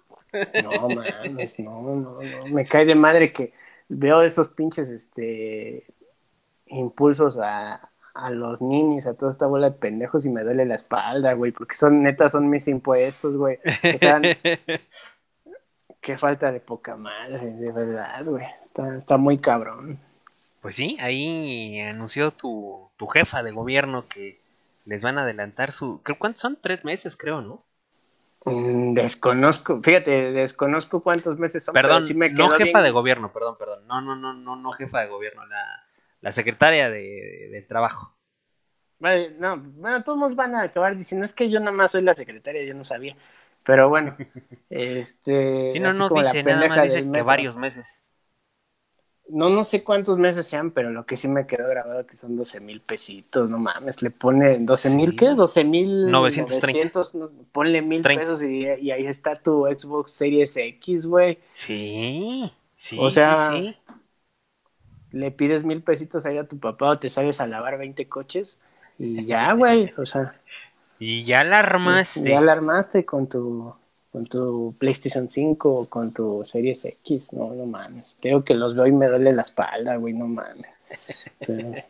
[0.63, 2.47] no, mames, no, no, no.
[2.49, 3.53] Me cae de madre que
[3.89, 5.87] veo esos pinches, este.
[6.67, 10.77] impulsos a a los ninis, a toda esta bola de pendejos y me duele la
[10.77, 13.59] espalda, güey, porque son neta, son mis impuestos, güey.
[13.93, 14.21] O sea,
[16.01, 18.47] qué falta de poca madre, de verdad, güey.
[18.75, 20.01] Está, está muy cabrón.
[20.61, 24.41] Pues sí, ahí anunció tu, tu jefa de gobierno que
[24.85, 26.01] les van a adelantar su...
[26.19, 26.59] ¿Cuántos son?
[26.61, 27.63] Tres meses, creo, ¿no?
[28.45, 31.73] Mm, desconozco, fíjate, desconozco cuántos meses son.
[31.73, 32.03] Perdón,
[32.33, 33.87] no jefa de gobierno, perdón, perdón.
[33.87, 35.47] No, no, no, no, no jefa de gobierno.
[35.47, 35.87] La,
[36.21, 38.13] la secretaria de, trabajo.
[39.39, 42.65] no, bueno, todos van a acabar diciendo, es que yo nada más soy la secretaria,
[42.65, 43.17] yo no sabía.
[43.63, 44.17] Pero bueno,
[44.69, 45.71] este...
[45.73, 48.04] Sí, no, no dice, nada más dice que varios meses.
[49.35, 52.37] No, no sé cuántos meses sean, pero lo que sí me quedó grabado que son
[52.37, 55.31] 12 mil pesitos, no mames, le pone 12 mil, ¿qué?
[55.31, 57.17] 12 mil 900,
[57.53, 61.39] ponle mil pesos y, ahí está tu Xbox Series X, güey.
[61.53, 63.77] Sí, sí, o sea, sí
[65.15, 68.59] le pides mil pesitos ahí a tu papá o te sales a lavar 20 coches
[68.99, 70.35] y ya, güey, o sea.
[70.99, 72.29] Y ya la armaste.
[72.29, 73.75] Ya la armaste con tu,
[74.15, 78.17] con tu PlayStation 5 o con tu Series X, no, no mames.
[78.21, 80.71] Tengo que los veo y me duele la espalda, güey, no mames.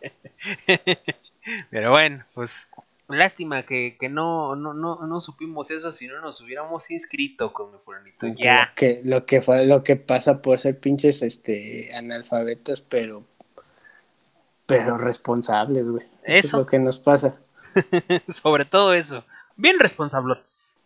[1.70, 2.66] Pero bueno, pues
[3.09, 7.72] Lástima que, que no, no, no, no supimos eso si no nos hubiéramos inscrito con
[7.72, 8.26] mi fulanito.
[8.28, 8.68] Ya.
[8.70, 13.22] Lo que, lo que fue, lo que pasa por ser pinches este analfabetos, pero
[14.64, 16.06] pero responsables, güey.
[16.22, 16.46] Eso.
[16.46, 17.38] es lo que nos pasa.
[18.32, 19.26] Sobre todo eso.
[19.56, 20.78] Bien responsables.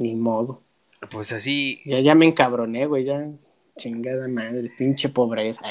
[0.00, 0.62] Ni modo.
[1.10, 1.80] Pues así.
[1.84, 3.28] Ya, ya me encabroné, güey, ya.
[3.76, 5.64] Chingada madre, pinche pobreza.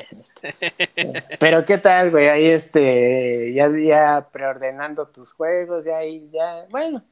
[1.39, 7.03] Pero qué tal, güey, ahí este, ya, ya preordenando tus juegos, ya ahí, ya, bueno,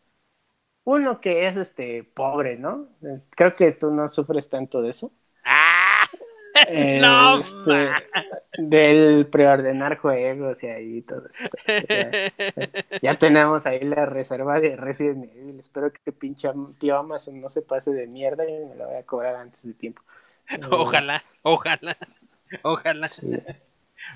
[0.85, 2.87] uno que es este pobre, ¿no?
[3.31, 5.11] Creo que tú no sufres tanto de eso.
[6.57, 6.99] ¡Ah!
[7.01, 7.91] no, este,
[8.57, 11.45] del preordenar juegos y ahí todo eso.
[13.01, 15.59] Ya, tenemos ahí la reserva de Resident Evil.
[15.59, 19.03] Espero que pinche tío Amazon no se pase de mierda y me la voy a
[19.03, 20.01] cobrar antes de tiempo.
[20.71, 21.97] Ojalá, ojalá,
[22.63, 23.07] ojalá.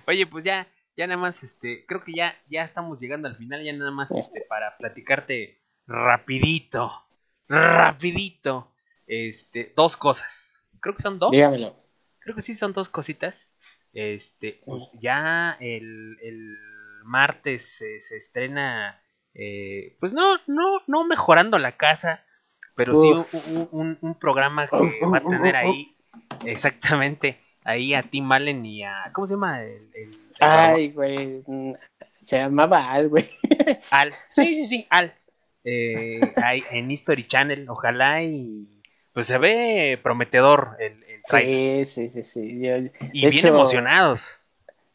[0.07, 0.65] Oye, pues ya,
[0.95, 4.11] ya nada más, este, creo que ya, ya estamos llegando al final, ya nada más,
[4.11, 7.05] este, para platicarte rapidito,
[7.49, 8.71] rapidito,
[9.07, 10.63] este, dos cosas.
[10.79, 11.31] Creo que son dos.
[11.31, 11.75] Dígamelo.
[12.21, 13.49] Creo que sí son dos cositas.
[13.93, 14.61] Este,
[14.99, 16.57] ya el, el
[17.03, 19.01] martes se estrena,
[19.33, 22.23] eh, pues no, no, no mejorando la casa,
[22.75, 23.11] pero sí
[23.71, 25.95] un, un, programa que va a tener ahí
[26.45, 27.39] Exactamente.
[27.63, 29.11] Ahí a Tim Allen y a.
[29.13, 29.61] ¿Cómo se llama?
[29.61, 29.89] El,
[30.39, 31.43] Ay, güey.
[31.45, 31.73] Mm,
[32.19, 33.29] se llamaba Al, güey.
[33.91, 34.13] Al.
[34.29, 35.13] Sí, sí, sí, Al.
[35.63, 36.19] Eh,
[36.71, 37.69] en History Channel.
[37.69, 38.67] Ojalá y.
[39.13, 42.91] Pues se ve prometedor el, el Sí, sí, sí, sí.
[43.13, 44.39] y bien emocionados.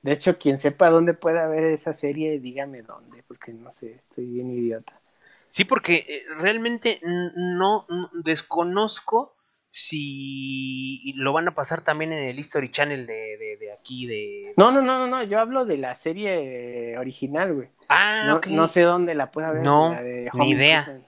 [0.02, 4.26] De hecho, quien sepa dónde pueda ver esa serie, dígame dónde, porque no sé, estoy
[4.26, 5.00] bien idiota.
[5.48, 9.36] Sí, porque eh, realmente no desconozco
[9.70, 14.54] si lo van a pasar también en el History Channel de, de, aquí de...
[14.56, 17.68] No, no, no, no, no, yo hablo de la serie original, güey.
[17.88, 19.62] Ah, no, no sé dónde la pueda ver.
[19.62, 19.94] No,
[20.34, 21.00] ni idea.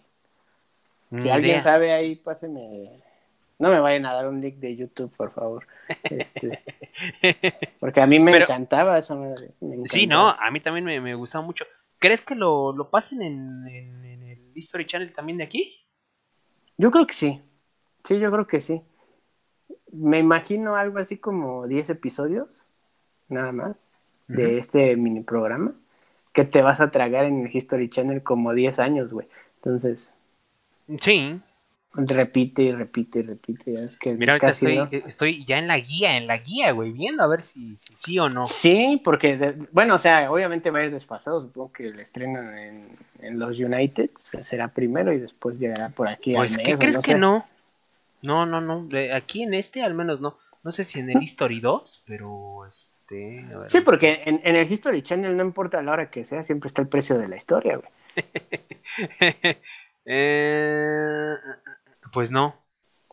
[1.16, 3.02] Si alguien sabe ahí, páseme.
[3.58, 5.66] No me vayan a dar un link de YouTube, por favor.
[6.04, 6.62] Este,
[7.80, 9.50] porque a mí me encantaba esa madre.
[9.86, 11.64] sí, no, a mí también me, me gustaba mucho.
[11.98, 15.74] ¿Crees que lo, lo pasen en, en, en, el History Channel también de aquí?
[16.76, 17.42] Yo creo que sí.
[18.04, 18.82] Sí, yo creo que sí.
[19.90, 22.68] Me imagino algo así como 10 episodios,
[23.28, 23.88] nada más,
[24.28, 25.72] de este mini programa,
[26.32, 29.26] que te vas a tragar en el History Channel como 10 años, güey.
[29.56, 30.12] Entonces.
[31.00, 31.40] Sí.
[31.94, 33.84] Repite y repite y repite.
[33.84, 37.22] Es que Mira, estoy, eh, estoy ya en la guía, en la guía, güey, viendo
[37.22, 38.44] a ver si, sí o no.
[38.44, 41.42] Sí, porque, bueno, o sea, obviamente va a ir desfasado.
[41.42, 42.88] Supongo que le estrenan en,
[43.20, 46.34] en los United, será primero y después llegará por aquí.
[46.34, 47.46] Pues, ¿qué crees que no?
[48.22, 48.88] No, no, no.
[49.14, 50.36] aquí en este al menos no.
[50.62, 53.46] No sé si en el History 2, pero este.
[53.66, 56.82] Sí, porque en, en, el History Channel no importa la hora que sea, siempre está
[56.82, 57.90] el precio de la historia, güey.
[60.10, 61.36] eh,
[62.10, 62.56] pues no.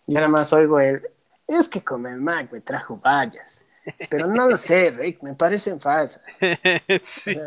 [0.08, 1.02] Yo nada más oigo el.
[1.48, 3.66] Es que con el Mac me trajo vallas.
[4.10, 6.24] Pero no lo sé, Rick, me parecen falsas.
[7.04, 7.38] sí.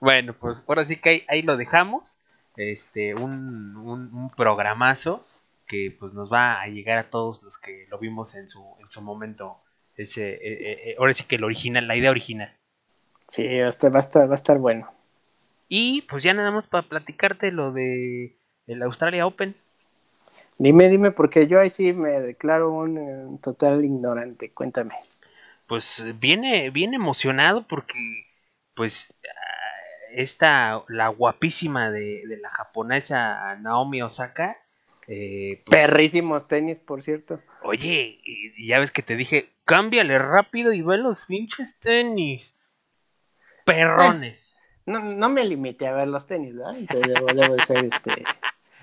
[0.00, 2.18] Bueno, pues ahora sí que ahí, lo dejamos.
[2.56, 5.24] Este, un, un, programazo
[5.66, 8.90] que pues nos va a llegar a todos los que lo vimos en su, en
[8.90, 9.58] su momento.
[9.96, 12.54] Ese, eh, eh, eh, ahora sí que el original, la idea original.
[13.28, 14.92] Sí, este va a estar, va a estar bueno.
[15.68, 18.36] Y pues ya nada más para platicarte lo de
[18.72, 19.54] el Australia Open.
[20.60, 24.50] Dime, dime, porque yo ahí sí me declaro un, total ignorante.
[24.50, 24.94] Cuéntame.
[25.66, 27.98] Pues viene bien emocionado porque,
[28.74, 34.54] pues, ah, esta, la guapísima de, la japonesa Naomi Osaka.
[35.08, 37.40] Eh, pues Perrísimos tenis, por cierto.
[37.62, 38.20] Oye,
[38.62, 42.60] ya ves que te dije, cámbiale rápido y ve los pinches tenis.
[43.64, 44.60] Perrones.
[44.84, 46.74] no, no me limité a ver los tenis, ¿verdad?
[46.74, 48.24] Debo, debo ser este.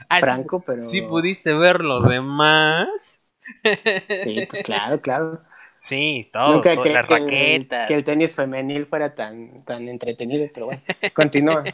[0.10, 0.84] Ah, franco, pero.
[0.84, 3.24] Sí, pudiste ver lo demás.
[4.16, 5.42] Sí, pues claro, claro.
[5.80, 10.82] Sí, todo, Nunca las que, Que el tenis femenil fuera tan, tan entretenido, pero bueno,
[11.14, 11.64] continúa.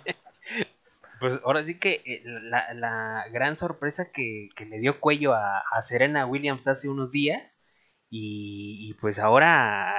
[1.20, 6.68] Pues ahora sí que eh, la, gran sorpresa que, le dio cuello a, Serena Williams
[6.68, 7.64] hace unos días
[8.10, 9.96] y, pues ahora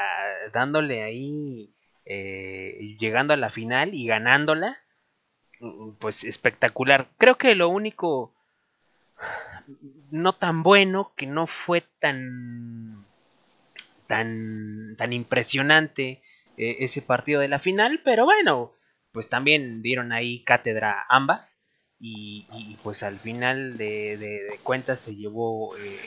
[0.52, 1.74] dándole ahí,
[2.05, 4.84] eh, llegando a la final y ganándola,
[5.99, 7.09] pues espectacular.
[7.19, 8.32] Creo que lo único
[10.11, 13.07] no tan bueno, que no fue tan
[14.07, 16.23] tan tan impresionante
[16.57, 18.73] eh, ese partido de la final, pero bueno,
[19.12, 21.61] pues también dieron ahí cátedra ambas
[22.01, 22.47] y,
[22.82, 25.99] pues al final de, cuentas se llevó eh,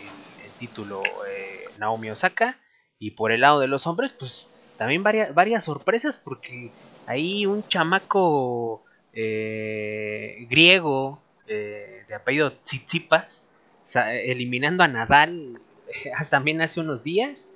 [0.45, 2.59] el, título eh, Naomi Osaka
[2.99, 6.71] y por el lado de los hombres pues también varias, varias sorpresas porque
[7.07, 8.83] ahí un chamaco
[9.19, 13.47] eh, griego eh, de apellido Tsitsipas,
[13.95, 15.59] eliminando a Nadal
[16.15, 17.49] hasta también hace unos días,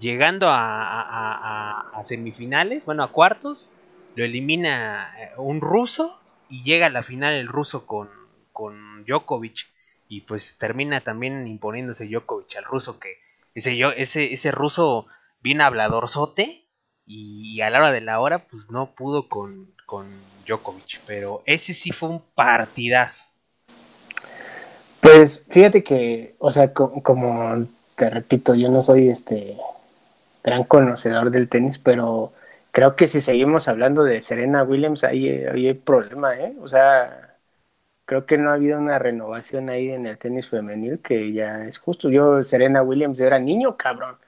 [0.00, 3.72] llegando a, semifinales, bueno, a cuartos,
[4.16, 6.20] lo elimina eh, un ruso
[6.50, 8.10] y llega a la final el ruso con,
[8.52, 9.66] con Djokovic.
[10.10, 13.16] Y pues termina también imponiéndose Djokovic al ruso que
[13.54, 15.06] ese, ese, ese ruso
[15.40, 16.66] bien habladorzote
[17.06, 20.06] y a la hora de la hora pues no pudo con, con
[20.46, 23.24] Djokovic, pero ese sí fue un partidazo.
[25.00, 27.66] Pues fíjate que, o sea, como
[27.96, 29.56] te repito, yo no soy este
[30.44, 32.34] gran conocedor del tenis, pero
[32.70, 36.54] creo que si seguimos hablando de Serena Williams, ahí, hay problema, ¿eh?
[36.60, 37.36] O sea,
[38.04, 41.78] creo que no ha habido una renovación ahí en el tenis femenil que ya es
[41.78, 42.10] justo.
[42.10, 44.18] Yo, Serena Williams, yo era niño, cabrón.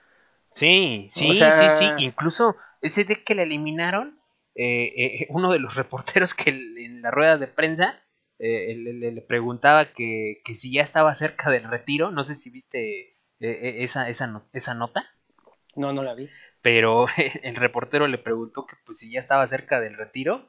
[0.53, 1.45] Sí, sí, sí,
[1.79, 1.91] sí.
[1.99, 4.20] Incluso ese de que la eliminaron,
[4.63, 7.99] eh, eh, uno de los reporteros que en la rueda de prensa
[8.39, 14.09] eh, le, preguntaba que, si ya estaba cerca del retiro, no sé si viste esa,
[14.09, 15.11] esa, esa nota.
[15.77, 16.29] No, no la vi.
[16.61, 17.07] Pero
[17.43, 20.49] el reportero le preguntó que pues si ya estaba cerca del retiro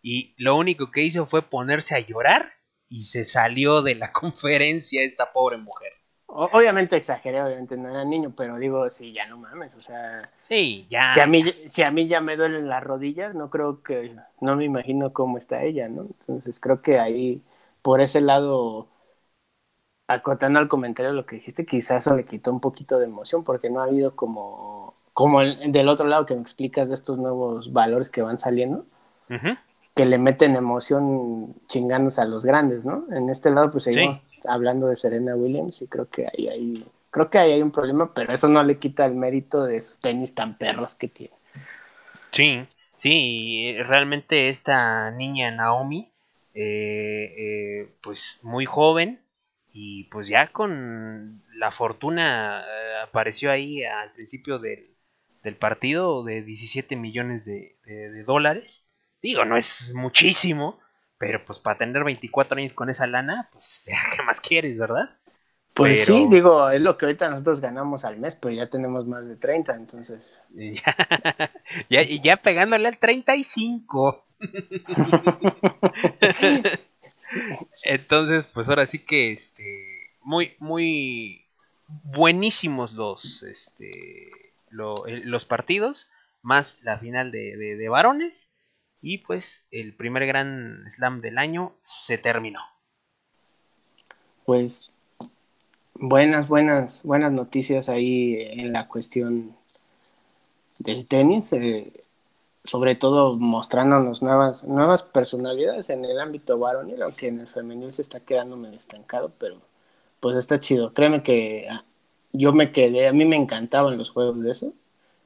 [0.00, 2.54] y lo único que hizo fue ponerse a llorar
[2.88, 5.92] y se salió de la conferencia esta pobre mujer.
[6.34, 10.30] Obviamente exageré, obviamente no era niño, pero digo, sí, ya no mames, o sea.
[10.34, 11.08] Sí, ya.
[11.10, 14.56] Si a mí, si a mí ya me duelen las rodillas, no creo que, no
[14.56, 16.02] me imagino cómo está ella, ¿no?
[16.02, 17.42] Entonces creo que ahí,
[17.82, 18.88] por ese lado,
[20.06, 23.68] acotando al comentario lo que dijiste, quizás eso le quitó un poquito de emoción, porque
[23.68, 27.72] no ha habido como, como el, del otro lado que me explicas de estos nuevos
[27.74, 28.86] valores que van saliendo
[29.94, 33.06] que le meten emoción chingándose a los grandes, ¿no?
[33.10, 37.28] En este lado pues seguimos hablando de Serena Williams y creo que ahí hay, creo
[37.28, 40.34] que ahí hay un problema, pero eso no le quita el mérito de esos tenis
[40.34, 41.34] tan perros que tiene.
[42.30, 42.66] Sí,
[42.96, 46.10] sí, realmente esta niña Naomi,
[46.54, 49.20] eh, eh, pues muy joven
[49.74, 54.88] y pues ya con la fortuna eh, apareció ahí al principio del,
[55.58, 57.74] partido de 17 millones de
[58.24, 58.86] dólares
[59.22, 60.80] Digo, no es muchísimo,
[61.18, 63.86] Pero pues para tener 24 años con esa lana, pues
[64.16, 65.10] ¿qué más quieres, verdad?
[65.74, 69.06] Pues Pero- sí, digo, es lo que ahorita nosotros ganamos al mes, pero ya tenemos
[69.06, 70.42] más de 30, entonces.
[70.54, 70.96] Y ya,
[71.88, 74.26] ya, y ya pegándole al 35.
[77.84, 81.46] Entonces, pues ahora sí que este muy muy
[81.88, 84.30] buenísimos los este
[84.70, 86.10] lo- el- los partidos
[86.42, 88.51] más la final de, de- de varones
[89.02, 92.60] y pues el primer gran slam del año se terminó.
[94.46, 94.92] Pues
[95.94, 99.56] buenas, buenas, buenas noticias ahí en la cuestión
[100.78, 102.04] del tenis, eh,
[102.64, 108.02] sobre todo mostrándonos nuevas, nuevas personalidades en el ámbito varonil, aunque en el femenil se
[108.02, 109.60] está quedando medio estancado, pero
[110.20, 110.94] pues está chido.
[110.94, 111.84] Créeme que ah,
[112.32, 114.72] yo me quedé, a mí me encantaban los juegos de eso.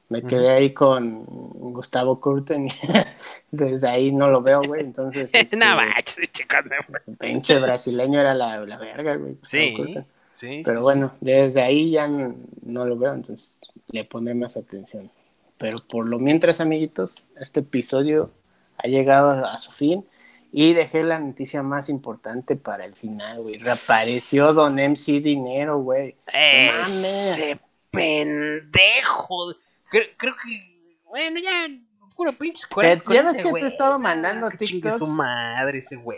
[0.09, 2.69] Me quedé ahí con Gustavo Kurten.
[3.51, 4.81] Desde ahí no lo veo, güey.
[4.81, 6.75] Entonces, este, manches, checando.
[7.07, 9.35] el pinche brasileño era la, la verga, güey.
[9.35, 9.95] Gustavo Sí,
[10.31, 13.59] sí, Pero sí, bueno, desde ahí ya no, no lo veo, entonces
[13.91, 15.11] le pondré más atención.
[15.57, 18.31] Pero por lo mientras, amiguitos, este episodio
[18.77, 20.05] ha llegado a, a su fin
[20.51, 23.57] y dejé la noticia más importante para el final, güey.
[23.57, 26.15] Reapareció Don MC Dinero, güey.
[26.27, 27.59] Ese
[27.91, 29.53] pendejo.
[29.89, 30.97] Creo, creo que.
[31.05, 31.67] Bueno, ya.
[32.15, 32.73] Puro pinche Te-
[33.03, 33.65] con ya ves que te güey.
[33.65, 34.97] estaba mandando chingue TikToks.
[34.97, 36.17] su madre ese güey.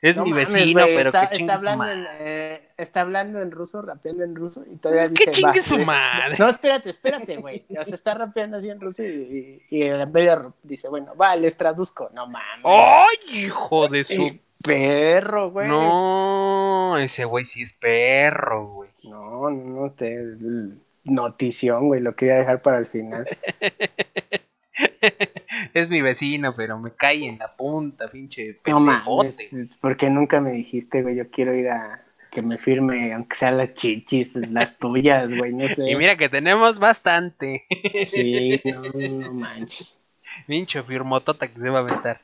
[0.00, 3.50] Es No mi vecino, pero está, que está su hablando en, eh, está hablando en
[3.50, 6.36] ruso, rapeando en ruso y todavía dice chingue su madre.
[6.38, 7.64] No, espérate, espérate, güey.
[7.76, 11.34] O sea, está rapeando así en ruso y, y, y en medio dice, bueno, va,
[11.34, 12.08] les traduzco.
[12.14, 12.64] No mames.
[12.64, 14.22] ¡Ay, hijo de su.
[14.22, 15.66] Eh, perro, güey.
[15.66, 18.90] No, ese güey sí es perro, güey.
[19.04, 20.24] No, no, no, te...
[21.06, 23.26] Notición, güey, lo quería dejar para el final.
[25.72, 29.38] Es mi vecino, pero me cae en la punta, pinche No mames,
[29.80, 33.72] porque nunca me dijiste, güey, yo quiero ir a que me firme, aunque sean las
[33.72, 35.90] chichis, las tuyas, güey, no sé.
[35.90, 37.64] Y mira que tenemos bastante.
[38.04, 40.02] Sí, no, no manches.
[40.46, 42.20] Pinche firmotota que se va a aventar.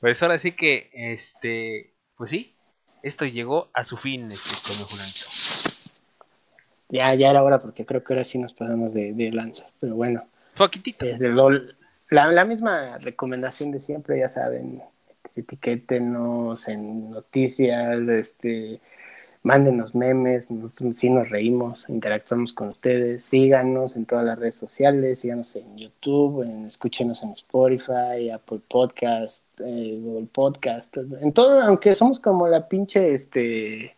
[0.00, 2.54] pues ahora sí que, este, pues sí,
[3.02, 4.54] esto llegó a su fin, este
[4.84, 5.45] Julanito.
[6.88, 9.66] Ya, ya era hora porque creo que ahora sí nos pasamos de, de lanza.
[9.80, 10.24] Pero bueno,
[10.56, 11.04] Poquitito.
[11.04, 11.74] desde LOL,
[12.10, 14.82] la, la misma recomendación de siempre, ya saben,
[15.34, 18.80] etiquétenos en noticias, este,
[19.42, 25.20] mándenos memes, nosotros sí nos reímos, interactuamos con ustedes, síganos en todas las redes sociales,
[25.20, 31.94] síganos en YouTube, en, escúchenos en Spotify, Apple Podcast, eh, Google Podcast, en todo, aunque
[31.94, 33.95] somos como la pinche, este,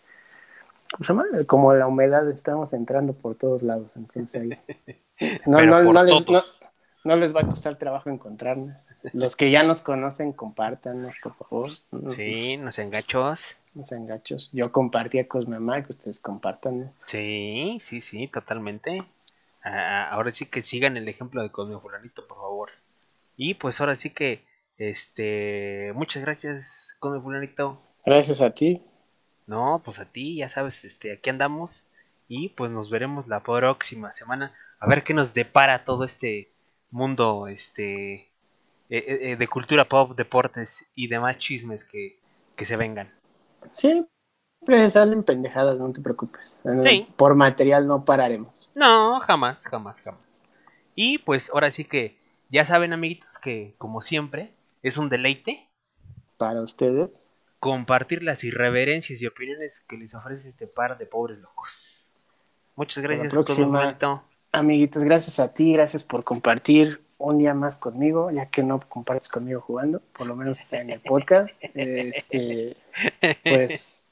[0.93, 1.25] ¿cómo se llama?
[1.47, 4.59] Como la humedad, estamos entrando por todos lados, entonces ahí.
[5.47, 6.61] No, les, no, todos.
[7.03, 8.77] no les va a costar trabajo encontrarnos.
[9.13, 11.71] Los que ya nos conocen, compártanos, por favor.
[12.15, 13.57] Sí, no sean gachos.
[13.75, 14.51] No sean gachos.
[14.53, 16.93] Yo compartí a Cosmemar, que ustedes compartan.
[17.05, 19.03] Sí, sí, sí, totalmente.
[19.63, 22.71] Ah, ahora sí que sigan el ejemplo de Cosme Fulanito, por favor.
[23.37, 24.45] Y pues ahora sí que,
[24.79, 27.81] este, muchas gracias, Cosme Fulanito.
[28.05, 28.83] Gracias a ti.
[29.49, 31.85] No, pues a ti, ya sabes, este, aquí andamos.
[32.29, 34.55] Y pues nos veremos la próxima semana.
[34.79, 36.53] A ver qué nos depara todo este
[36.91, 38.29] mundo, este, eh,
[38.91, 42.21] eh, eh, de cultura pop, deportes y demás chismes que,
[42.57, 43.11] que se vengan.
[43.71, 46.61] Siempre salen pendejadas, no te preocupes.
[46.83, 47.09] Sí.
[47.17, 48.71] Por material no pararemos.
[48.75, 50.45] No, jamás, jamás, jamás.
[50.95, 52.19] Y pues ahora sí que
[52.51, 54.53] ya saben, amiguitos, que como siempre
[54.83, 55.69] es un deleite
[56.37, 57.28] Para ustedes.
[57.61, 62.11] Compartir las irreverencias y opiniones que les ofrece este par de pobres locos.
[62.77, 63.67] Muchas Hasta la gracias, próxima.
[63.67, 64.23] Cosmopolito.
[64.53, 69.29] Amiguitos, gracias a ti, gracias por compartir un día más conmigo, ya que no compartes
[69.29, 71.55] conmigo jugando, por lo menos en el podcast.
[71.75, 72.77] Este,
[73.43, 74.05] pues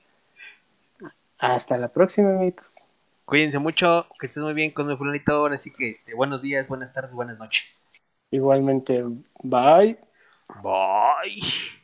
[1.39, 2.89] hasta la próxima, amiguitos.
[3.25, 5.33] Cuídense mucho, que estés muy bien, Cosme Fulanito.
[5.33, 8.11] Ahora sí que este, buenos días, buenas tardes, buenas noches.
[8.31, 9.05] Igualmente,
[9.43, 9.99] bye.
[10.63, 11.76] Bye.